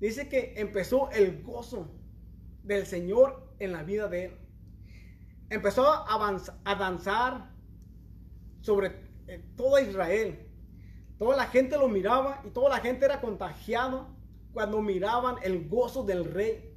dice 0.00 0.28
que 0.28 0.54
empezó 0.56 1.10
el 1.10 1.42
gozo 1.42 1.90
del 2.62 2.86
Señor 2.86 3.54
en 3.58 3.72
la 3.72 3.82
vida 3.82 4.08
de 4.08 4.24
él. 4.26 4.38
Empezó 5.50 5.86
a, 5.86 6.06
a 6.64 6.74
danzar 6.74 7.50
sobre 8.60 8.92
eh, 9.26 9.44
toda 9.56 9.82
Israel. 9.82 10.48
Toda 11.18 11.36
la 11.36 11.46
gente 11.46 11.76
lo 11.76 11.88
miraba 11.88 12.42
y 12.44 12.50
toda 12.50 12.70
la 12.70 12.78
gente 12.78 13.04
era 13.04 13.20
contagiada 13.20 14.08
cuando 14.52 14.80
miraban 14.82 15.36
el 15.42 15.68
gozo 15.68 16.02
del 16.02 16.24
rey, 16.24 16.74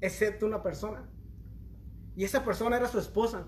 excepto 0.00 0.46
una 0.46 0.62
persona. 0.62 1.08
Y 2.16 2.24
esa 2.24 2.44
persona 2.44 2.76
era 2.76 2.88
su 2.88 2.98
esposa. 2.98 3.46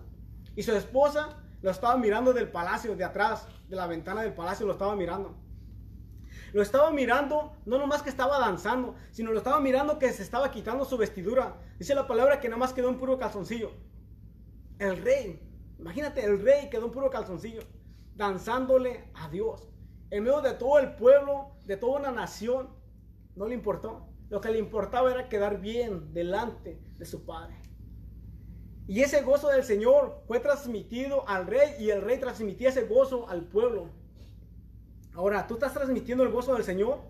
Y 0.56 0.62
su 0.62 0.72
esposa 0.72 1.43
lo 1.64 1.70
estaba 1.70 1.96
mirando 1.96 2.34
del 2.34 2.50
palacio, 2.50 2.94
de 2.94 3.04
atrás, 3.04 3.48
de 3.70 3.74
la 3.74 3.86
ventana 3.86 4.20
del 4.20 4.34
palacio, 4.34 4.66
lo 4.66 4.74
estaba 4.74 4.94
mirando. 4.94 5.34
Lo 6.52 6.60
estaba 6.60 6.90
mirando, 6.90 7.56
no 7.64 7.78
nomás 7.78 8.02
que 8.02 8.10
estaba 8.10 8.38
danzando, 8.38 8.96
sino 9.12 9.32
lo 9.32 9.38
estaba 9.38 9.60
mirando 9.60 9.98
que 9.98 10.12
se 10.12 10.22
estaba 10.22 10.50
quitando 10.50 10.84
su 10.84 10.98
vestidura. 10.98 11.56
Dice 11.78 11.94
la 11.94 12.06
palabra 12.06 12.38
que 12.38 12.50
nada 12.50 12.58
más 12.58 12.74
quedó 12.74 12.90
en 12.90 12.98
puro 12.98 13.18
calzoncillo. 13.18 13.70
El 14.78 15.02
rey, 15.02 15.40
imagínate, 15.78 16.22
el 16.22 16.42
rey 16.42 16.68
quedó 16.68 16.84
en 16.84 16.92
puro 16.92 17.08
calzoncillo, 17.08 17.62
danzándole 18.14 19.08
a 19.14 19.30
Dios. 19.30 19.66
En 20.10 20.24
medio 20.24 20.42
de 20.42 20.52
todo 20.52 20.78
el 20.80 20.94
pueblo, 20.96 21.52
de 21.64 21.78
toda 21.78 21.98
una 21.98 22.12
nación, 22.12 22.68
no 23.36 23.48
le 23.48 23.54
importó. 23.54 24.06
Lo 24.28 24.42
que 24.42 24.50
le 24.50 24.58
importaba 24.58 25.10
era 25.10 25.30
quedar 25.30 25.62
bien 25.62 26.12
delante 26.12 26.78
de 26.98 27.06
su 27.06 27.24
padre. 27.24 27.63
Y 28.86 29.00
ese 29.00 29.22
gozo 29.22 29.48
del 29.48 29.64
Señor 29.64 30.22
fue 30.26 30.40
transmitido 30.40 31.26
al 31.28 31.46
rey 31.46 31.76
y 31.78 31.90
el 31.90 32.02
rey 32.02 32.18
transmitía 32.18 32.68
ese 32.68 32.84
gozo 32.84 33.28
al 33.28 33.44
pueblo. 33.44 33.90
Ahora, 35.14 35.46
¿tú 35.46 35.54
estás 35.54 35.72
transmitiendo 35.72 36.22
el 36.22 36.30
gozo 36.30 36.54
del 36.54 36.64
Señor 36.64 37.00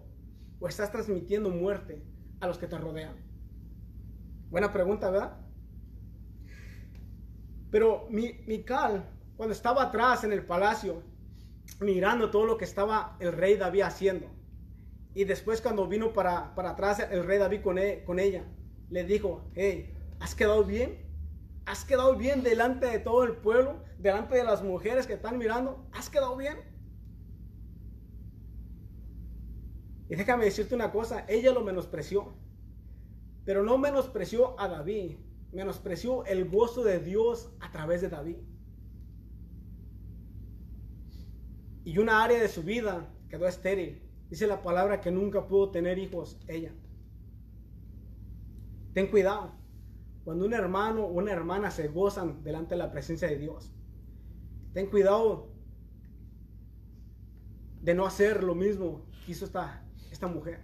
o 0.60 0.68
estás 0.68 0.92
transmitiendo 0.92 1.50
muerte 1.50 2.02
a 2.40 2.46
los 2.46 2.58
que 2.58 2.68
te 2.68 2.78
rodean? 2.78 3.16
Buena 4.50 4.72
pregunta, 4.72 5.10
¿verdad? 5.10 5.36
Pero 7.70 8.06
Mical, 8.08 9.08
cuando 9.36 9.52
estaba 9.52 9.82
atrás 9.82 10.22
en 10.22 10.32
el 10.32 10.46
palacio, 10.46 11.02
mirando 11.80 12.30
todo 12.30 12.46
lo 12.46 12.56
que 12.56 12.64
estaba 12.64 13.16
el 13.18 13.32
rey 13.32 13.56
David 13.56 13.82
haciendo, 13.82 14.28
y 15.12 15.24
después 15.24 15.60
cuando 15.60 15.88
vino 15.88 16.12
para, 16.12 16.54
para 16.54 16.70
atrás 16.70 17.00
el 17.10 17.24
rey 17.24 17.38
David 17.38 17.62
con, 17.62 17.78
e, 17.78 18.04
con 18.04 18.20
ella, 18.20 18.44
le 18.90 19.02
dijo, 19.04 19.50
hey, 19.54 19.92
¿has 20.20 20.36
quedado 20.36 20.62
bien? 20.62 21.03
¿Has 21.66 21.84
quedado 21.84 22.16
bien 22.16 22.42
delante 22.42 22.86
de 22.86 22.98
todo 22.98 23.24
el 23.24 23.36
pueblo? 23.36 23.82
Delante 23.98 24.36
de 24.36 24.44
las 24.44 24.62
mujeres 24.62 25.06
que 25.06 25.14
están 25.14 25.38
mirando. 25.38 25.86
¿Has 25.92 26.10
quedado 26.10 26.36
bien? 26.36 26.58
Y 30.08 30.16
déjame 30.16 30.44
decirte 30.44 30.74
una 30.74 30.92
cosa, 30.92 31.24
ella 31.28 31.52
lo 31.52 31.62
menospreció. 31.62 32.34
Pero 33.44 33.62
no 33.62 33.78
menospreció 33.78 34.58
a 34.60 34.68
David, 34.68 35.16
menospreció 35.52 36.24
el 36.26 36.48
gozo 36.48 36.84
de 36.84 36.98
Dios 36.98 37.50
a 37.60 37.70
través 37.72 38.02
de 38.02 38.08
David. 38.08 38.36
Y 41.84 41.98
una 41.98 42.24
área 42.24 42.40
de 42.40 42.48
su 42.48 42.62
vida 42.62 43.10
quedó 43.28 43.46
estéril. 43.46 44.02
Dice 44.28 44.46
la 44.46 44.62
palabra 44.62 45.00
que 45.00 45.10
nunca 45.10 45.46
pudo 45.46 45.70
tener 45.70 45.98
hijos 45.98 46.38
ella. 46.48 46.72
Ten 48.94 49.08
cuidado. 49.08 49.63
Cuando 50.24 50.46
un 50.46 50.54
hermano 50.54 51.04
o 51.04 51.12
una 51.12 51.32
hermana 51.32 51.70
se 51.70 51.88
gozan 51.88 52.42
delante 52.42 52.70
de 52.70 52.78
la 52.78 52.90
presencia 52.90 53.28
de 53.28 53.36
Dios, 53.36 53.70
ten 54.72 54.86
cuidado 54.86 55.52
de 57.82 57.94
no 57.94 58.06
hacer 58.06 58.42
lo 58.42 58.54
mismo 58.54 59.04
que 59.24 59.32
hizo 59.32 59.44
esta, 59.44 59.84
esta 60.10 60.26
mujer. 60.26 60.60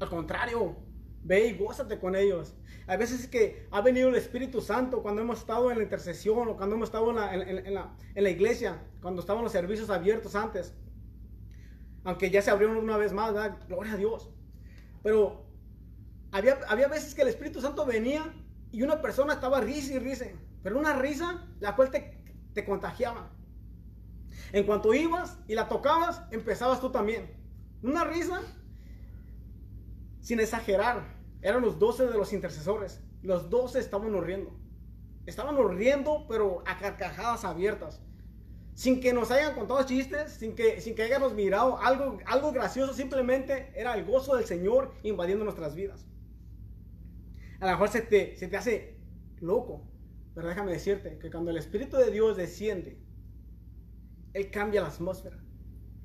Al 0.00 0.08
contrario, 0.08 0.76
ve 1.22 1.46
y 1.46 1.56
gózate 1.56 2.00
con 2.00 2.16
ellos. 2.16 2.56
A 2.88 2.96
veces 2.96 3.20
es 3.20 3.28
que 3.28 3.68
ha 3.70 3.80
venido 3.80 4.08
el 4.08 4.16
Espíritu 4.16 4.60
Santo 4.60 5.00
cuando 5.02 5.22
hemos 5.22 5.38
estado 5.38 5.70
en 5.70 5.78
la 5.78 5.84
intercesión 5.84 6.48
o 6.48 6.56
cuando 6.56 6.74
hemos 6.74 6.88
estado 6.88 7.10
en 7.10 7.16
la, 7.16 7.94
en 8.14 8.24
la 8.24 8.30
iglesia, 8.30 8.82
cuando 9.00 9.20
estaban 9.20 9.44
los 9.44 9.52
servicios 9.52 9.88
abiertos 9.90 10.34
antes. 10.34 10.74
Aunque 12.02 12.30
ya 12.30 12.42
se 12.42 12.50
abrieron 12.50 12.76
una 12.76 12.96
vez 12.96 13.12
más, 13.12 13.32
¿verdad? 13.32 13.58
Gloria 13.68 13.92
a 13.92 13.96
Dios. 13.96 14.30
Pero 15.02 15.43
había, 16.34 16.88
veces 16.88 17.14
que 17.14 17.22
el 17.22 17.28
Espíritu 17.28 17.60
Santo 17.60 17.86
venía 17.86 18.34
y 18.72 18.82
una 18.82 19.00
persona 19.00 19.34
estaba 19.34 19.60
risa 19.60 19.94
y 19.94 19.98
risa, 20.00 20.26
pero 20.64 20.78
una 20.78 20.94
risa 20.94 21.46
la 21.60 21.76
cual 21.76 21.92
te, 21.92 22.18
te 22.52 22.64
contagiaba. 22.64 23.30
En 24.52 24.66
cuanto 24.66 24.92
ibas 24.94 25.38
y 25.46 25.54
la 25.54 25.68
tocabas, 25.68 26.22
empezabas 26.32 26.80
tú 26.80 26.90
también. 26.90 27.30
Una 27.82 28.02
risa, 28.02 28.40
sin 30.20 30.40
exagerar, 30.40 31.04
eran 31.40 31.62
los 31.62 31.78
doce 31.78 32.04
de 32.04 32.18
los 32.18 32.32
intercesores. 32.32 33.00
Los 33.22 33.48
doce 33.48 33.78
estaban 33.78 34.20
riendo. 34.20 34.52
Estaban 35.26 35.56
riendo, 35.76 36.26
pero 36.28 36.64
a 36.66 36.78
carcajadas 36.78 37.44
abiertas. 37.44 38.00
Sin 38.74 39.00
que 39.00 39.12
nos 39.12 39.30
hayan 39.30 39.54
contado 39.54 39.84
chistes, 39.84 40.32
sin 40.32 40.56
que, 40.56 40.80
sin 40.80 40.96
que 40.96 41.04
hayamos 41.04 41.32
mirado 41.32 41.78
algo, 41.78 42.18
algo 42.26 42.50
gracioso, 42.50 42.92
simplemente 42.92 43.72
era 43.76 43.94
el 43.94 44.04
gozo 44.04 44.34
del 44.34 44.46
Señor 44.46 44.92
invadiendo 45.04 45.44
nuestras 45.44 45.76
vidas. 45.76 46.04
A 47.64 47.68
lo 47.68 47.72
mejor 47.72 47.88
se 47.88 48.02
te, 48.02 48.36
se 48.36 48.46
te 48.46 48.58
hace 48.58 48.98
loco, 49.40 49.88
pero 50.34 50.48
déjame 50.48 50.70
decirte 50.72 51.18
que 51.18 51.30
cuando 51.30 51.50
el 51.50 51.56
Espíritu 51.56 51.96
de 51.96 52.10
Dios 52.10 52.36
desciende, 52.36 53.02
Él 54.34 54.50
cambia 54.50 54.82
la 54.82 54.88
atmósfera, 54.88 55.42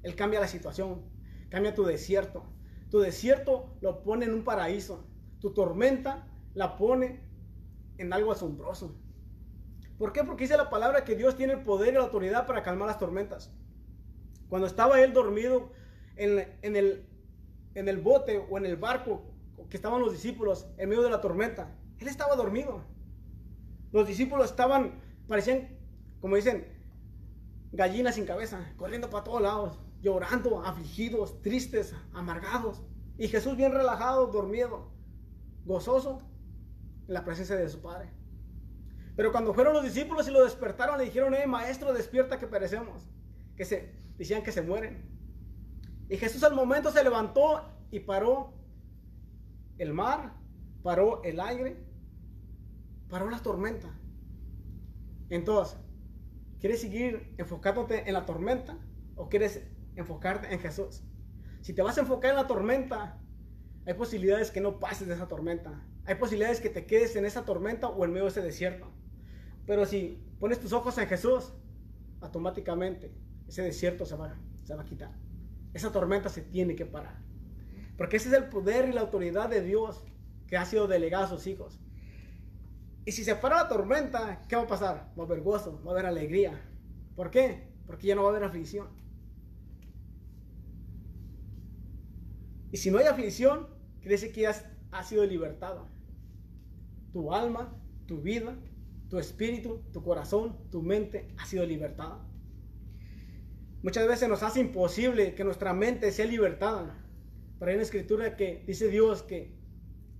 Él 0.03 0.16
cambia 0.16 0.39
la 0.39 0.47
situación, 0.47 1.03
cambia 1.49 1.76
tu 1.76 1.84
desierto. 1.84 2.45
Tu 2.89 2.99
desierto 2.99 3.76
lo 3.82 4.03
pone 4.03 4.26
en 4.26 4.36
un 4.36 4.45
paraíso, 4.45 5.05
tu 5.41 5.53
tormenta 5.53 6.30
la 6.53 6.78
pone 6.78 7.28
en 7.97 8.14
algo 8.14 8.32
asombroso. 8.32 8.97
¿Por 9.97 10.14
qué? 10.14 10.24
Porque 10.24 10.45
dice 10.45 10.55
la 10.55 10.70
palabra 10.70 11.03
que 11.03 11.18
Dios 11.18 11.36
tiene 11.36 11.51
el 11.51 11.64
poder 11.64 11.89
y 11.89 11.97
la 11.97 12.03
autoridad 12.03 12.47
para 12.47 12.64
calmar 12.64 12.88
las 12.88 12.99
tormentas. 12.99 13.53
Cuando 14.47 14.66
estaba 14.66 15.01
él 15.01 15.12
dormido 15.12 15.74
en, 16.16 16.57
en, 16.62 16.78
el, 16.78 17.05
en 17.76 17.89
el 17.89 17.97
bote 17.97 18.38
o 18.49 18.57
en 18.57 18.66
el 18.66 18.78
barco 18.78 19.28
que 19.70 19.78
estaban 19.78 20.01
los 20.01 20.11
discípulos 20.11 20.67
en 20.78 20.89
medio 20.89 21.03
de 21.03 21.09
la 21.09 21.22
tormenta. 21.22 21.76
Él 21.99 22.07
estaba 22.07 22.36
dormido. 22.36 22.82
Los 23.91 24.07
discípulos 24.07 24.49
estaban, 24.49 25.01
parecían, 25.28 25.78
como 26.20 26.36
dicen, 26.36 26.67
gallinas 27.72 28.15
sin 28.15 28.26
cabeza, 28.26 28.74
corriendo 28.78 29.09
para 29.09 29.24
todos 29.24 29.41
lados, 29.41 29.80
llorando, 30.01 30.61
afligidos, 30.63 31.41
tristes, 31.41 31.93
amargados. 32.13 32.82
Y 33.17 33.28
Jesús 33.28 33.57
bien 33.57 33.74
relajado, 33.74 34.28
dormido, 34.28 34.91
gozoso 35.65 36.22
en 37.07 37.13
la 37.13 37.26
presencia 37.26 37.55
de 37.55 37.70
su 37.70 37.82
Padre. 37.82 38.09
Pero 39.15 39.32
cuando 39.32 39.53
fueron 39.53 39.74
los 39.74 39.84
discípulos 39.84 40.28
y 40.28 40.32
lo 40.32 40.43
despertaron, 40.43 40.97
le 40.97 41.03
dijeron, 41.05 41.34
eh, 41.34 41.45
maestro, 41.45 41.93
despierta 41.93 42.39
que 42.39 42.47
perecemos. 42.47 43.03
Que 43.57 43.65
se, 43.65 43.93
decían 44.17 44.43
que 44.43 44.53
se 44.53 44.61
mueren. 44.61 45.03
Y 46.07 46.17
Jesús 46.17 46.43
al 46.43 46.55
momento 46.55 46.91
se 46.91 47.03
levantó 47.03 47.65
y 47.91 47.99
paró 47.99 48.53
el 49.80 49.93
mar, 49.93 50.36
paró 50.84 51.23
el 51.23 51.39
aire, 51.39 51.84
paró 53.09 53.30
la 53.30 53.39
tormenta. 53.39 53.89
Entonces, 55.30 55.77
¿quieres 56.59 56.82
seguir 56.82 57.34
enfocándote 57.38 58.07
en 58.07 58.13
la 58.13 58.25
tormenta 58.25 58.77
o 59.15 59.30
quieres 59.30 59.65
enfocarte 59.95 60.53
en 60.53 60.59
Jesús? 60.59 61.03
Si 61.61 61.73
te 61.73 61.82
vas 61.82 61.97
a 61.97 62.01
enfocar 62.01 62.32
en 62.32 62.38
la 62.38 62.47
tormenta, 62.47 63.19
hay 63.86 63.93
posibilidades 63.93 64.51
que 64.51 64.61
no 64.61 64.80
pases 64.80 65.07
de 65.07 65.15
esa 65.15 65.27
tormenta. 65.27 65.84
Hay 66.05 66.15
posibilidades 66.15 66.61
que 66.61 66.69
te 66.69 66.86
quedes 66.86 67.15
en 67.15 67.25
esa 67.25 67.45
tormenta 67.45 67.88
o 67.88 68.05
en 68.05 68.11
medio 68.11 68.25
de 68.25 68.30
ese 68.30 68.41
desierto. 68.41 68.91
Pero 69.65 69.86
si 69.86 70.23
pones 70.39 70.59
tus 70.59 70.73
ojos 70.73 70.97
en 70.97 71.07
Jesús, 71.07 71.53
automáticamente 72.21 73.13
ese 73.47 73.61
desierto 73.61 74.05
se 74.05 74.15
va, 74.15 74.36
se 74.63 74.75
va 74.75 74.82
a 74.84 74.86
quitar. 74.86 75.11
Esa 75.73 75.91
tormenta 75.91 76.30
se 76.30 76.41
tiene 76.41 76.75
que 76.75 76.86
parar. 76.86 77.28
Porque 78.00 78.16
ese 78.16 78.30
es 78.30 78.36
el 78.36 78.45
poder 78.45 78.88
y 78.88 78.93
la 78.93 79.02
autoridad 79.02 79.50
de 79.50 79.62
Dios 79.62 80.02
que 80.47 80.56
ha 80.56 80.64
sido 80.64 80.88
delegado 80.88 81.26
a 81.26 81.28
sus 81.28 81.45
hijos. 81.47 81.82
Y 83.04 83.12
si 83.12 83.26
se 83.26 83.36
para 83.36 83.58
la 83.58 83.68
tormenta, 83.68 84.45
¿qué 84.47 84.56
va 84.56 84.62
a 84.62 84.68
pasar? 84.68 85.12
Va 85.20 85.24
a 85.24 85.26
haber 85.26 85.41
gozo, 85.41 85.82
va 85.84 85.89
a 85.89 85.93
haber 85.95 86.06
alegría. 86.06 86.62
¿Por 87.18 87.30
qué? 87.30 87.68
Porque 87.86 88.08
ya 88.08 88.16
no 88.16 88.24
va 88.24 88.30
a 88.30 88.32
haber 88.32 88.45
aflicción. 88.45 88.88
Y 92.72 92.78
si 92.78 92.89
no 92.89 93.00
hay 93.00 93.08
aflicción, 93.08 93.68
quiere 94.00 94.32
que 94.32 94.41
ya 94.43 94.56
has 94.91 95.10
sido 95.10 95.26
libertado. 95.26 95.86
Tu 97.12 97.34
alma, 97.34 97.76
tu 98.06 98.22
vida, 98.22 98.56
tu 99.10 99.20
espíritu, 99.20 99.82
tu 99.91 100.02
corazón, 100.04 100.56
tu 100.72 100.82
mente 100.82 101.36
ha 101.38 101.45
sido 101.45 101.66
libertada. 101.66 102.26
Muchas 103.84 104.08
veces 104.08 104.30
nos 104.30 104.41
hace 104.41 104.62
imposible 104.62 105.36
que 105.36 105.43
nuestra 105.43 105.74
mente 105.74 106.14
sea 106.14 106.26
libertada. 106.26 106.99
Pero 107.60 107.70
hay 107.70 107.76
una 107.76 107.84
escritura 107.84 108.36
que 108.38 108.64
dice 108.66 108.88
Dios 108.88 109.22
que 109.22 109.53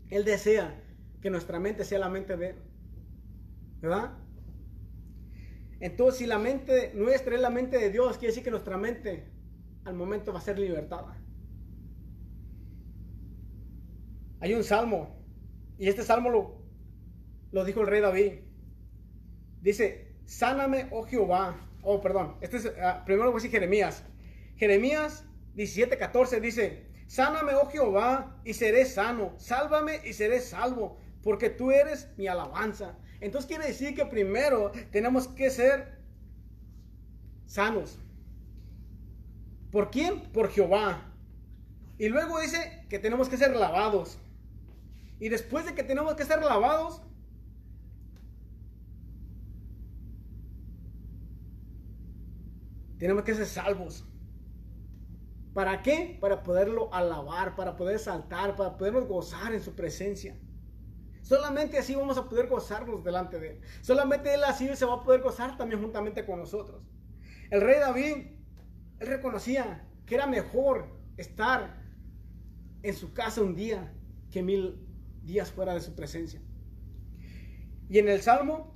Él 0.10 0.26
desea 0.26 0.84
que 1.22 1.30
nuestra 1.30 1.60
mente 1.60 1.86
sea 1.86 2.00
la 2.00 2.10
mente 2.10 2.36
de 2.36 2.50
Él. 2.50 2.56
¿Verdad? 3.82 4.18
Entonces, 5.80 6.20
si 6.20 6.26
la 6.26 6.38
mente 6.38 6.92
nuestra 6.94 7.36
es 7.36 7.42
la 7.42 7.50
mente 7.50 7.78
de 7.78 7.90
Dios, 7.90 8.18
quiere 8.18 8.32
decir 8.32 8.44
que 8.44 8.52
nuestra 8.52 8.78
mente 8.78 9.32
al 9.86 9.96
momento 9.96 10.34
va 10.34 10.40
a 10.40 10.42
ser 10.42 10.60
libertada. 10.60 11.18
Hay 14.42 14.54
un 14.54 14.64
salmo, 14.64 15.18
y 15.78 15.88
este 15.88 16.04
salmo 16.04 16.62
lo, 17.52 17.66
dijo 17.66 17.82
el 17.82 17.88
rey 17.88 18.02
David. 18.02 18.34
Dice, 19.62 20.16
sáname, 20.26 20.88
oh 20.92 21.04
Jehová. 21.04 21.56
Oh, 21.82 22.02
perdón, 22.02 22.36
este 22.42 22.58
es, 22.58 22.66
uh, 22.66 23.06
primero 23.06 23.32
voy 23.32 23.36
a 23.36 23.42
decir 23.42 23.52
Jeremías. 23.52 24.04
Jeremías 24.58 25.26
17, 25.56 25.98
14 25.98 26.42
dice, 26.42 26.89
sáname, 27.10 27.56
oh 27.56 27.68
Jehová, 27.70 28.40
y 28.46 28.54
seré 28.54 28.86
sano. 28.86 29.34
Sálvame 29.38 30.00
y 30.06 30.14
seré 30.14 30.40
salvo, 30.40 30.98
porque 31.24 31.50
tú 31.50 31.72
eres 31.72 32.08
mi 32.18 32.28
alabanza. 32.28 32.96
Entonces 33.20 33.48
quiere 33.48 33.66
decir 33.66 33.96
que 33.96 34.06
primero 34.06 34.72
tenemos 34.92 35.28
que 35.28 35.50
ser 35.50 35.98
sanos. 37.48 37.98
¿Por 39.72 39.90
quién? 39.90 40.32
Por 40.32 40.50
Jehová. 40.50 41.12
Y 41.98 42.10
luego 42.10 42.40
dice 42.40 42.86
que 42.90 43.00
tenemos 43.00 43.28
que 43.28 43.38
ser 43.38 43.56
lavados. 43.56 44.20
Y 45.20 45.30
después 45.30 45.66
de 45.66 45.74
que 45.74 45.84
tenemos 45.84 46.14
que 46.14 46.26
ser 46.26 46.44
lavados, 46.44 47.02
tenemos 53.00 53.24
que 53.24 53.34
ser 53.34 53.48
salvos. 53.48 54.06
¿Para 55.54 55.82
qué? 55.82 56.18
Para 56.22 56.44
poderlo 56.44 56.94
alabar, 56.94 57.56
para 57.56 57.76
poder 57.76 58.00
saltar, 58.00 58.56
para 58.56 58.78
podernos 58.78 59.08
gozar 59.08 59.54
en 59.54 59.62
su 59.62 59.76
presencia. 59.76 60.38
Solamente 61.22 61.78
así 61.78 61.96
vamos 61.96 62.18
a 62.18 62.30
poder 62.30 62.48
gozarnos 62.48 63.04
delante 63.04 63.40
de 63.40 63.50
Él. 63.52 63.62
Solamente 63.82 64.34
Él 64.34 64.44
así 64.44 64.74
se 64.76 64.86
va 64.86 64.96
a 64.96 65.04
poder 65.04 65.22
gozar 65.22 65.58
también 65.58 65.82
juntamente 65.82 66.26
con 66.26 66.40
nosotros. 66.40 66.84
El 67.50 67.62
rey 67.62 67.80
David, 67.80 68.16
él 69.00 69.08
reconocía 69.08 69.88
que 70.06 70.16
era 70.16 70.28
mejor 70.28 70.88
estar 71.18 71.84
en 72.84 72.94
su 72.96 73.14
casa 73.14 73.42
un 73.42 73.56
día 73.56 73.94
que 74.32 74.44
mil 74.44 74.88
días 75.24 75.52
fuera 75.52 75.74
de 75.74 75.82
su 75.82 75.96
presencia. 75.96 76.42
Y 77.90 77.98
en 77.98 78.08
el 78.08 78.22
Salmo, 78.22 78.76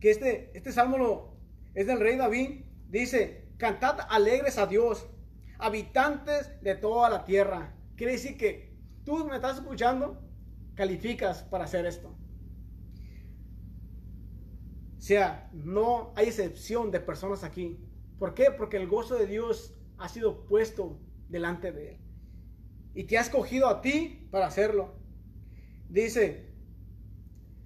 que 0.00 0.10
este, 0.10 0.50
este 0.56 0.72
Salmo 0.72 0.98
lo, 0.98 1.36
es 1.74 1.86
del 1.86 1.98
rey 1.98 2.16
David, 2.16 2.64
dice, 2.88 3.48
cantad 3.56 3.98
alegres 4.10 4.58
a 4.58 4.66
Dios, 4.66 5.08
habitantes 5.58 6.50
de 6.62 6.74
toda 6.74 7.10
la 7.10 7.24
tierra. 7.24 7.74
Quiere 7.96 8.12
decir 8.12 8.36
que 8.36 8.76
tú 9.04 9.24
me 9.26 9.36
estás 9.36 9.58
escuchando, 9.58 10.22
calificas 10.74 11.42
para 11.42 11.64
hacer 11.64 11.86
esto. 11.86 12.08
O 14.96 15.00
sea, 15.00 15.48
no 15.52 16.12
hay 16.16 16.26
excepción 16.26 16.90
de 16.90 17.00
personas 17.00 17.44
aquí. 17.44 17.78
¿Por 18.18 18.34
qué? 18.34 18.50
Porque 18.50 18.76
el 18.76 18.88
gozo 18.88 19.14
de 19.16 19.26
Dios 19.26 19.74
ha 19.96 20.08
sido 20.08 20.44
puesto 20.46 21.00
delante 21.28 21.72
de 21.72 21.92
Él. 21.92 22.00
Y 22.94 23.04
te 23.04 23.16
ha 23.16 23.20
escogido 23.20 23.68
a 23.68 23.80
ti 23.80 24.28
para 24.30 24.46
hacerlo. 24.46 24.96
Dice, 25.88 26.52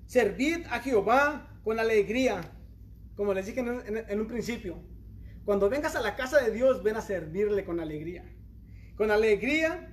servid 0.06 0.66
a 0.70 0.80
Jehová 0.80 1.58
con 1.64 1.80
alegría, 1.80 2.40
como 3.16 3.32
les 3.32 3.46
dije 3.46 3.60
en, 3.60 4.20
un 4.20 4.26
principio. 4.26 4.76
Cuando 5.44 5.68
vengas 5.68 5.96
a 5.96 6.00
la 6.00 6.14
casa 6.16 6.40
de 6.40 6.50
Dios, 6.50 6.82
ven 6.82 6.96
a 6.96 7.00
servirle 7.00 7.64
con 7.64 7.80
alegría. 7.80 8.24
Con 8.96 9.10
alegría, 9.10 9.92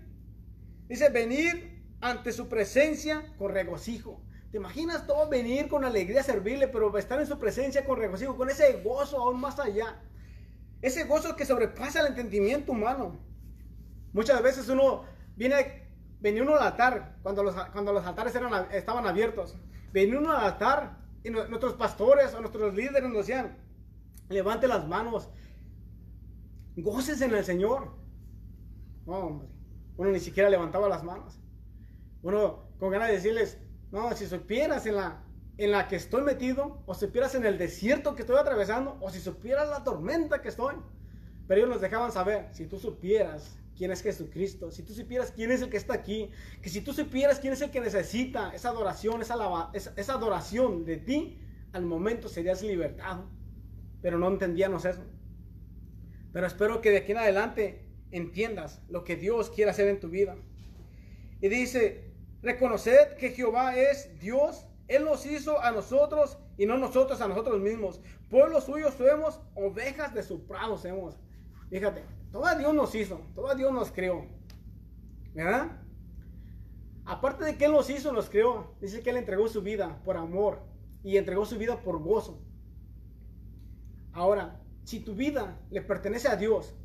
dice, 0.88 1.10
venir 1.10 1.84
ante 2.02 2.32
su 2.32 2.48
presencia 2.48 3.34
con 3.38 3.52
regocijo. 3.52 4.22
¿Te 4.52 4.58
imaginas 4.58 5.06
todo 5.06 5.30
venir 5.30 5.68
con 5.68 5.86
alegría 5.86 6.22
a 6.22 6.24
servirle, 6.24 6.68
pero 6.68 6.96
estar 6.98 7.20
en 7.20 7.28
su 7.28 7.38
presencia 7.38 7.86
con 7.86 7.98
regocijo, 7.98 8.36
con 8.36 8.50
ese 8.50 8.82
gozo 8.84 9.22
aún 9.22 9.40
más 9.40 9.60
allá? 9.60 10.02
Ese 10.82 11.04
gozo 11.04 11.36
que 11.36 11.46
sobrepasa 11.46 12.02
el 12.02 12.08
entendimiento 12.08 12.72
humano. 12.72 13.20
Muchas 14.14 14.42
veces 14.42 14.68
uno 14.70 15.06
viene 15.36 15.88
venía 16.20 16.44
uno 16.44 16.56
al 16.56 16.64
altar 16.64 17.18
cuando 17.22 17.44
los, 17.44 17.56
cuando 17.72 17.94
los 17.94 18.06
altares 18.06 18.34
estaban 18.72 19.06
abiertos. 19.08 19.56
Venía 19.92 20.18
uno 20.18 20.32
al 20.32 20.46
altar 20.46 20.98
y 21.24 21.30
nuestros 21.30 21.74
pastores 21.74 22.34
o 22.34 22.40
nuestros 22.40 22.74
líderes 22.74 23.04
nos 23.04 23.28
decían, 23.28 23.58
levante 24.30 24.68
las 24.68 24.88
manos, 24.88 25.30
goces 26.78 27.22
en 27.22 27.34
el 27.34 27.44
Señor. 27.44 27.96
No, 29.06 29.18
hombre, 29.18 29.48
uno 29.98 30.12
ni 30.12 30.20
siquiera 30.20 30.50
levantaba 30.50 30.88
las 30.88 31.04
manos. 31.04 31.40
Uno 32.22 32.70
con 32.80 32.92
ganas 32.92 33.10
de 33.10 33.16
decirles, 33.16 33.58
no, 33.92 34.16
si 34.16 34.28
supieras 34.28 34.86
en 34.86 34.96
la, 34.96 35.24
en 35.58 35.72
la 35.72 35.88
que 35.88 35.96
estoy 35.96 36.22
metido, 36.22 36.84
o 36.86 36.94
supieras 36.94 37.36
en 37.36 37.46
el 37.46 37.58
desierto 37.58 38.16
que 38.16 38.22
estoy 38.22 38.38
atravesando, 38.38 38.98
o 39.02 39.10
si 39.10 39.20
supieras 39.20 39.70
la 39.70 39.84
tormenta 39.84 40.42
que 40.42 40.50
estoy. 40.50 40.76
Pero 41.48 41.60
ellos 41.60 41.70
nos 41.70 41.82
dejaban 41.82 42.12
saber, 42.12 42.48
si 42.54 42.66
tú 42.66 42.78
supieras 42.78 43.58
quién 43.76 43.92
es 43.92 44.02
Jesucristo, 44.02 44.72
si 44.72 44.84
tú 44.84 44.94
supieras 44.94 45.32
quién 45.32 45.52
es 45.52 45.62
el 45.62 45.70
que 45.70 45.78
está 45.78 45.94
aquí, 45.94 46.30
que 46.62 46.70
si 46.70 46.82
tú 46.82 46.94
supieras 46.94 47.40
quién 47.40 47.54
es 47.54 47.62
el 47.62 47.72
que 47.72 47.80
necesita 47.80 48.54
esa 48.54 48.70
adoración, 48.70 49.22
esa, 49.22 49.72
esa, 49.74 50.14
adoración 50.14 50.86
de 50.86 50.98
ti, 50.98 51.40
al 51.72 51.86
momento 51.86 52.28
serías 52.28 52.62
libertado. 52.62 53.30
Pero 54.02 54.18
no 54.18 54.28
entendíamos 54.28 54.86
eso. 54.86 55.04
Pero 56.32 56.48
espero 56.48 56.82
que 56.82 56.92
de 56.92 56.98
aquí 56.98 57.12
en 57.12 57.18
adelante 57.18 57.86
entiendas 58.12 58.82
lo 58.90 59.04
que 59.04 59.16
Dios 59.16 59.50
quiere 59.50 59.72
hacer 59.72 59.88
en 59.88 60.00
tu 60.00 60.10
vida. 60.10 60.36
Y 61.42 61.50
dice, 61.50 62.12
reconoced 62.42 63.16
que 63.18 63.32
Jehová 63.32 63.76
es 63.76 64.20
Dios, 64.20 64.66
Él 64.88 65.06
nos 65.06 65.26
hizo 65.26 65.62
a 65.62 65.72
nosotros 65.72 66.38
y 66.58 66.66
no 66.66 66.78
nosotros 66.78 67.22
a 67.22 67.28
nosotros 67.28 67.60
mismos. 67.60 68.02
Pueblo 68.30 68.62
suyo 68.62 68.92
somos, 68.92 69.40
ovejas 69.56 70.14
de 70.14 70.24
su 70.24 70.46
prado 70.46 70.78
somos. 70.78 71.18
Fíjate, 71.70 72.04
todo 72.32 72.44
Dios 72.58 72.74
nos 72.74 72.94
hizo, 72.96 73.22
todo 73.36 73.54
Dios 73.56 73.72
nos 73.72 73.92
creó. 73.92 74.26
¿Verdad? 75.34 75.80
Aparte 77.06 77.44
de 77.44 77.58
que 77.58 77.66
Él 77.66 77.72
nos 77.72 77.90
hizo, 77.90 78.12
nos 78.12 78.30
creó. 78.30 78.76
Dice 78.82 79.02
que 79.02 79.10
Él 79.10 79.18
entregó 79.18 79.48
su 79.48 79.62
vida 79.62 80.00
por 80.04 80.18
amor 80.18 80.62
y 81.04 81.18
entregó 81.18 81.46
su 81.46 81.58
vida 81.58 81.82
por 81.82 82.00
gozo. 82.04 82.40
Ahora, 84.20 84.60
si 84.84 85.00
tu 85.00 85.16
vida 85.16 85.58
le 85.70 85.82
pertenece 85.82 86.28
a 86.28 86.36
Dios, 86.36 86.76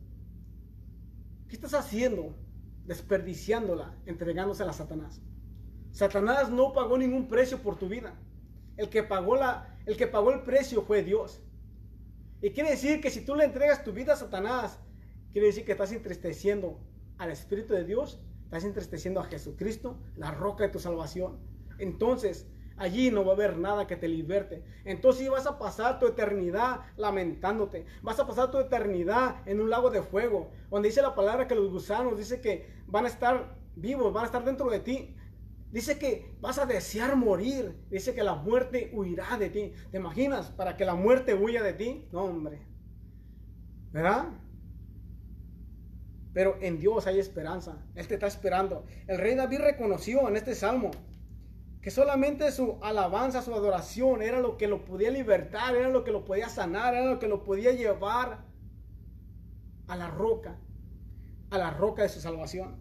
¿qué 1.48 1.56
estás 1.56 1.74
haciendo? 1.74 2.34
Desperdiciándola, 2.86 3.96
entregándosela 4.06 4.70
a 4.70 4.74
Satanás. 4.74 5.20
Satanás 5.90 6.50
no 6.50 6.72
pagó 6.72 6.96
ningún 6.96 7.26
precio 7.26 7.58
por 7.60 7.76
tu 7.76 7.88
vida. 7.88 8.14
El 8.76 8.88
que 8.88 9.02
pagó, 9.02 9.34
la, 9.34 9.76
el, 9.84 9.96
que 9.96 10.06
pagó 10.06 10.30
el 10.32 10.42
precio 10.42 10.82
fue 10.82 11.02
Dios. 11.02 11.42
Y 12.40 12.50
quiere 12.50 12.70
decir 12.70 13.00
que 13.00 13.10
si 13.10 13.24
tú 13.24 13.34
le 13.34 13.44
entregas 13.44 13.82
tu 13.82 13.92
vida 13.92 14.12
a 14.12 14.16
Satanás, 14.16 14.78
Quiere 15.34 15.48
decir 15.48 15.64
que 15.64 15.72
estás 15.72 15.90
entristeciendo 15.90 16.78
al 17.18 17.32
Espíritu 17.32 17.74
de 17.74 17.82
Dios, 17.82 18.20
estás 18.44 18.62
entristeciendo 18.62 19.18
a 19.18 19.24
Jesucristo, 19.24 19.98
la 20.14 20.30
roca 20.30 20.62
de 20.62 20.70
tu 20.70 20.78
salvación. 20.78 21.40
Entonces, 21.78 22.46
allí 22.76 23.10
no 23.10 23.24
va 23.24 23.32
a 23.32 23.34
haber 23.34 23.56
nada 23.56 23.86
que 23.86 23.96
te 23.96 24.08
liberte. 24.08 24.64
Entonces 24.84 25.28
vas 25.30 25.46
a 25.46 25.58
pasar 25.58 25.98
tu 25.98 26.06
eternidad 26.06 26.80
lamentándote. 26.96 27.86
Vas 28.02 28.18
a 28.18 28.26
pasar 28.26 28.50
tu 28.50 28.58
eternidad 28.58 29.36
en 29.46 29.60
un 29.60 29.70
lago 29.70 29.90
de 29.90 30.02
fuego, 30.02 30.50
donde 30.70 30.88
dice 30.88 31.02
la 31.02 31.14
palabra 31.14 31.46
que 31.46 31.54
los 31.54 31.70
gusanos 31.70 32.18
dice 32.18 32.40
que 32.40 32.66
van 32.86 33.04
a 33.04 33.08
estar 33.08 33.56
vivos, 33.76 34.12
van 34.12 34.24
a 34.24 34.26
estar 34.26 34.44
dentro 34.44 34.70
de 34.70 34.80
ti. 34.80 35.16
Dice 35.70 35.98
que 35.98 36.36
vas 36.40 36.58
a 36.58 36.66
desear 36.66 37.16
morir. 37.16 37.76
Dice 37.90 38.14
que 38.14 38.22
la 38.22 38.36
muerte 38.36 38.90
huirá 38.92 39.36
de 39.38 39.50
ti. 39.50 39.72
¿Te 39.90 39.98
imaginas? 39.98 40.50
Para 40.50 40.76
que 40.76 40.84
la 40.84 40.94
muerte 40.94 41.34
huya 41.34 41.62
de 41.62 41.72
ti. 41.72 42.08
No, 42.12 42.22
hombre. 42.24 42.60
¿Verdad? 43.90 44.28
Pero 46.32 46.58
en 46.60 46.78
Dios 46.78 47.06
hay 47.06 47.18
esperanza. 47.18 47.84
Él 47.94 48.06
te 48.06 48.14
está 48.14 48.26
esperando. 48.26 48.84
El 49.06 49.18
rey 49.18 49.34
David 49.34 49.60
reconoció 49.60 50.28
en 50.28 50.36
este 50.36 50.54
salmo 50.54 50.90
que 51.84 51.90
solamente 51.90 52.50
su 52.50 52.78
alabanza, 52.80 53.42
su 53.42 53.52
adoración 53.52 54.22
era 54.22 54.40
lo 54.40 54.56
que 54.56 54.68
lo 54.68 54.86
podía 54.86 55.10
libertar, 55.10 55.76
era 55.76 55.90
lo 55.90 56.02
que 56.02 56.12
lo 56.12 56.24
podía 56.24 56.48
sanar, 56.48 56.94
era 56.94 57.04
lo 57.04 57.18
que 57.18 57.28
lo 57.28 57.44
podía 57.44 57.72
llevar 57.72 58.46
a 59.86 59.94
la 59.94 60.08
roca, 60.08 60.58
a 61.50 61.58
la 61.58 61.70
roca 61.72 62.02
de 62.02 62.08
su 62.08 62.20
salvación. 62.20 62.78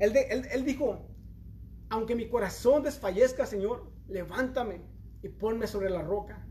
Él, 0.00 0.64
dijo, 0.66 1.08
aunque 1.88 2.14
mi 2.14 2.28
corazón 2.28 2.82
desfallezca, 2.82 3.46
Señor, 3.46 3.90
levántame 4.06 4.82
y 5.22 5.30
ponme 5.30 5.66
sobre 5.68 5.88
la 5.88 6.02
roca. 6.02 6.46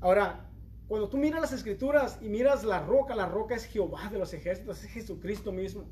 Ahora, 0.00 0.50
cuando 0.88 1.08
tú 1.08 1.18
miras 1.18 1.40
las 1.40 1.52
escrituras 1.52 2.18
y 2.20 2.28
miras 2.28 2.64
la 2.64 2.80
roca, 2.80 3.14
la 3.14 3.26
roca 3.26 3.54
es 3.54 3.66
Jehová 3.66 4.08
de 4.10 4.18
los 4.18 4.34
ejércitos, 4.34 4.82
es 4.82 4.90
Jesucristo 4.90 5.52
mismo. 5.52 5.88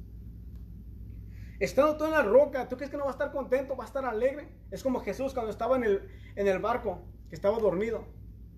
Estando 1.58 1.96
tú 1.96 2.04
en 2.04 2.12
la 2.12 2.22
roca, 2.22 2.68
¿tú 2.68 2.76
crees 2.76 2.90
que 2.90 2.96
no 2.96 3.04
va 3.04 3.10
a 3.10 3.12
estar 3.12 3.32
contento, 3.32 3.76
va 3.76 3.84
a 3.84 3.86
estar 3.86 4.04
alegre? 4.04 4.48
Es 4.70 4.82
como 4.82 5.00
Jesús 5.00 5.34
cuando 5.34 5.50
estaba 5.50 5.76
en 5.76 5.84
el, 5.84 6.08
en 6.36 6.46
el 6.46 6.58
barco, 6.58 7.02
que 7.28 7.34
estaba 7.34 7.58
dormido. 7.58 8.04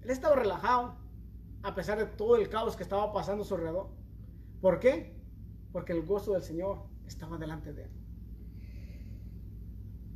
Él 0.02 0.10
estaba 0.10 0.36
relajado, 0.36 0.96
a 1.62 1.74
pesar 1.74 1.98
de 1.98 2.06
todo 2.06 2.36
el 2.36 2.48
caos 2.48 2.76
que 2.76 2.82
estaba 2.82 3.12
pasando 3.12 3.42
a 3.42 3.46
su 3.46 3.54
alrededor. 3.54 3.88
¿Por 4.60 4.80
qué? 4.80 5.16
Porque 5.72 5.92
el 5.92 6.04
gozo 6.04 6.32
del 6.32 6.42
Señor 6.42 6.84
estaba 7.06 7.38
delante 7.38 7.72
de 7.72 7.84
él. 7.84 7.90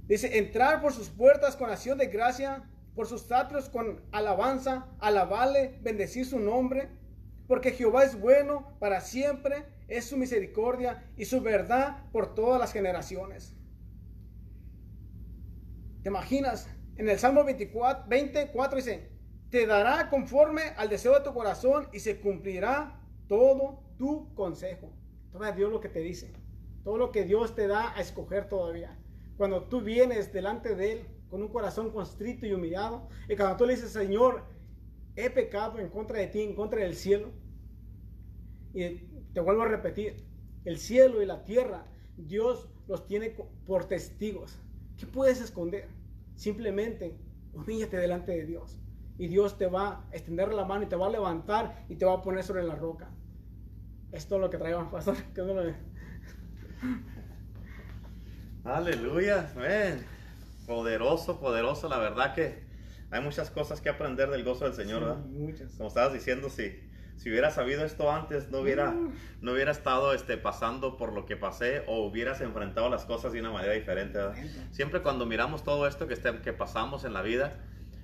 Dice, 0.07 0.39
entrar 0.39 0.83
por 0.83 0.93
sus 0.93 1.09
puertas 1.09 1.57
con 1.57 1.71
acción 1.71 1.97
de 1.97 2.09
gracia 2.09 2.69
por 2.95 3.07
sus 3.07 3.31
atrios 3.33 3.69
con 3.69 4.01
alabanza, 4.13 4.87
alabarle, 5.01 5.79
bendecir 5.83 6.27
su 6.27 6.39
nombre, 6.39 6.89
porque 7.47 7.73
Jehová 7.73 8.05
es 8.05 8.19
bueno 8.19 8.77
para 8.79 9.01
siempre, 9.01 9.65
es 9.89 10.07
su 10.07 10.17
misericordia 10.17 11.05
y 11.17 11.25
su 11.25 11.41
verdad 11.41 12.11
por 12.13 12.35
todas 12.35 12.61
las 12.61 12.73
generaciones. 12.73 13.55
¿Te 16.03 16.09
imaginas? 16.09 16.69
En 16.97 17.09
el 17.09 17.19
Salmo 17.19 17.45
24, 17.45 18.05
24 18.09 18.77
dice, 18.77 19.11
te 19.51 19.67
dará 19.67 20.11
conforme 20.11 20.63
al 20.77 20.89
deseo 20.89 21.15
de 21.15 21.25
tu 21.25 21.33
corazón 21.35 21.89
y 21.93 22.01
se 22.01 22.21
cumplirá 22.21 23.01
todo 23.29 23.83
tu 23.99 24.35
consejo. 24.35 24.93
Todavía 25.33 25.57
Dios 25.57 25.73
lo 25.73 25.81
que 25.81 25.89
te 25.89 26.01
dice, 26.01 26.33
todo 26.83 26.99
lo 26.99 27.11
que 27.11 27.25
Dios 27.25 27.55
te 27.55 27.67
da 27.67 27.97
a 27.97 28.01
escoger 28.01 28.49
todavía. 28.49 28.99
Cuando 29.37 29.65
tú 29.65 29.81
vienes 29.81 30.33
delante 30.33 30.77
de 30.77 30.93
Él, 30.93 31.07
con 31.35 31.43
un 31.43 31.49
corazón 31.49 31.91
constrito 31.91 32.47
y 32.47 32.53
humillado. 32.53 33.09
Y 33.29 33.35
cuando 33.35 33.57
tú 33.57 33.67
le 33.67 33.75
dices, 33.75 33.91
Señor, 33.91 34.45
he 35.17 35.31
pecado 35.31 35.79
en 35.79 35.89
contra 35.89 36.19
de 36.19 36.27
ti, 36.27 36.43
en 36.43 36.55
contra 36.55 36.81
del 36.81 36.95
cielo. 36.95 37.31
Y 38.73 38.89
te 39.33 39.41
vuelvo 39.41 39.63
a 39.63 39.69
repetir, 39.69 40.17
el 40.65 40.79
cielo 40.79 41.23
y 41.23 41.27
la 41.27 41.45
tierra, 41.45 41.87
Dios 42.17 42.69
los 42.89 43.07
tiene 43.07 43.31
por 43.67 43.87
testigos. 43.87 44.59
¿Qué 44.97 45.07
puedes 45.07 45.41
esconder? 45.41 45.89
Simplemente 46.35 47.17
humíllate 47.53 47.97
delante 47.97 48.33
de 48.33 48.47
Dios. 48.47 48.79
Y 49.17 49.29
Dios 49.29 49.57
te 49.59 49.67
va 49.67 49.89
a 49.89 50.09
extender 50.13 50.53
la 50.53 50.65
mano 50.65 50.85
y 50.85 50.89
te 50.89 50.97
va 50.97 51.07
a 51.07 51.11
levantar 51.11 51.85
y 51.89 51.97
te 51.97 52.05
va 52.05 52.15
a 52.15 52.23
poner 52.23 52.43
sobre 52.43 52.65
la 52.65 52.75
roca. 52.75 53.11
Esto 54.11 54.37
es 54.37 54.41
lo 54.41 54.51
que 54.51 54.59
traemos, 54.59 54.91
pastor. 54.91 55.17
Aleluya. 58.65 59.53
Poderoso, 60.67 61.39
poderoso. 61.39 61.89
La 61.89 61.99
verdad 61.99 62.35
que 62.35 62.64
hay 63.15 63.23
muchas 63.23 63.49
cosas 63.51 63.81
que 63.81 63.89
aprender 63.89 64.29
del 64.29 64.43
gozo 64.43 64.65
del 64.65 64.75
Señor, 64.75 65.03
¿verdad? 65.03 65.19
Muchas. 65.19 65.73
Como 65.75 65.89
estabas 65.89 66.13
diciendo, 66.13 66.51
si, 66.51 66.77
si 67.17 67.31
hubiera 67.31 67.53
sabido 67.53 67.85
esto 67.85 68.11
antes, 68.11 68.51
no 68.51 68.59
hubiera, 68.59 68.91
mm. 68.91 69.13
no 69.41 69.53
hubiera 69.53 69.71
estado 69.71 70.15
este, 70.15 70.37
pasando 70.37 70.97
por 70.97 71.13
lo 71.13 71.25
que 71.25 71.37
pasé 71.37 71.85
o 71.87 72.05
hubieras 72.05 72.41
enfrentado 72.41 72.91
las 72.91 73.05
cosas 73.05 73.33
de 73.33 73.39
una 73.39 73.53
manera 73.53 73.73
diferente, 73.73 74.19
¿verdad? 74.19 74.35
Siempre 74.73 75.01
cuando 75.01 75.27
miramos 75.27 75.63
todo 75.63 75.87
esto 75.87 76.09
que, 76.09 76.17
que 76.43 76.53
pasamos 76.53 77.05
en 77.05 77.13
la 77.13 77.23
vida, 77.23 77.53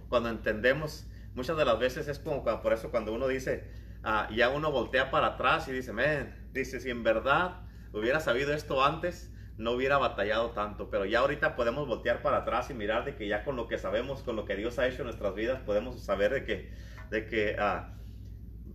cuando 0.08 0.28
entendemos, 0.28 1.06
muchas 1.34 1.56
de 1.56 1.64
las 1.64 1.80
veces 1.80 2.06
es 2.06 2.20
como 2.20 2.44
por 2.44 2.72
eso 2.72 2.92
cuando 2.92 3.12
uno 3.12 3.26
dice, 3.26 3.64
ah, 4.04 4.28
ya 4.32 4.50
uno 4.50 4.70
voltea 4.70 5.10
para 5.10 5.26
atrás 5.26 5.66
y 5.66 5.72
dice, 5.72 5.92
men, 5.92 6.32
dice, 6.52 6.78
si 6.78 6.88
en 6.88 7.02
verdad 7.02 7.62
hubiera 7.92 8.20
sabido 8.20 8.54
esto 8.54 8.84
antes, 8.84 9.28
no 9.58 9.72
hubiera 9.72 9.98
batallado 9.98 10.50
tanto, 10.50 10.90
pero 10.90 11.04
ya 11.04 11.20
ahorita 11.20 11.56
podemos 11.56 11.86
voltear 11.86 12.22
para 12.22 12.38
atrás 12.38 12.70
y 12.70 12.74
mirar 12.74 13.04
de 13.04 13.14
que 13.14 13.28
ya 13.28 13.44
con 13.44 13.56
lo 13.56 13.68
que 13.68 13.78
sabemos, 13.78 14.22
con 14.22 14.36
lo 14.36 14.44
que 14.44 14.56
Dios 14.56 14.78
ha 14.78 14.86
hecho 14.86 14.98
en 14.98 15.04
nuestras 15.04 15.34
vidas, 15.34 15.60
podemos 15.60 16.02
saber 16.02 16.32
de 16.32 16.44
que, 16.44 16.70
de 17.10 17.26
que 17.26 17.56
ah, 17.58 17.94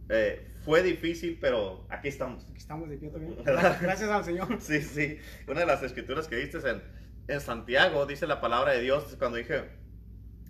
eh, 0.09 0.51
fue 0.63 0.83
difícil, 0.83 1.37
pero 1.39 1.85
aquí 1.89 2.07
estamos. 2.07 2.43
Aquí 2.49 2.57
estamos 2.57 2.89
de 2.89 2.97
pie 2.97 3.09
también. 3.09 3.35
Gracias, 3.43 4.09
al 4.09 4.23
Señor. 4.23 4.47
Sí, 4.59 4.81
sí. 4.81 5.19
Una 5.47 5.61
de 5.61 5.65
las 5.65 5.83
escrituras 5.83 6.27
que 6.27 6.35
diste 6.35 6.57
en, 6.69 6.81
en 7.27 7.41
Santiago, 7.41 8.05
dice 8.05 8.27
la 8.27 8.41
palabra 8.41 8.73
de 8.73 8.81
Dios, 8.81 9.15
cuando 9.17 9.37
dije, 9.37 9.69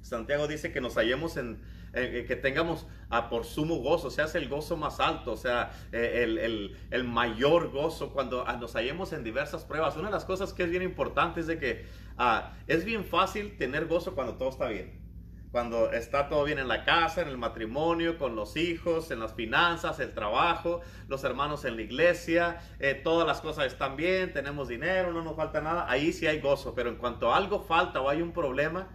Santiago 0.01 0.47
dice 0.47 0.71
que 0.71 0.81
nos 0.81 0.95
hallemos 0.95 1.37
en, 1.37 1.61
eh, 1.95 2.25
que 2.27 2.35
tengamos 2.35 2.85
a 3.09 3.29
por 3.29 3.45
sumo 3.45 3.77
gozo, 3.77 4.09
sea 4.09 4.25
el 4.33 4.49
gozo 4.49 4.75
más 4.75 4.99
alto, 4.99 5.31
o 5.31 5.37
sea, 5.37 5.71
eh, 5.93 6.23
el, 6.23 6.77
el, 6.91 7.03
mayor 7.05 7.71
gozo 7.71 8.11
cuando 8.11 8.45
ah, 8.45 8.57
nos 8.57 8.73
hallemos 8.73 9.13
en 9.13 9.23
diversas 9.23 9.63
pruebas. 9.63 9.95
Una 9.95 10.07
de 10.07 10.13
las 10.13 10.25
cosas 10.25 10.51
que 10.51 10.63
es 10.63 10.69
bien 10.69 10.83
importante 10.83 11.39
es 11.39 11.47
de 11.47 11.57
que 11.57 11.85
ah, 12.17 12.53
es 12.67 12.83
bien 12.83 13.05
fácil 13.05 13.55
tener 13.57 13.87
gozo 13.87 14.13
cuando 14.13 14.35
todo 14.35 14.49
está 14.49 14.67
bien. 14.67 15.05
Cuando 15.51 15.89
está 15.93 16.27
todo 16.27 16.43
bien 16.43 16.59
en 16.59 16.67
la 16.67 16.83
casa, 16.83 17.21
en 17.21 17.29
el 17.29 17.37
matrimonio, 17.37 18.17
con 18.17 18.35
los 18.35 18.57
hijos, 18.57 19.09
en 19.11 19.21
las 19.21 19.33
finanzas, 19.33 20.01
el 20.01 20.13
trabajo, 20.13 20.81
los 21.07 21.23
hermanos 21.23 21.63
en 21.63 21.77
la 21.77 21.83
iglesia, 21.83 22.59
eh, 22.79 22.93
todas 22.93 23.25
las 23.25 23.39
cosas 23.39 23.67
están 23.67 23.95
bien, 23.95 24.33
tenemos 24.33 24.67
dinero, 24.67 25.13
no 25.13 25.21
nos 25.21 25.37
falta 25.37 25.61
nada, 25.61 25.89
ahí 25.89 26.11
sí 26.11 26.27
hay 26.27 26.41
gozo. 26.41 26.75
Pero 26.75 26.89
en 26.89 26.97
cuanto 26.97 27.33
algo 27.33 27.61
falta 27.61 28.01
o 28.01 28.09
hay 28.09 28.21
un 28.21 28.33
problema, 28.33 28.89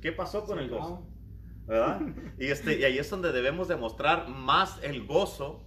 ¿qué 0.00 0.12
pasó 0.12 0.44
con 0.44 0.60
el 0.60 0.70
gozo? 0.70 1.04
¿Verdad? 1.66 2.00
Y, 2.38 2.46
este, 2.46 2.78
y 2.78 2.84
ahí 2.84 2.98
es 2.98 3.08
donde 3.10 3.32
debemos 3.32 3.68
demostrar 3.68 4.28
más 4.28 4.78
el 4.82 5.06
gozo 5.06 5.66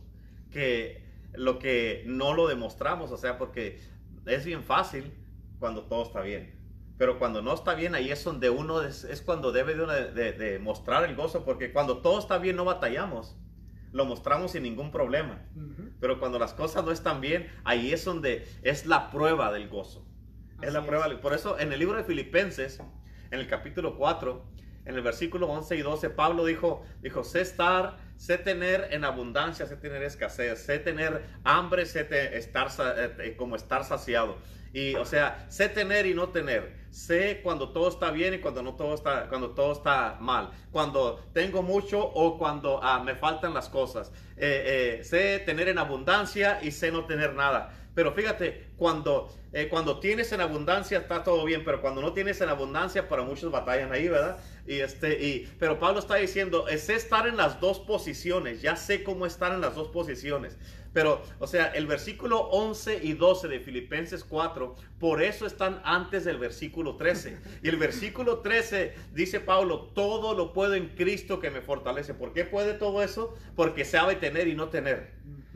que 0.51 1.03
lo 1.33 1.59
que 1.59 2.03
no 2.05 2.33
lo 2.33 2.47
demostramos, 2.47 3.11
o 3.11 3.17
sea, 3.17 3.37
porque 3.37 3.79
es 4.25 4.45
bien 4.45 4.63
fácil 4.63 5.13
cuando 5.59 5.83
todo 5.83 6.03
está 6.03 6.21
bien. 6.21 6.57
Pero 6.97 7.17
cuando 7.17 7.41
no 7.41 7.53
está 7.53 7.75
bien, 7.75 7.95
ahí 7.95 8.11
es 8.11 8.23
donde 8.23 8.49
uno 8.49 8.81
es, 8.81 9.23
cuando 9.25 9.51
debe 9.51 9.73
de, 9.73 10.33
de, 10.33 10.59
mostrar 10.59 11.05
el 11.05 11.15
gozo, 11.15 11.45
porque 11.45 11.71
cuando 11.71 11.99
todo 11.99 12.19
está 12.19 12.37
bien 12.39 12.57
no 12.57 12.65
batallamos, 12.65 13.37
lo 13.93 14.05
mostramos 14.05 14.51
sin 14.51 14.63
ningún 14.63 14.91
problema. 14.91 15.41
Pero 16.01 16.19
cuando 16.19 16.39
las 16.39 16.53
cosas 16.53 16.83
no 16.83 16.91
están 16.91 17.21
bien, 17.21 17.47
ahí 17.63 17.93
es 17.93 18.03
donde 18.03 18.45
es 18.63 18.85
la 18.85 19.11
prueba 19.11 19.51
del 19.51 19.69
gozo. 19.69 20.05
es 20.61 20.73
la 20.73 20.85
prueba. 20.85 21.07
Por 21.21 21.33
eso 21.33 21.57
en 21.57 21.71
el 21.71 21.79
libro 21.79 21.95
de 21.95 22.03
Filipenses, 22.03 22.81
en 23.31 23.39
el 23.39 23.47
capítulo 23.47 23.95
4, 23.95 24.45
en 24.89 24.95
el 24.95 25.01
versículo 25.03 25.47
11 25.47 25.75
y 25.75 25.81
12, 25.83 26.09
Pablo 26.09 26.45
dijo, 26.45 26.83
dijo, 27.01 27.23
sé 27.23 27.41
estar, 27.41 27.97
sé 28.17 28.39
tener 28.39 28.87
en 28.89 29.05
abundancia, 29.05 29.67
sé 29.67 29.75
tener 29.75 30.01
escasez, 30.01 30.65
sé 30.65 30.79
tener 30.79 31.23
hambre, 31.43 31.85
sé 31.85 32.07
estar 32.35 32.69
eh, 32.97 33.15
eh, 33.19 33.35
como 33.37 33.55
estar 33.55 33.85
saciado. 33.85 34.37
Y 34.73 34.95
o 34.95 35.05
sea, 35.05 35.45
sé 35.49 35.69
tener 35.69 36.07
y 36.07 36.15
no 36.15 36.29
tener. 36.29 36.75
Sé 36.89 37.41
cuando 37.43 37.69
todo 37.69 37.89
está 37.89 38.09
bien 38.09 38.33
y 38.33 38.39
cuando 38.39 38.63
no 38.63 38.73
todo 38.75 38.95
está, 38.95 39.27
cuando 39.29 39.51
todo 39.51 39.73
está 39.73 40.17
mal. 40.19 40.49
Cuando 40.71 41.23
tengo 41.33 41.61
mucho 41.61 41.99
o 41.99 42.39
cuando 42.39 42.79
ah, 42.83 43.03
me 43.03 43.13
faltan 43.13 43.53
las 43.53 43.69
cosas. 43.69 44.11
Eh, 44.37 45.01
sé 45.03 45.37
tener 45.39 45.69
en 45.69 45.77
abundancia 45.77 46.59
y 46.63 46.71
sé 46.71 46.91
no 46.91 47.05
tener 47.05 47.35
nada. 47.35 47.88
Pero 47.99 48.13
fíjate, 48.13 48.67
cuando, 48.77 49.29
cuando 49.69 49.99
tienes 49.99 50.31
en 50.31 50.39
abundancia 50.39 50.99
está 50.99 51.21
todo 51.21 51.43
bien, 51.43 51.65
pero 51.65 51.81
cuando 51.81 52.01
no 52.01 52.13
tienes 52.13 52.39
en 52.39 52.47
abundancia, 52.47 53.09
para 53.09 53.23
muchos 53.23 53.51
batallan 53.51 53.91
ahí, 53.91 54.07
¿verdad? 54.07 54.37
Y 54.65 54.79
este, 54.79 55.21
y, 55.21 55.51
pero 55.59 55.79
Pablo 55.79 55.99
está 55.99 56.15
diciendo, 56.15 56.65
sé 56.77 56.95
estar 56.95 57.27
en 57.27 57.35
las 57.35 57.59
dos 57.59 57.77
posiciones, 57.79 58.61
ya 58.61 58.77
sé 58.77 59.03
cómo 59.03 59.25
estar 59.25 59.51
en 59.51 59.59
las 59.59 59.75
dos 59.75 59.89
posiciones. 59.89 60.57
Pero, 60.93 61.21
o 61.39 61.47
sea, 61.47 61.65
el 61.65 61.87
versículo 61.87 62.39
11 62.39 63.01
y 63.03 63.11
12 63.11 63.49
de 63.49 63.59
Filipenses 63.59 64.23
4, 64.23 64.75
por 64.97 65.21
eso 65.21 65.45
están 65.45 65.81
antes 65.83 66.23
del 66.23 66.37
versículo 66.37 66.95
13. 66.95 67.37
Y 67.61 67.67
el 67.67 67.75
versículo 67.75 68.39
13 68.39 68.93
dice 69.13 69.41
Pablo, 69.41 69.91
todo 69.93 70.33
lo 70.35 70.53
puedo 70.53 70.75
en 70.75 70.87
Cristo 70.95 71.41
que 71.41 71.51
me 71.51 71.59
fortalece. 71.59 72.13
¿Por 72.13 72.31
qué 72.31 72.45
puede 72.45 72.75
todo 72.75 73.03
eso? 73.03 73.37
Porque 73.57 73.83
sabe 73.83 74.15
tener 74.15 74.47
y 74.47 74.55
no 74.55 74.69
tener. 74.69 75.11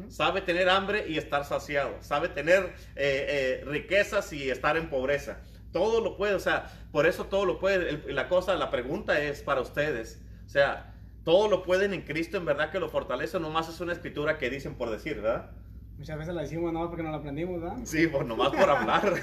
Sabe 0.09 0.41
tener 0.41 0.69
hambre 0.69 1.05
y 1.07 1.17
estar 1.17 1.45
saciado. 1.45 1.95
Sabe 2.01 2.29
tener 2.29 2.73
eh, 2.95 3.61
eh, 3.65 3.65
riquezas 3.65 4.33
y 4.33 4.49
estar 4.49 4.77
en 4.77 4.89
pobreza. 4.89 5.39
Todo 5.71 6.01
lo 6.01 6.17
puede, 6.17 6.33
o 6.35 6.39
sea, 6.39 6.71
por 6.91 7.05
eso 7.05 7.25
todo 7.25 7.45
lo 7.45 7.59
puede. 7.59 8.13
la 8.13 8.27
cosa, 8.27 8.55
la 8.55 8.69
pregunta 8.69 9.19
es 9.21 9.41
para 9.41 9.61
ustedes, 9.61 10.21
o 10.45 10.49
sea, 10.49 10.93
todo 11.23 11.47
lo 11.47 11.63
pueden 11.63 11.93
en 11.93 12.01
Cristo, 12.01 12.37
en 12.37 12.45
verdad 12.45 12.71
que 12.71 12.79
lo 12.79 12.89
fortalece, 12.89 13.39
nomás 13.39 13.69
es 13.69 13.79
una 13.79 13.93
escritura 13.93 14.37
que 14.37 14.49
dicen 14.49 14.75
por 14.75 14.91
decir, 14.91 15.21
¿verdad? 15.21 15.51
Muchas 15.97 16.17
veces 16.17 16.33
la 16.33 16.41
decimos 16.41 16.73
nomás 16.73 16.89
porque 16.89 17.03
no 17.03 17.11
la 17.11 17.17
aprendimos, 17.17 17.61
¿verdad? 17.61 17.77
Sí, 17.83 18.07
pues 18.07 18.25
nomás 18.25 18.49
por 18.49 18.69
hablar. 18.69 19.13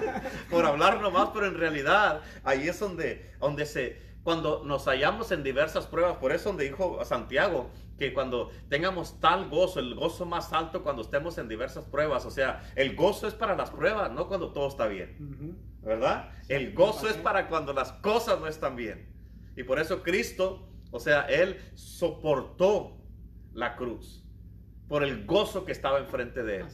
por 0.50 0.64
hablar 0.64 1.00
nomás, 1.00 1.30
pero 1.34 1.46
en 1.46 1.58
realidad 1.58 2.22
ahí 2.44 2.68
es 2.68 2.78
donde, 2.78 3.30
donde 3.40 3.66
se, 3.66 3.98
cuando 4.22 4.64
nos 4.64 4.86
hallamos 4.86 5.32
en 5.32 5.42
diversas 5.42 5.86
pruebas, 5.86 6.16
por 6.16 6.32
eso 6.32 6.50
donde 6.50 6.64
dijo 6.64 7.04
Santiago, 7.04 7.70
que 8.00 8.14
cuando 8.14 8.50
tengamos 8.70 9.20
tal 9.20 9.50
gozo, 9.50 9.78
el 9.78 9.94
gozo 9.94 10.24
más 10.24 10.54
alto 10.54 10.82
cuando 10.82 11.02
estemos 11.02 11.36
en 11.36 11.48
diversas 11.48 11.84
pruebas, 11.84 12.24
o 12.24 12.30
sea, 12.30 12.72
el 12.74 12.96
gozo 12.96 13.28
es 13.28 13.34
para 13.34 13.54
las 13.54 13.68
pruebas, 13.68 14.10
no 14.10 14.26
cuando 14.26 14.54
todo 14.54 14.68
está 14.68 14.86
bien, 14.86 15.58
¿verdad? 15.82 16.30
El 16.48 16.72
gozo 16.72 17.10
es 17.10 17.18
para 17.18 17.46
cuando 17.48 17.74
las 17.74 17.92
cosas 17.92 18.40
no 18.40 18.46
están 18.46 18.74
bien. 18.74 19.12
Y 19.54 19.64
por 19.64 19.78
eso 19.78 20.02
Cristo, 20.02 20.66
o 20.90 20.98
sea, 20.98 21.26
Él 21.26 21.60
soportó 21.74 22.96
la 23.52 23.76
cruz 23.76 24.24
por 24.88 25.04
el 25.04 25.26
gozo 25.26 25.66
que 25.66 25.72
estaba 25.72 25.98
enfrente 25.98 26.42
de 26.42 26.60
Él. 26.60 26.66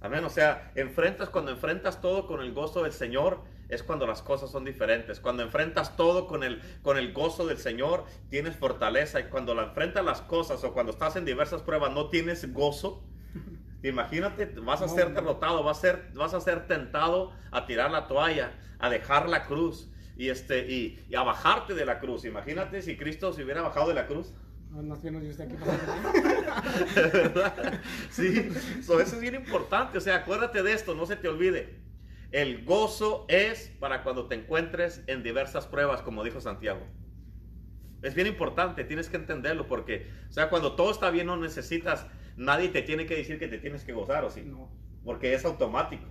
Amén, 0.00 0.24
o 0.24 0.30
sea, 0.30 0.72
enfrentas 0.76 1.28
cuando 1.28 1.50
enfrentas 1.50 2.00
todo 2.00 2.26
con 2.26 2.40
el 2.40 2.54
gozo 2.54 2.84
del 2.84 2.92
Señor, 2.92 3.44
es 3.70 3.82
cuando 3.82 4.06
las 4.06 4.22
cosas 4.22 4.50
son 4.50 4.64
diferentes. 4.64 5.20
Cuando 5.20 5.42
enfrentas 5.42 5.96
todo 5.96 6.26
con 6.26 6.42
el, 6.42 6.60
con 6.82 6.98
el 6.98 7.12
gozo 7.12 7.46
del 7.46 7.58
Señor, 7.58 8.04
tienes 8.28 8.56
fortaleza. 8.56 9.20
Y 9.20 9.24
cuando 9.24 9.54
la 9.54 9.64
enfrentas 9.64 10.04
las 10.04 10.20
cosas 10.22 10.62
o 10.64 10.72
cuando 10.72 10.92
estás 10.92 11.16
en 11.16 11.24
diversas 11.24 11.62
pruebas, 11.62 11.92
no 11.92 12.08
tienes 12.08 12.52
gozo. 12.52 13.04
Imagínate, 13.82 14.46
vas 14.60 14.82
a 14.82 14.88
ser 14.88 15.14
derrotado, 15.14 15.62
vas 15.62 15.78
a 15.78 15.80
ser, 15.80 16.10
vas 16.14 16.34
a 16.34 16.40
ser 16.40 16.66
tentado 16.66 17.32
a 17.50 17.64
tirar 17.64 17.90
la 17.90 18.08
toalla, 18.08 18.52
a 18.78 18.90
dejar 18.90 19.28
la 19.28 19.46
cruz 19.46 19.88
y, 20.16 20.28
este, 20.28 20.70
y, 20.70 21.14
a 21.14 21.22
bajarte 21.22 21.74
de 21.74 21.86
la 21.86 21.98
cruz. 21.98 22.26
Imagínate 22.26 22.82
si 22.82 22.96
Cristo 22.96 23.32
se 23.32 23.42
hubiera 23.42 23.62
bajado 23.62 23.88
de 23.88 23.94
la 23.94 24.06
cruz. 24.06 24.34
No, 24.70 24.82
no, 24.82 25.02
yo 25.02 25.30
estoy 25.30 25.46
aquí 25.46 25.56
sí, 28.10 28.52
eso 28.80 29.00
es 29.00 29.20
bien 29.20 29.34
importante. 29.34 29.96
O 29.96 30.00
sea, 30.00 30.16
acuérdate 30.16 30.62
de 30.62 30.72
esto, 30.72 30.94
no 30.94 31.06
se 31.06 31.16
te 31.16 31.26
olvide. 31.26 31.89
El 32.32 32.64
gozo 32.64 33.26
es 33.28 33.68
para 33.80 34.02
cuando 34.02 34.26
te 34.26 34.36
encuentres 34.36 35.02
en 35.08 35.22
diversas 35.22 35.66
pruebas, 35.66 36.02
como 36.02 36.22
dijo 36.22 36.40
Santiago. 36.40 36.86
Es 38.02 38.14
bien 38.14 38.28
importante, 38.28 38.84
tienes 38.84 39.08
que 39.08 39.16
entenderlo 39.16 39.66
porque, 39.66 40.10
o 40.28 40.32
sea, 40.32 40.48
cuando 40.48 40.74
todo 40.74 40.90
está 40.90 41.10
bien 41.10 41.26
no 41.26 41.36
necesitas, 41.36 42.06
nadie 42.36 42.68
te 42.68 42.82
tiene 42.82 43.06
que 43.06 43.16
decir 43.16 43.38
que 43.38 43.48
te 43.48 43.58
tienes 43.58 43.84
que 43.84 43.92
gozar, 43.92 44.24
¿o 44.24 44.30
sí? 44.30 44.42
No. 44.42 44.70
Porque 45.04 45.34
es 45.34 45.44
automático. 45.44 46.06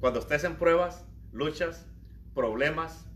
cuando 0.00 0.20
estés 0.20 0.44
en 0.44 0.56
pruebas, 0.56 1.06
luchas, 1.32 1.86
problemas, 2.34 3.08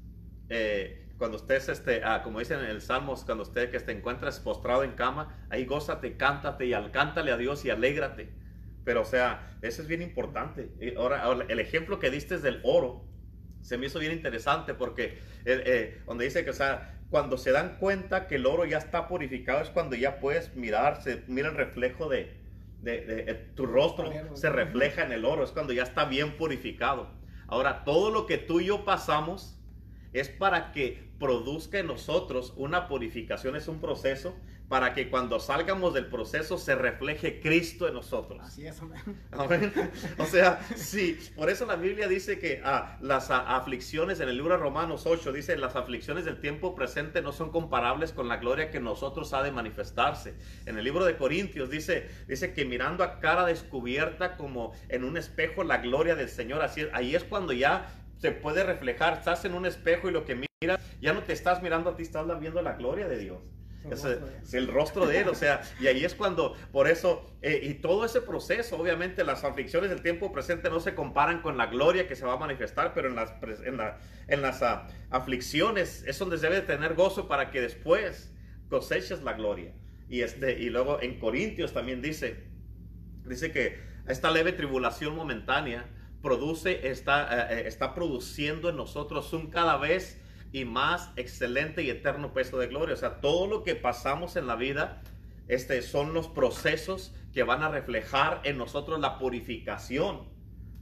eh, 0.49 1.09
cuando 1.19 1.37
estés, 1.37 1.69
este, 1.69 2.03
ah, 2.05 2.23
como 2.23 2.39
dicen 2.39 2.61
en 2.61 2.67
el 2.67 2.81
Salmos, 2.81 3.25
cuando 3.25 3.43
usted 3.43 3.71
que 3.71 3.81
te 3.81 3.93
encuentres 3.93 4.39
postrado 4.41 4.85
en 4.85 4.93
cama, 4.93 5.47
ahí 5.51 5.65
gózate, 5.65 6.17
cántate 6.17 6.67
y 6.67 6.73
alcántale 6.73 7.33
a 7.33 7.37
Dios 7.37 7.65
y 7.65 7.71
alégrate. 7.71 8.33
Pero, 8.89 9.03
o 9.03 9.05
sea, 9.05 9.55
eso 9.61 9.83
es 9.83 9.87
bien 9.87 10.01
importante. 10.01 10.71
ahora, 10.97 11.45
el 11.47 11.61
ejemplo 11.61 11.99
que 11.99 12.09
diste 12.09 12.37
es 12.37 12.43
del 12.43 12.63
oro, 12.65 13.05
se 13.61 13.77
me 13.77 13.85
hizo 13.85 13.99
bien 13.99 14.13
interesante 14.13 14.73
porque 14.73 15.19
eh, 15.45 15.63
eh, 15.67 16.03
donde 16.07 16.25
dice 16.25 16.43
que, 16.43 16.49
o 16.49 16.55
sea, 16.55 16.99
cuando 17.11 17.37
se 17.37 17.53
dan 17.53 17.77
cuenta 17.81 18.27
que 18.27 18.37
el 18.37 18.47
oro 18.47 18.65
ya 18.65 18.79
está 18.79 19.07
purificado 19.07 19.61
es 19.61 19.69
cuando 19.69 19.95
ya 19.95 20.21
puedes 20.21 20.57
mirar, 20.57 21.03
se 21.03 21.23
mira 21.27 21.51
el 21.51 21.55
reflejo 21.55 22.09
de, 22.09 22.33
de, 22.81 23.35
tu 23.55 23.67
rostro, 23.67 24.11
se 24.35 24.49
refleja 24.49 25.05
en 25.05 25.13
el 25.13 25.27
oro, 25.27 25.45
es 25.45 25.51
cuando 25.51 25.75
ya 25.75 25.83
está 25.83 26.07
bien 26.07 26.39
purificado. 26.39 27.11
Ahora, 27.47 27.85
todo 27.85 28.11
lo 28.11 28.25
que 28.25 28.39
tú 28.39 28.61
y 28.61 28.69
yo 28.69 28.87
pasamos 28.87 29.61
es 30.15 30.31
para 30.31 30.73
que 30.73 31.11
produzca 31.19 31.79
en 31.79 31.89
nosotros 31.89 32.55
una 32.57 32.89
purificación, 32.89 33.55
es 33.55 33.69
un 33.69 33.83
proceso 33.83 34.35
para 34.69 34.93
que 34.93 35.09
cuando 35.09 35.41
salgamos 35.41 35.95
del 35.95 36.07
proceso 36.07 36.59
se 36.59 36.75
refleje 36.75 37.41
Cristo 37.41 37.89
en 37.89 37.95
nosotros. 37.95 38.41
Así 38.43 38.67
es, 38.67 38.81
amén. 38.83 39.01
O 40.19 40.27
sea, 40.27 40.61
sí, 40.77 41.19
por 41.37 41.49
eso 41.49 41.65
la 41.65 41.77
Biblia 41.77 42.07
dice 42.07 42.39
que 42.39 42.61
ah, 42.65 42.99
las 43.01 43.31
aflicciones, 43.31 44.21
en 44.21 44.29
el 44.29 44.37
libro 44.37 44.55
de 44.55 44.61
Romanos 44.61 45.07
8, 45.07 45.33
dice, 45.33 45.57
las 45.57 45.75
aflicciones 45.75 46.25
del 46.25 46.41
tiempo 46.41 46.75
presente 46.75 47.23
no 47.23 47.33
son 47.33 47.51
comparables 47.51 48.13
con 48.13 48.29
la 48.29 48.37
gloria 48.37 48.71
que 48.71 48.81
nosotros 48.81 49.33
ha 49.33 49.43
de 49.43 49.53
manifestarse. 49.53 50.35
En 50.67 50.77
el 50.77 50.85
libro 50.85 51.05
de 51.05 51.17
Corintios 51.17 51.71
dice, 51.71 52.09
dice 52.27 52.53
que 52.53 52.65
mirando 52.65 53.05
a 53.05 53.21
cara 53.21 53.47
descubierta 53.47 54.37
como 54.37 54.73
en 54.89 55.05
un 55.05 55.17
espejo 55.17 55.65
la 55.65 55.79
gloria 55.79 56.15
del 56.15 56.29
Señor, 56.29 56.63
así 56.63 56.87
ahí 56.93 57.15
es 57.15 57.25
cuando 57.25 57.53
ya 57.53 57.89
se 58.19 58.33
puede 58.33 58.65
reflejar, 58.65 59.15
estás 59.15 59.45
en 59.45 59.55
un 59.55 59.65
espejo 59.65 60.09
y 60.09 60.13
lo 60.13 60.25
que 60.25 60.35
miras, 60.61 60.81
ya 61.01 61.13
no 61.13 61.23
te 61.23 61.33
estás 61.33 61.63
mirando 61.63 61.91
a 61.91 61.97
ti, 61.97 62.03
estás 62.03 62.27
viendo 62.41 62.61
la 62.63 62.73
gloria 62.73 63.09
de 63.09 63.19
Dios. 63.19 63.58
Es, 63.91 64.55
el 64.55 64.69
rostro 64.69 65.07
de 65.07 65.21
Él, 65.21 65.29
o 65.29 65.35
sea, 65.35 65.63
y 65.81 65.87
ahí 65.87 66.05
es 66.05 66.15
cuando, 66.15 66.55
por 66.73 66.89
eso, 66.89 67.33
eh, 67.43 67.61
y 67.63 67.75
todo 67.75 68.05
ese 68.05 68.21
proceso, 68.21 68.77
obviamente 68.77 69.25
las 69.25 69.45
aflicciones 69.45 69.89
del 69.89 70.03
tiempo 70.03 70.33
presente 70.33 70.69
no 70.69 70.81
se 70.81 70.95
comparan 70.95 71.41
con 71.41 71.57
la 71.57 71.67
gloria 71.67 72.07
que 72.07 72.17
se 72.17 72.27
va 72.27 72.35
a 72.35 72.39
manifestar, 72.39 72.93
pero 72.93 73.09
en 73.09 73.15
las, 73.15 73.33
en 73.65 73.79
en 74.29 74.43
las 74.43 74.63
ah, 74.63 74.89
aflicciones 75.11 76.05
es 76.07 76.19
donde 76.19 76.39
se 76.39 76.49
debe 76.49 76.61
tener 76.61 76.95
gozo 76.95 77.29
para 77.29 77.51
que 77.51 77.61
después 77.61 78.35
coseches 78.69 79.23
la 79.23 79.33
gloria. 79.33 79.73
Y, 80.09 80.23
este, 80.23 80.59
y 80.59 80.71
luego 80.71 81.01
en 81.01 81.19
Corintios 81.19 81.73
también 81.73 82.03
dice, 82.03 82.45
dice 83.25 83.53
que 83.53 83.79
esta 84.07 84.31
leve 84.31 84.53
tribulación 84.53 85.15
momentánea 85.15 85.87
produce, 86.23 86.89
está, 86.89 87.53
eh, 87.53 87.61
eh, 87.61 87.69
está 87.69 87.95
produciendo 87.95 88.69
en 88.71 88.77
nosotros 88.77 89.33
un 89.33 89.51
cada 89.51 89.77
vez 89.77 90.21
y 90.53 90.65
más 90.65 91.11
excelente 91.17 91.83
y 91.83 91.91
eterno 91.91 92.33
peso 92.33 92.59
de 92.59 92.69
gloria. 92.69 92.95
O 92.95 92.99
sea, 92.99 93.21
todo 93.21 93.47
lo 93.47 93.63
que 93.63 93.75
pasamos 93.75 94.37
en 94.37 94.47
la 94.47 94.57
vida 94.57 95.03
este, 95.49 95.83
son 95.83 96.15
los 96.15 96.29
procesos 96.29 97.15
que 97.33 97.43
van 97.43 97.63
a 97.63 97.69
reflejar 97.69 98.41
en 98.45 98.59
nosotros 98.59 99.01
la 99.01 99.19
purificación 99.19 100.29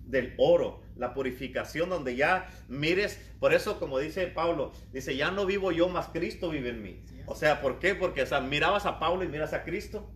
del 0.04 0.34
oro, 0.38 0.82
la 0.96 1.14
purificación 1.14 1.90
donde 1.90 2.16
ya 2.16 2.48
mires, 2.68 3.20
por 3.40 3.52
eso 3.52 3.78
como 3.78 3.98
dice 3.98 4.26
Pablo, 4.28 4.72
dice, 4.92 5.16
ya 5.16 5.30
no 5.30 5.46
vivo 5.46 5.72
yo, 5.72 5.88
más 5.88 6.08
Cristo 6.08 6.50
vive 6.50 6.70
en 6.70 6.82
mí. 6.82 7.02
O 7.26 7.34
sea, 7.34 7.60
¿por 7.60 7.78
qué? 7.80 7.94
Porque 7.94 8.22
o 8.22 8.26
sea, 8.26 8.40
mirabas 8.40 8.86
a 8.86 8.98
Pablo 9.00 9.24
y 9.24 9.28
miras 9.28 9.52
a 9.52 9.64
Cristo. 9.64 10.08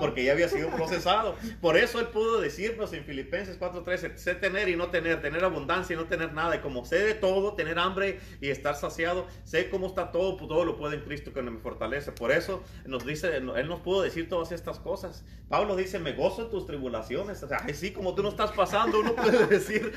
Porque 0.00 0.24
ya 0.24 0.32
había 0.32 0.48
sido 0.48 0.68
procesado. 0.70 1.36
Por 1.60 1.76
eso 1.76 2.00
él 2.00 2.08
pudo 2.08 2.40
decirnos 2.40 2.92
en 2.92 3.04
Filipenses 3.04 3.58
4:13, 3.58 4.16
sé 4.16 4.34
tener 4.34 4.68
y 4.68 4.76
no 4.76 4.90
tener, 4.90 5.20
tener 5.22 5.44
abundancia 5.44 5.94
y 5.94 5.96
no 5.96 6.06
tener 6.06 6.32
nada. 6.32 6.56
Y 6.56 6.58
como 6.58 6.84
sé 6.84 6.98
de 6.98 7.14
todo, 7.14 7.54
tener 7.54 7.78
hambre 7.78 8.18
y 8.40 8.50
estar 8.50 8.74
saciado, 8.74 9.26
sé 9.44 9.70
cómo 9.70 9.86
está 9.86 10.10
todo, 10.10 10.36
pues 10.36 10.48
todo 10.48 10.64
lo 10.64 10.76
puede 10.76 10.96
en 10.96 11.02
Cristo 11.02 11.32
que 11.32 11.42
me 11.42 11.56
fortalece. 11.58 12.10
Por 12.10 12.32
eso 12.32 12.64
nos 12.84 13.06
dice, 13.06 13.36
él 13.36 13.68
nos 13.68 13.80
pudo 13.80 14.02
decir 14.02 14.28
todas 14.28 14.50
estas 14.50 14.80
cosas. 14.80 15.24
Pablo 15.48 15.76
dice, 15.76 15.98
me 16.00 16.12
gozo 16.14 16.42
en 16.42 16.50
tus 16.50 16.66
tribulaciones. 16.66 17.42
O 17.42 17.48
sea, 17.48 17.58
así 17.58 17.92
como 17.92 18.14
tú 18.14 18.22
no 18.22 18.30
estás 18.30 18.50
pasando, 18.52 19.00
uno 19.00 19.14
puede 19.14 19.46
decir. 19.58 19.92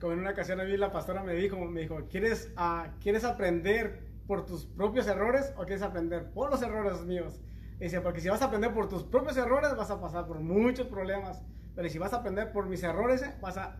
como 0.00 0.12
en 0.12 0.20
una 0.20 0.30
ocasión 0.30 0.60
a 0.60 0.64
mí 0.64 0.76
la 0.76 0.92
pastora 0.92 1.24
me 1.24 1.34
dijo, 1.34 1.56
me 1.56 1.80
dijo, 1.80 2.06
¿quieres, 2.08 2.52
uh, 2.56 2.88
¿quieres 3.00 3.24
aprender? 3.24 4.13
Por 4.26 4.46
tus 4.46 4.66
propios 4.66 5.06
errores 5.06 5.52
o 5.56 5.64
quieres 5.64 5.82
aprender 5.82 6.30
por 6.32 6.50
los 6.50 6.62
errores 6.62 7.02
míos? 7.04 7.40
Dice, 7.78 8.00
porque 8.00 8.20
si 8.20 8.28
vas 8.28 8.40
a 8.42 8.46
aprender 8.46 8.72
por 8.72 8.88
tus 8.88 9.02
propios 9.02 9.36
errores 9.36 9.76
vas 9.76 9.90
a 9.90 10.00
pasar 10.00 10.26
por 10.26 10.40
muchos 10.40 10.86
problemas, 10.86 11.42
pero 11.74 11.88
si 11.88 11.98
vas 11.98 12.12
a 12.12 12.16
aprender 12.16 12.52
por 12.52 12.66
mis 12.66 12.82
errores 12.82 13.22
eh, 13.22 13.34
vas 13.40 13.56
a, 13.56 13.76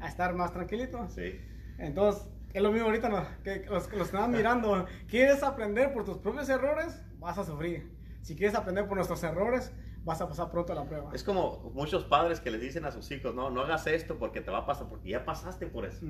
a, 0.00 0.08
estar 0.08 0.34
más 0.34 0.52
tranquilito. 0.52 1.06
Sí. 1.08 1.40
Entonces, 1.78 2.28
es 2.52 2.62
lo 2.62 2.72
mismo 2.72 2.86
ahorita, 2.86 3.08
¿no? 3.08 3.26
que 3.44 3.66
los, 3.66 3.92
los 3.92 4.08
que 4.10 4.16
están 4.16 4.30
mirando, 4.32 4.86
¿quieres 5.08 5.42
aprender 5.42 5.92
por 5.92 6.04
tus 6.04 6.18
propios 6.18 6.48
errores? 6.48 7.02
Vas 7.18 7.38
a 7.38 7.44
sufrir. 7.44 7.92
Si 8.22 8.34
quieres 8.34 8.56
aprender 8.56 8.86
por 8.88 8.96
nuestros 8.96 9.22
errores, 9.22 9.72
vas 10.06 10.20
a 10.20 10.28
pasar 10.28 10.50
pronto 10.52 10.72
la 10.72 10.84
prueba. 10.84 11.10
Es 11.12 11.24
como 11.24 11.72
muchos 11.74 12.04
padres 12.04 12.38
que 12.38 12.52
les 12.52 12.60
dicen 12.60 12.84
a 12.84 12.92
sus 12.92 13.10
hijos, 13.10 13.34
no, 13.34 13.50
no 13.50 13.62
hagas 13.62 13.88
esto 13.88 14.16
porque 14.18 14.40
te 14.40 14.52
va 14.52 14.58
a 14.58 14.66
pasar, 14.66 14.88
porque 14.88 15.10
ya 15.10 15.24
pasaste 15.24 15.66
por 15.66 15.84
eso. 15.84 16.06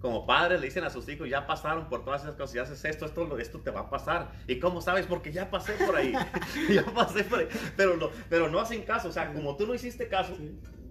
Como 0.00 0.26
padres 0.26 0.60
le 0.60 0.66
dicen 0.66 0.84
a 0.84 0.90
sus 0.90 1.08
hijos, 1.08 1.28
ya 1.28 1.46
pasaron 1.46 1.88
por 1.88 2.04
todas 2.04 2.22
esas 2.22 2.34
cosas, 2.34 2.50
si 2.50 2.58
haces 2.58 2.84
esto, 2.84 3.06
esto, 3.06 3.38
esto 3.38 3.60
te 3.60 3.70
va 3.70 3.80
a 3.80 3.90
pasar. 3.90 4.32
¿Y 4.46 4.60
cómo 4.60 4.82
sabes? 4.82 5.06
Porque 5.06 5.32
ya 5.32 5.50
pasé 5.50 5.72
por 5.72 5.96
ahí. 5.96 6.12
ya 6.70 6.84
pasé 6.84 7.24
por 7.24 7.38
ahí. 7.38 7.48
Pero 7.74 7.96
no, 7.96 8.10
pero 8.28 8.50
no 8.50 8.60
hacen 8.60 8.82
caso, 8.82 9.08
o 9.08 9.12
sea, 9.12 9.32
como 9.32 9.56
tú 9.56 9.66
no 9.66 9.74
hiciste 9.74 10.08
caso, 10.08 10.36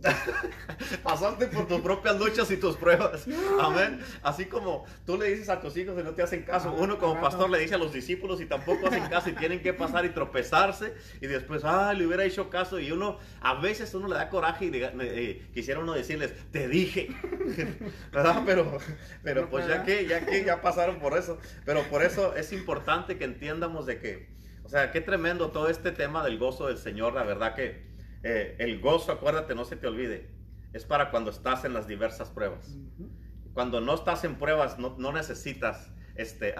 Pasaste 1.04 1.48
por 1.48 1.68
tus 1.68 1.82
propias 1.82 2.20
luchas 2.20 2.50
y 2.52 2.58
tus 2.58 2.76
pruebas. 2.76 3.26
Amén. 3.60 4.00
Así 4.22 4.45
como 4.45 4.86
tú 5.06 5.18
le 5.18 5.30
dices 5.32 5.50
a 5.50 5.60
tus 5.60 5.76
hijos 5.78 5.98
y 6.00 6.04
no 6.04 6.12
te 6.12 6.22
hacen 6.22 6.43
caso, 6.43 6.74
uno 6.74 6.98
como 6.98 7.20
pastor 7.20 7.50
le 7.50 7.60
dice 7.60 7.76
a 7.76 7.78
los 7.78 7.93
discípulos 7.93 8.39
y 8.41 8.45
tampoco 8.45 8.88
hacen 8.88 9.06
caso 9.08 9.30
y 9.30 9.34
tienen 9.34 9.62
que 9.62 9.74
pasar 9.74 10.06
y 10.06 10.10
tropezarse 10.10 10.93
y 11.22 11.28
después, 11.28 11.64
ah, 11.64 11.93
le 11.93 12.06
hubiera 12.06 12.24
hecho 12.24 12.50
caso 12.50 12.80
y 12.80 12.91
uno, 12.91 13.18
a 13.41 13.56
veces 13.56 13.93
uno 13.93 14.08
le 14.08 14.16
da 14.16 14.30
coraje 14.30 14.66
y 14.66 14.72
eh, 14.74 15.48
quisiera 15.54 15.80
uno 15.80 15.93
decirles, 15.93 16.34
te 16.52 16.68
dije, 16.68 17.10
¿verdad? 18.12 18.43
Pero, 18.45 18.78
pero 19.24 19.50
pues 19.50 19.68
ya 19.68 19.84
que, 19.84 20.06
ya 20.06 20.26
que, 20.26 20.43
ya 20.43 20.62
pasaron 20.62 21.00
por 21.00 21.18
eso. 21.18 21.39
Pero 21.66 21.84
por 21.89 22.04
eso 22.04 22.36
es 22.36 22.54
importante 22.54 23.18
que 23.18 23.24
entiendamos 23.24 23.86
de 23.86 24.00
que, 24.00 24.30
o 24.64 24.70
sea, 24.70 24.91
qué 24.91 25.02
tremendo 25.02 25.52
todo 25.52 25.70
este 25.70 25.91
tema 25.91 26.24
del 26.24 26.38
gozo 26.38 26.68
del 26.68 26.78
Señor, 26.78 27.14
la 27.14 27.24
verdad 27.24 27.56
que 27.56 27.97
eh, 28.30 28.55
el 28.59 28.82
gozo, 28.82 29.11
acuérdate, 29.13 29.55
no 29.55 29.63
se 29.63 29.78
te 29.78 29.88
olvide, 29.88 30.30
es 30.73 30.84
para 30.84 31.11
cuando 31.11 31.32
estás 31.32 31.63
en 31.63 31.73
las 31.73 31.88
diversas 31.88 32.30
pruebas. 32.30 32.78
Cuando 33.53 33.80
no 33.80 33.93
estás 33.95 34.23
en 34.25 34.36
pruebas, 34.36 34.78
no, 34.78 35.11
necesitas 35.13 35.91
este, 36.15 36.53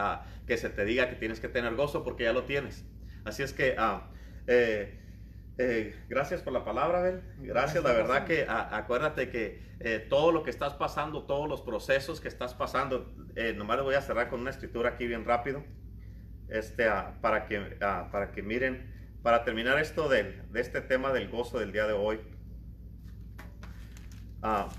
que 0.46 0.58
se 0.58 0.70
te 0.70 0.86
diga 0.86 1.10
que 1.10 1.16
tienes 1.16 1.40
que 1.40 1.50
tener 1.50 1.76
gozo 1.76 2.04
porque 2.04 2.24
ya 2.24 2.34
lo 2.34 2.44
tienes. 2.44 2.86
Así 3.26 3.44
es 3.44 3.52
que, 3.54 3.76
ah, 3.78 4.10
eh, 4.48 5.04
Eh, 5.60 5.96
gracias 6.08 6.44
por 6.44 6.54
la 6.54 6.64
palabra, 6.64 7.00
Abel. 7.00 7.22
Gracias, 7.40 7.84
la 7.84 7.92
verdad 7.92 8.26
que 8.26 8.46
acuérdate 8.48 9.30
que 9.30 9.60
eh, 9.80 10.06
todo 10.08 10.32
lo 10.32 10.44
que 10.44 10.52
estás 10.52 10.76
pasando, 10.76 11.24
todos 11.26 11.50
los 11.50 11.62
procesos 11.64 12.22
que 12.22 12.28
estás 12.28 12.54
pasando, 12.54 13.12
nomás 13.56 13.78
les 13.78 13.86
voy 13.86 13.96
a 13.96 14.02
cerrar 14.02 14.30
con 14.30 14.40
una 14.42 14.52
escritura 14.52 14.90
aquí 14.92 15.08
bien 15.08 15.26
rápido, 15.26 15.64
este, 16.50 16.88
ah, 16.88 17.18
para, 17.22 17.46
que, 17.46 17.78
ah, 17.82 18.10
para 18.12 18.32
que 18.32 18.44
miren, 18.44 18.94
para 19.22 19.44
terminar 19.44 19.80
esto 19.80 20.08
de, 20.10 20.42
de, 20.52 20.62
este 20.62 20.82
tema 20.82 21.12
del 21.12 21.30
gozo 21.30 21.60
del 21.60 21.72
día 21.72 21.86
de 21.86 21.94
hoy. 21.94 22.20
Ah, 24.42 24.70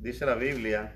dice 0.00 0.24
la 0.24 0.34
Biblia, 0.34 0.94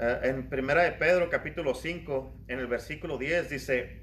Eh, 0.00 0.20
en 0.22 0.48
Primera 0.48 0.84
de 0.84 0.92
Pedro 0.92 1.28
capítulo 1.28 1.74
5, 1.74 2.44
en 2.46 2.60
el 2.60 2.68
versículo 2.68 3.18
10 3.18 3.50
dice, 3.50 4.02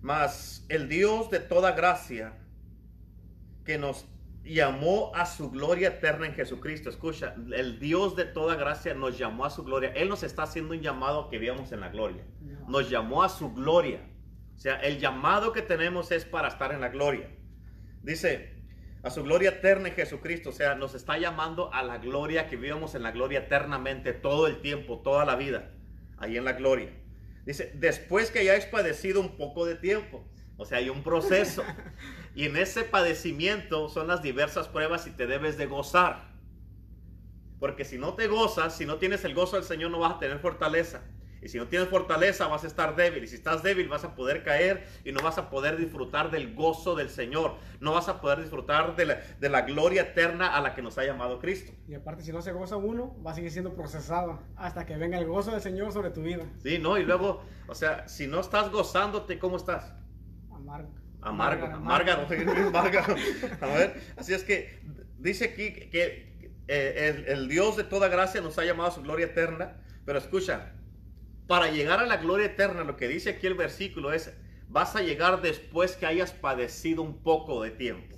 mas 0.00 0.66
el 0.68 0.88
Dios 0.88 1.30
de 1.30 1.38
toda 1.38 1.72
gracia 1.72 2.32
que 3.64 3.78
nos 3.78 4.08
llamó 4.54 5.12
a 5.14 5.26
su 5.26 5.50
gloria 5.50 5.88
eterna 5.88 6.26
en 6.26 6.34
Jesucristo. 6.34 6.88
Escucha, 6.88 7.34
el 7.54 7.78
Dios 7.78 8.16
de 8.16 8.24
toda 8.24 8.54
gracia 8.56 8.94
nos 8.94 9.18
llamó 9.18 9.44
a 9.44 9.50
su 9.50 9.64
gloria. 9.64 9.92
Él 9.94 10.08
nos 10.08 10.22
está 10.22 10.44
haciendo 10.44 10.74
un 10.74 10.80
llamado 10.80 11.28
que 11.28 11.38
vivamos 11.38 11.72
en 11.72 11.80
la 11.80 11.88
gloria. 11.88 12.24
Nos 12.68 12.88
llamó 12.90 13.22
a 13.22 13.28
su 13.28 13.52
gloria. 13.52 14.00
O 14.56 14.58
sea, 14.58 14.76
el 14.76 14.98
llamado 14.98 15.52
que 15.52 15.62
tenemos 15.62 16.10
es 16.12 16.24
para 16.24 16.48
estar 16.48 16.72
en 16.72 16.80
la 16.80 16.88
gloria. 16.88 17.30
Dice, 18.02 18.60
a 19.02 19.10
su 19.10 19.22
gloria 19.22 19.50
eterna 19.50 19.88
en 19.88 19.94
Jesucristo. 19.94 20.50
O 20.50 20.52
sea, 20.52 20.74
nos 20.74 20.94
está 20.94 21.18
llamando 21.18 21.72
a 21.72 21.82
la 21.82 21.98
gloria 21.98 22.46
que 22.46 22.56
vivamos 22.56 22.94
en 22.94 23.02
la 23.02 23.12
gloria 23.12 23.40
eternamente 23.40 24.12
todo 24.12 24.46
el 24.46 24.60
tiempo, 24.60 25.00
toda 25.00 25.24
la 25.24 25.36
vida, 25.36 25.72
ahí 26.18 26.36
en 26.36 26.44
la 26.44 26.52
gloria. 26.52 26.90
Dice, 27.44 27.72
después 27.74 28.30
que 28.30 28.40
hayáis 28.40 28.66
padecido 28.66 29.20
un 29.20 29.36
poco 29.36 29.64
de 29.64 29.76
tiempo, 29.76 30.28
o 30.56 30.64
sea, 30.64 30.78
hay 30.78 30.90
un 30.90 31.02
proceso. 31.02 31.64
Y 32.34 32.46
en 32.46 32.56
ese 32.56 32.84
padecimiento 32.84 33.88
son 33.88 34.08
las 34.08 34.22
diversas 34.22 34.68
pruebas 34.68 35.06
y 35.06 35.10
te 35.10 35.26
debes 35.26 35.58
de 35.58 35.66
gozar. 35.66 36.30
Porque 37.58 37.84
si 37.84 37.98
no 37.98 38.14
te 38.14 38.26
gozas, 38.28 38.76
si 38.76 38.86
no 38.86 38.96
tienes 38.96 39.24
el 39.24 39.34
gozo 39.34 39.56
del 39.56 39.64
Señor, 39.64 39.90
no 39.90 39.98
vas 39.98 40.14
a 40.14 40.18
tener 40.18 40.38
fortaleza. 40.38 41.02
Y 41.42 41.48
si 41.48 41.58
no 41.58 41.68
tienes 41.68 41.88
fortaleza, 41.88 42.46
vas 42.48 42.64
a 42.64 42.66
estar 42.66 42.96
débil. 42.96 43.24
Y 43.24 43.26
si 43.26 43.36
estás 43.36 43.62
débil, 43.62 43.88
vas 43.88 44.04
a 44.04 44.14
poder 44.14 44.44
caer 44.44 44.86
y 45.04 45.12
no 45.12 45.22
vas 45.22 45.38
a 45.38 45.48
poder 45.48 45.76
disfrutar 45.76 46.30
del 46.30 46.54
gozo 46.54 46.94
del 46.94 47.08
Señor. 47.08 47.54
No 47.80 47.92
vas 47.92 48.08
a 48.08 48.20
poder 48.20 48.40
disfrutar 48.40 48.94
de 48.94 49.06
la, 49.06 49.14
de 49.14 49.48
la 49.48 49.62
gloria 49.62 50.02
eterna 50.02 50.54
a 50.54 50.60
la 50.60 50.74
que 50.74 50.82
nos 50.82 50.98
ha 50.98 51.04
llamado 51.04 51.38
Cristo. 51.38 51.72
Y 51.88 51.94
aparte, 51.94 52.22
si 52.22 52.32
no 52.32 52.42
se 52.42 52.52
goza 52.52 52.76
uno, 52.76 53.16
va 53.24 53.32
a 53.32 53.34
seguir 53.34 53.50
siendo 53.50 53.74
procesado 53.74 54.38
hasta 54.56 54.84
que 54.84 54.96
venga 54.96 55.18
el 55.18 55.26
gozo 55.26 55.52
del 55.52 55.62
Señor 55.62 55.92
sobre 55.92 56.10
tu 56.10 56.22
vida. 56.22 56.44
Sí, 56.62 56.78
no, 56.78 56.98
y 56.98 57.04
luego, 57.04 57.42
o 57.66 57.74
sea, 57.74 58.06
si 58.06 58.26
no 58.26 58.40
estás 58.40 58.70
gozándote, 58.70 59.38
¿cómo 59.38 59.56
estás? 59.56 59.94
Amargo. 60.50 60.99
Amargo, 61.22 61.66
amargo. 61.66 62.10
A 63.60 63.66
ver, 63.66 64.00
así 64.16 64.32
es 64.32 64.44
que 64.44 64.80
dice 65.18 65.46
aquí 65.46 65.72
que 65.90 66.50
eh, 66.68 67.26
el, 67.26 67.26
el 67.26 67.48
Dios 67.48 67.76
de 67.76 67.84
toda 67.84 68.08
gracia 68.08 68.40
nos 68.40 68.58
ha 68.58 68.64
llamado 68.64 68.88
a 68.90 68.92
su 68.92 69.02
gloria 69.02 69.26
eterna. 69.26 69.76
Pero 70.04 70.18
escucha, 70.18 70.72
para 71.46 71.70
llegar 71.70 72.00
a 72.00 72.06
la 72.06 72.16
gloria 72.16 72.46
eterna, 72.46 72.84
lo 72.84 72.96
que 72.96 73.08
dice 73.08 73.30
aquí 73.30 73.46
el 73.46 73.54
versículo 73.54 74.12
es, 74.12 74.32
vas 74.68 74.96
a 74.96 75.02
llegar 75.02 75.42
después 75.42 75.96
que 75.96 76.06
hayas 76.06 76.32
padecido 76.32 77.02
un 77.02 77.22
poco 77.22 77.62
de 77.62 77.70
tiempo. 77.70 78.16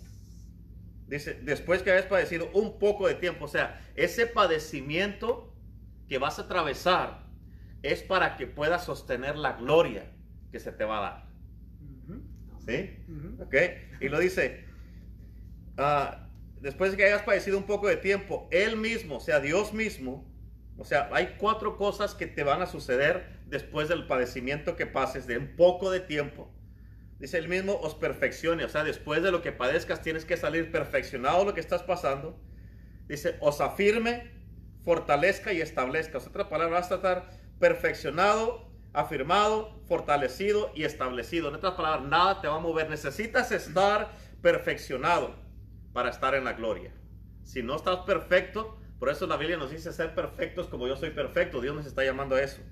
Dice, 1.07 1.35
después 1.43 1.83
que 1.83 1.91
hayas 1.91 2.07
padecido 2.07 2.51
un 2.55 2.79
poco 2.79 3.09
de 3.09 3.15
tiempo. 3.15 3.47
O 3.47 3.49
sea, 3.49 3.81
ese 3.97 4.27
padecimiento 4.27 5.55
que 6.09 6.19
vas 6.19 6.39
a 6.39 6.43
atravesar 6.43 7.27
es 7.83 8.03
para 8.03 8.37
que 8.37 8.47
puedas 8.47 8.85
sostener 8.85 9.37
la 9.37 9.55
gloria 9.55 10.13
que 10.51 10.61
se 10.61 10.73
te 10.73 10.85
va 10.85 10.99
a 10.99 11.01
dar. 11.01 11.32
¿Sí? 12.67 12.97
¿Ok? 13.41 13.55
Y 14.01 14.09
lo 14.09 14.19
dice, 14.19 14.65
ah, 15.79 16.29
después 16.61 16.93
de 16.93 16.97
que 16.97 17.05
hayas 17.05 17.23
padecido 17.23 17.59
un 17.59 17.65
poco 17.65 17.89
de 17.89 17.97
tiempo, 17.97 18.49
Él 18.51 18.77
mismo, 18.77 19.17
o 19.17 19.21
sea, 19.21 19.41
Dios 19.41 19.73
mismo, 19.73 20.31
o 20.79 20.85
sea, 20.85 21.09
hay 21.13 21.37
cuatro 21.39 21.77
cosas 21.77 22.15
que 22.15 22.27
te 22.27 22.45
van 22.45 22.63
a 22.63 22.67
suceder 22.67 23.41
después 23.47 23.89
del 23.89 24.07
padecimiento 24.07 24.77
que 24.77 24.87
pases 24.87 25.27
de 25.27 25.39
un 25.39 25.55
poco 25.57 25.91
de 25.91 26.01
tiempo. 26.01 26.51
Dice 27.19 27.39
el 27.39 27.49
mismo, 27.49 27.75
os 27.75 27.95
perfeccione. 27.95 28.65
O 28.65 28.69
sea, 28.69 28.83
después 28.83 29.23
de 29.23 29.31
lo 29.31 29.43
que 29.43 29.53
padezcas, 29.53 30.03
tienes 30.03 30.25
que 30.25 30.37
salir 30.37 30.73
perfeccionado 30.73 31.45
lo 31.45 31.55
que 31.55 31.61
estás 31.61 31.83
pasando. 31.83 32.41
Dice, 33.07 33.37
os 33.41 33.61
afirme, 33.61 34.33
fortalezca 34.85 35.53
y 35.53 35.61
establezca. 35.61 36.19
O 36.19 36.21
sea, 36.21 36.31
otra 36.31 36.49
palabra, 36.49 36.81
vas 36.81 36.91
a 36.91 36.97
estar 36.97 37.31
perfeccionado, 37.61 38.72
afirmado, 38.93 39.81
fortalecido 39.87 40.71
y 40.75 40.85
establecido. 40.85 41.49
En 41.49 41.55
otras 41.55 41.75
palabras, 41.75 42.09
nada 42.09 42.41
te 42.41 42.49
va 42.49 42.57
a 42.57 42.61
mover. 42.61 42.91
Necesitas 42.91 43.53
estar 43.53 44.13
perfeccionado 44.41 45.35
para 45.93 46.11
estar 46.11 46.35
en 46.35 46.45
la 46.45 46.53
gloria. 46.53 46.93
Si 47.43 47.63
no 47.63 47.77
estás 47.77 47.99
perfecto, 47.99 48.79
por 48.99 49.09
eso 49.09 49.27
la 49.27 49.37
Biblia 49.37 49.57
nos 49.57 49.71
dice 49.71 49.93
ser 49.93 50.15
perfectos 50.15 50.69
como 50.69 50.87
yo 50.87 50.97
soy 50.97 51.11
perfecto. 51.11 51.61
Dios 51.61 51.75
nos 51.75 51.87
está 51.87 52.05
llamando 52.05 52.37
a 52.37 52.43
eso. 52.43 52.63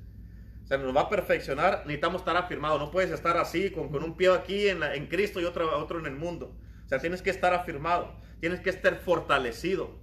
O 0.63 0.67
sea, 0.67 0.79
nos 0.79 0.95
va 0.95 1.03
a 1.03 1.09
perfeccionar. 1.09 1.83
Necesitamos 1.87 2.21
estar 2.21 2.37
afirmados. 2.37 2.81
No 2.81 2.91
puedes 2.91 3.11
estar 3.11 3.37
así, 3.37 3.71
con, 3.71 3.89
con 3.89 4.05
un 4.05 4.17
pie 4.17 4.33
aquí 4.33 4.69
en, 4.69 4.83
en 4.83 5.07
Cristo 5.09 5.41
y 5.41 5.45
otro, 5.45 5.77
otro 5.79 5.99
en 5.99 6.07
el 6.07 6.15
mundo. 6.15 6.57
O 6.85 6.89
sea, 6.89 6.99
tienes 6.99 7.23
que 7.23 7.31
estar 7.31 7.53
afirmado. 7.55 8.15
Tienes 8.41 8.61
que 8.61 8.71
estar 8.71 8.97
fortalecido. 8.97 9.99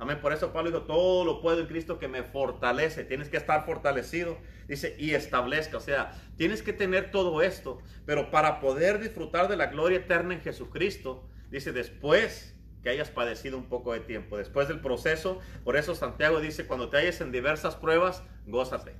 Amén. 0.00 0.18
Por 0.20 0.32
eso 0.32 0.52
Pablo 0.52 0.70
dijo, 0.70 0.82
todo 0.84 1.26
lo 1.26 1.42
puedo 1.42 1.60
en 1.60 1.66
Cristo 1.66 1.98
que 1.98 2.08
me 2.08 2.22
fortalece. 2.22 3.04
Tienes 3.04 3.28
que 3.28 3.36
estar 3.36 3.66
fortalecido. 3.66 4.38
Dice, 4.66 4.96
y 4.98 5.12
establezca. 5.12 5.76
O 5.76 5.80
sea, 5.80 6.12
tienes 6.36 6.62
que 6.62 6.72
tener 6.72 7.10
todo 7.10 7.42
esto. 7.42 7.82
Pero 8.06 8.30
para 8.30 8.60
poder 8.60 8.98
disfrutar 8.98 9.46
de 9.48 9.58
la 9.58 9.66
gloria 9.66 9.98
eterna 9.98 10.32
en 10.32 10.40
Jesucristo, 10.40 11.28
dice, 11.50 11.72
después 11.72 12.56
que 12.82 12.88
hayas 12.88 13.10
padecido 13.10 13.58
un 13.58 13.68
poco 13.68 13.92
de 13.92 14.00
tiempo. 14.00 14.38
Después 14.38 14.68
del 14.68 14.80
proceso, 14.80 15.40
por 15.64 15.76
eso 15.76 15.94
Santiago 15.94 16.40
dice, 16.40 16.66
cuando 16.66 16.88
te 16.88 16.96
halles 16.96 17.20
en 17.20 17.30
diversas 17.30 17.76
pruebas, 17.76 18.22
gózate, 18.46 18.94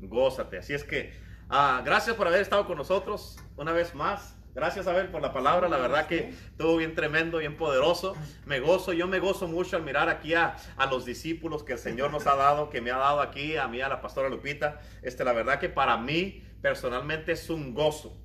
gózate. 0.00 0.56
Así 0.58 0.72
es 0.72 0.84
que, 0.84 1.12
ah, 1.50 1.82
gracias 1.84 2.16
por 2.16 2.26
haber 2.26 2.40
estado 2.40 2.66
con 2.66 2.78
nosotros 2.78 3.38
una 3.56 3.72
vez 3.72 3.94
más. 3.94 4.35
Gracias, 4.56 4.86
Abel, 4.86 5.08
por 5.08 5.20
la 5.20 5.34
palabra. 5.34 5.68
La 5.68 5.76
verdad 5.76 6.06
que 6.06 6.30
estuvo 6.30 6.78
bien 6.78 6.94
tremendo, 6.94 7.36
bien 7.36 7.58
poderoso. 7.58 8.16
Me 8.46 8.58
gozo, 8.58 8.94
yo 8.94 9.06
me 9.06 9.18
gozo 9.18 9.46
mucho 9.46 9.76
al 9.76 9.82
mirar 9.82 10.08
aquí 10.08 10.32
a, 10.32 10.56
a, 10.78 10.86
los 10.86 11.04
discípulos 11.04 11.62
que 11.62 11.74
el 11.74 11.78
Señor 11.78 12.10
nos 12.10 12.26
ha 12.26 12.36
dado, 12.36 12.70
que 12.70 12.80
me 12.80 12.90
ha 12.90 12.96
dado 12.96 13.20
aquí, 13.20 13.58
a 13.58 13.68
mí, 13.68 13.82
a 13.82 13.88
la 13.90 14.00
pastora 14.00 14.30
Lupita. 14.30 14.80
Este, 15.02 15.24
la 15.24 15.34
verdad 15.34 15.60
que 15.60 15.68
para 15.68 15.98
mí, 15.98 16.42
personalmente, 16.62 17.32
es 17.32 17.50
un 17.50 17.74
gozo 17.74 18.16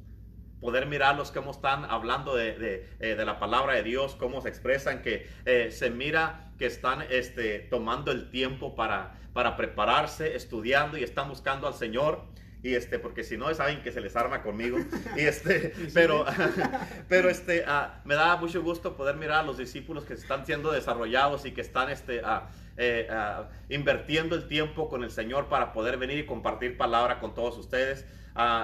poder 0.62 0.86
mirarlos 0.86 1.32
cómo 1.32 1.52
están 1.52 1.84
hablando 1.84 2.34
de, 2.34 2.88
eh, 3.02 3.16
de, 3.16 3.26
la 3.26 3.38
palabra 3.38 3.74
de 3.74 3.84
Dios, 3.84 4.16
cómo 4.16 4.40
se 4.40 4.48
expresan, 4.48 5.02
que 5.02 5.28
eh, 5.44 5.70
se 5.70 5.90
mira 5.90 6.54
que 6.58 6.66
están 6.66 7.02
este, 7.10 7.60
tomando 7.60 8.10
el 8.10 8.30
tiempo 8.30 8.74
para, 8.74 9.20
para 9.34 9.58
prepararse, 9.58 10.34
estudiando 10.38 10.98
y 10.98 11.04
están 11.04 11.28
buscando 11.28 11.68
al 11.68 11.74
Señor. 11.74 12.24
Y 12.64 12.76
este, 12.76 13.00
porque 13.00 13.24
si 13.24 13.38
no, 13.38 13.54
saben 13.56 13.82
que 13.82 13.92
se 13.92 14.02
les 14.02 14.16
arma 14.16 14.44
conmigo. 14.44 14.78
Y 15.18 15.22
este, 15.22 15.74
pero, 15.94 16.26
pero 17.10 17.30
este, 17.30 17.64
ah, 17.68 18.02
me 18.06 18.16
da 18.16 18.36
mucho 18.38 18.62
gusto 18.62 18.96
poder 18.96 19.16
mirar 19.16 19.40
a 19.40 19.44
los 19.44 19.58
discípulos 19.58 20.06
que 20.06 20.14
están 20.14 20.46
siendo 20.46 20.72
desarrollados 20.72 21.46
y 21.46 21.52
que 21.52 21.62
están 21.62 21.90
este, 21.90 22.22
ah, 22.24 22.50
eh, 22.78 23.08
ah, 23.10 23.50
invirtiendo 23.70 24.36
el 24.36 24.48
tiempo 24.48 24.90
con 24.90 25.04
el 25.04 25.12
Señor 25.12 25.48
para 25.48 25.74
poder 25.74 25.98
venir 25.98 26.20
y 26.20 26.26
compartir 26.26 26.78
palabra 26.78 27.20
con 27.20 27.34
todos 27.34 27.58
ustedes. 27.58 28.06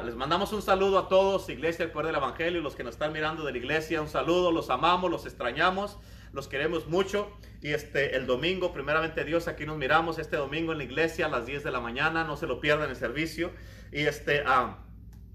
Les 0.05 0.15
mandamos 0.15 0.53
un 0.53 0.61
saludo 0.61 0.97
a 0.97 1.09
todos, 1.09 1.49
Iglesia 1.49 1.83
del 1.83 1.91
Poder 1.91 2.07
del 2.07 2.15
Evangelio, 2.15 2.61
los 2.61 2.75
que 2.75 2.85
nos 2.85 2.95
están 2.95 3.11
mirando 3.11 3.43
de 3.43 3.51
la 3.51 3.57
iglesia, 3.57 4.01
un 4.01 4.07
saludo, 4.07 4.53
los 4.53 4.69
amamos, 4.69 5.11
los 5.11 5.25
extrañamos, 5.25 5.97
los 6.37 6.47
queremos 6.47 6.87
mucho. 6.87 7.29
Y 7.61 7.73
este, 7.73 8.15
el 8.15 8.25
domingo, 8.25 8.71
primeramente 8.71 9.25
Dios, 9.25 9.49
aquí 9.49 9.65
nos 9.65 9.77
miramos 9.77 10.19
este 10.19 10.37
domingo 10.37 10.71
en 10.71 10.77
la 10.77 10.85
iglesia 10.85 11.25
a 11.25 11.29
las 11.29 11.45
10 11.45 11.65
de 11.65 11.71
la 11.71 11.81
mañana, 11.81 12.23
no 12.23 12.37
se 12.37 12.47
lo 12.47 12.61
pierdan 12.61 12.89
el 12.89 12.95
servicio. 12.95 13.51
Y 13.91 14.03
este, 14.03 14.43
ah, 14.45 14.85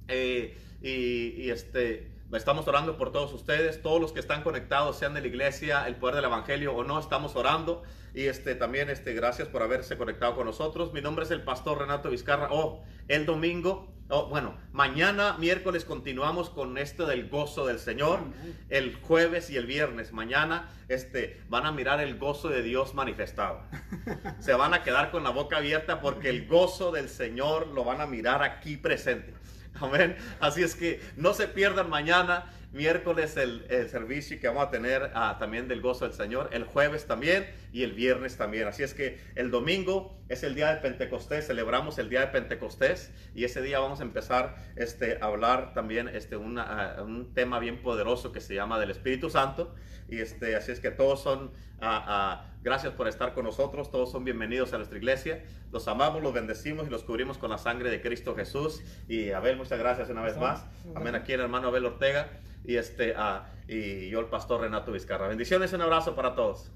eh, 0.09 0.57
y, 0.81 1.43
y 1.43 1.51
este, 1.51 2.13
Estamos 2.33 2.67
orando 2.67 2.97
por 2.97 3.13
todos 3.13 3.31
ustedes, 3.35 3.83
todos 3.83 4.01
los 4.01 4.13
que 4.13 4.21
están 4.21 4.43
conectados, 4.43 4.99
sean 4.99 5.13
de 5.13 5.21
la 5.21 5.27
iglesia, 5.27 5.87
el 5.87 5.97
poder 5.97 6.17
del 6.17 6.25
evangelio 6.25 6.75
o 6.75 6.83
no, 6.83 6.99
estamos 6.99 7.37
orando. 7.37 7.83
Y 8.15 8.25
este 8.25 8.55
también 8.55 8.89
este 8.89 9.13
gracias 9.13 9.49
por 9.49 9.63
haberse 9.63 9.99
conectado 9.99 10.35
con 10.35 10.47
nosotros. 10.47 10.95
Mi 10.95 11.03
nombre 11.03 11.27
es 11.27 11.31
el 11.31 11.43
pastor 11.43 11.81
Renato 11.81 12.09
Vizcarra. 12.09 12.49
Oh, 12.51 12.85
el 13.09 13.27
domingo, 13.27 13.93
oh, 14.13 14.27
bueno, 14.27 14.55
mañana 14.73 15.37
miércoles 15.39 15.87
continuamos 15.87 16.51
con 16.51 16.77
esto 16.77 17.07
del 17.07 17.31
gozo 17.31 17.67
del 17.67 17.79
Señor. 17.79 18.21
El 18.69 18.95
jueves 18.97 19.49
y 19.49 19.57
el 19.57 19.67
viernes, 19.67 20.13
mañana 20.13 20.69
este 20.89 21.41
van 21.49 21.65
a 21.65 21.73
mirar 21.73 22.01
el 22.01 22.19
gozo 22.19 22.51
de 22.51 22.63
Dios 22.63 22.93
manifestado. 22.95 23.63
Se 24.41 24.53
van 24.53 24.75
a 24.75 24.83
quedar 24.83 25.11
con 25.11 25.25
la 25.25 25.31
boca 25.31 25.57
abierta 25.57 26.03
porque 26.03 26.29
el 26.29 26.47
gozo 26.47 26.93
del 26.93 27.09
Señor 27.09 27.69
lo 27.69 27.85
van 27.85 28.03
a 28.03 28.07
mirar 28.07 28.43
aquí 28.43 28.77
presente. 28.77 29.33
Amén. 29.81 30.17
Así 30.41 30.63
es 30.63 30.75
que 30.75 31.01
no 31.17 31.33
se 31.33 31.49
pierdan 31.49 31.89
mañana. 31.89 32.53
Miércoles 32.73 33.37
el, 33.37 33.67
servicio 33.89 34.41
que 34.41 34.49
vamos 34.49 34.65
a 34.65 34.71
tener 34.71 35.11
ah, 35.15 35.37
también 35.39 35.69
del 35.69 35.81
gozo 35.81 36.07
del 36.07 36.15
Señor, 36.15 36.51
el 36.53 36.65
jueves 36.65 37.07
también 37.07 37.47
y 37.73 37.83
el 37.83 37.93
viernes 37.93 38.37
también. 38.37 38.67
Así 38.67 38.83
es 38.83 38.95
que 38.95 39.21
el 39.35 39.51
domingo 39.51 40.19
es 40.29 40.43
el 40.43 40.55
día 40.55 40.75
de 40.75 40.81
Pentecostés, 40.81 41.47
celebramos 41.47 41.99
el 41.99 42.09
día 42.09 42.21
de 42.21 42.27
Pentecostés 42.29 43.13
y 43.35 43.45
ese 43.45 43.61
día 43.63 43.79
vamos 43.79 44.01
a 44.01 44.03
empezar 44.05 44.57
este, 44.77 45.19
a 45.21 45.27
hablar 45.27 45.75
también 45.75 46.09
este, 46.09 46.37
una, 46.37 46.63
ah, 46.63 47.03
un 47.03 47.35
tema 47.35 47.59
bien 47.59 47.83
poderoso 47.83 48.33
que 48.33 48.41
se 48.41 48.55
llama 48.55 48.79
del 48.79 48.91
Espíritu 48.91 49.29
Santo. 49.31 49.75
Y 50.09 50.21
este, 50.21 50.57
así 50.57 50.73
es 50.73 50.81
que 50.81 50.91
todos 50.91 51.23
son, 51.23 51.53
ah, 51.81 52.52
gracias 52.63 52.93
por 52.93 53.09
estar 53.09 53.35
con 53.35 53.45
nosotros, 53.45 53.91
todos 53.91 54.11
son 54.11 54.25
bienvenidos 54.25 54.73
a 54.73 54.77
nuestra 54.77 54.99
iglesia. 54.99 55.45
Los 55.71 55.89
amamos, 55.89 56.23
los 56.23 56.33
bendecimos 56.33 56.87
y 56.87 56.91
los 56.91 57.05
cubrimos 57.05 57.39
con 57.39 57.51
la 57.51 57.59
sangre 57.59 57.91
de 57.91 58.01
Cristo 58.01 58.35
Jesús. 58.35 58.83
Y 59.09 59.31
Abel, 59.31 59.57
muchas 59.57 59.79
gracias 59.79 60.09
una 60.11 60.23
vez 60.23 60.37
más. 60.37 60.65
Amén, 60.95 61.15
aquí 61.15 61.33
el 61.33 61.41
hermano 61.41 61.69
Abel 61.69 61.87
Ortega 61.87 62.29
y, 62.65 62.77
este, 62.77 63.15
ah, 63.17 63.51
y 63.69 64.09
yo 64.09 64.21
el 64.21 64.27
pastor 64.27 64.61
Renato 64.61 64.93
Vizcarra. 64.93 65.29
Bendiciones 65.29 65.73
y 65.73 65.75
un 65.75 65.83
abrazo 65.83 66.15
para 66.15 66.35
todos. 66.35 66.71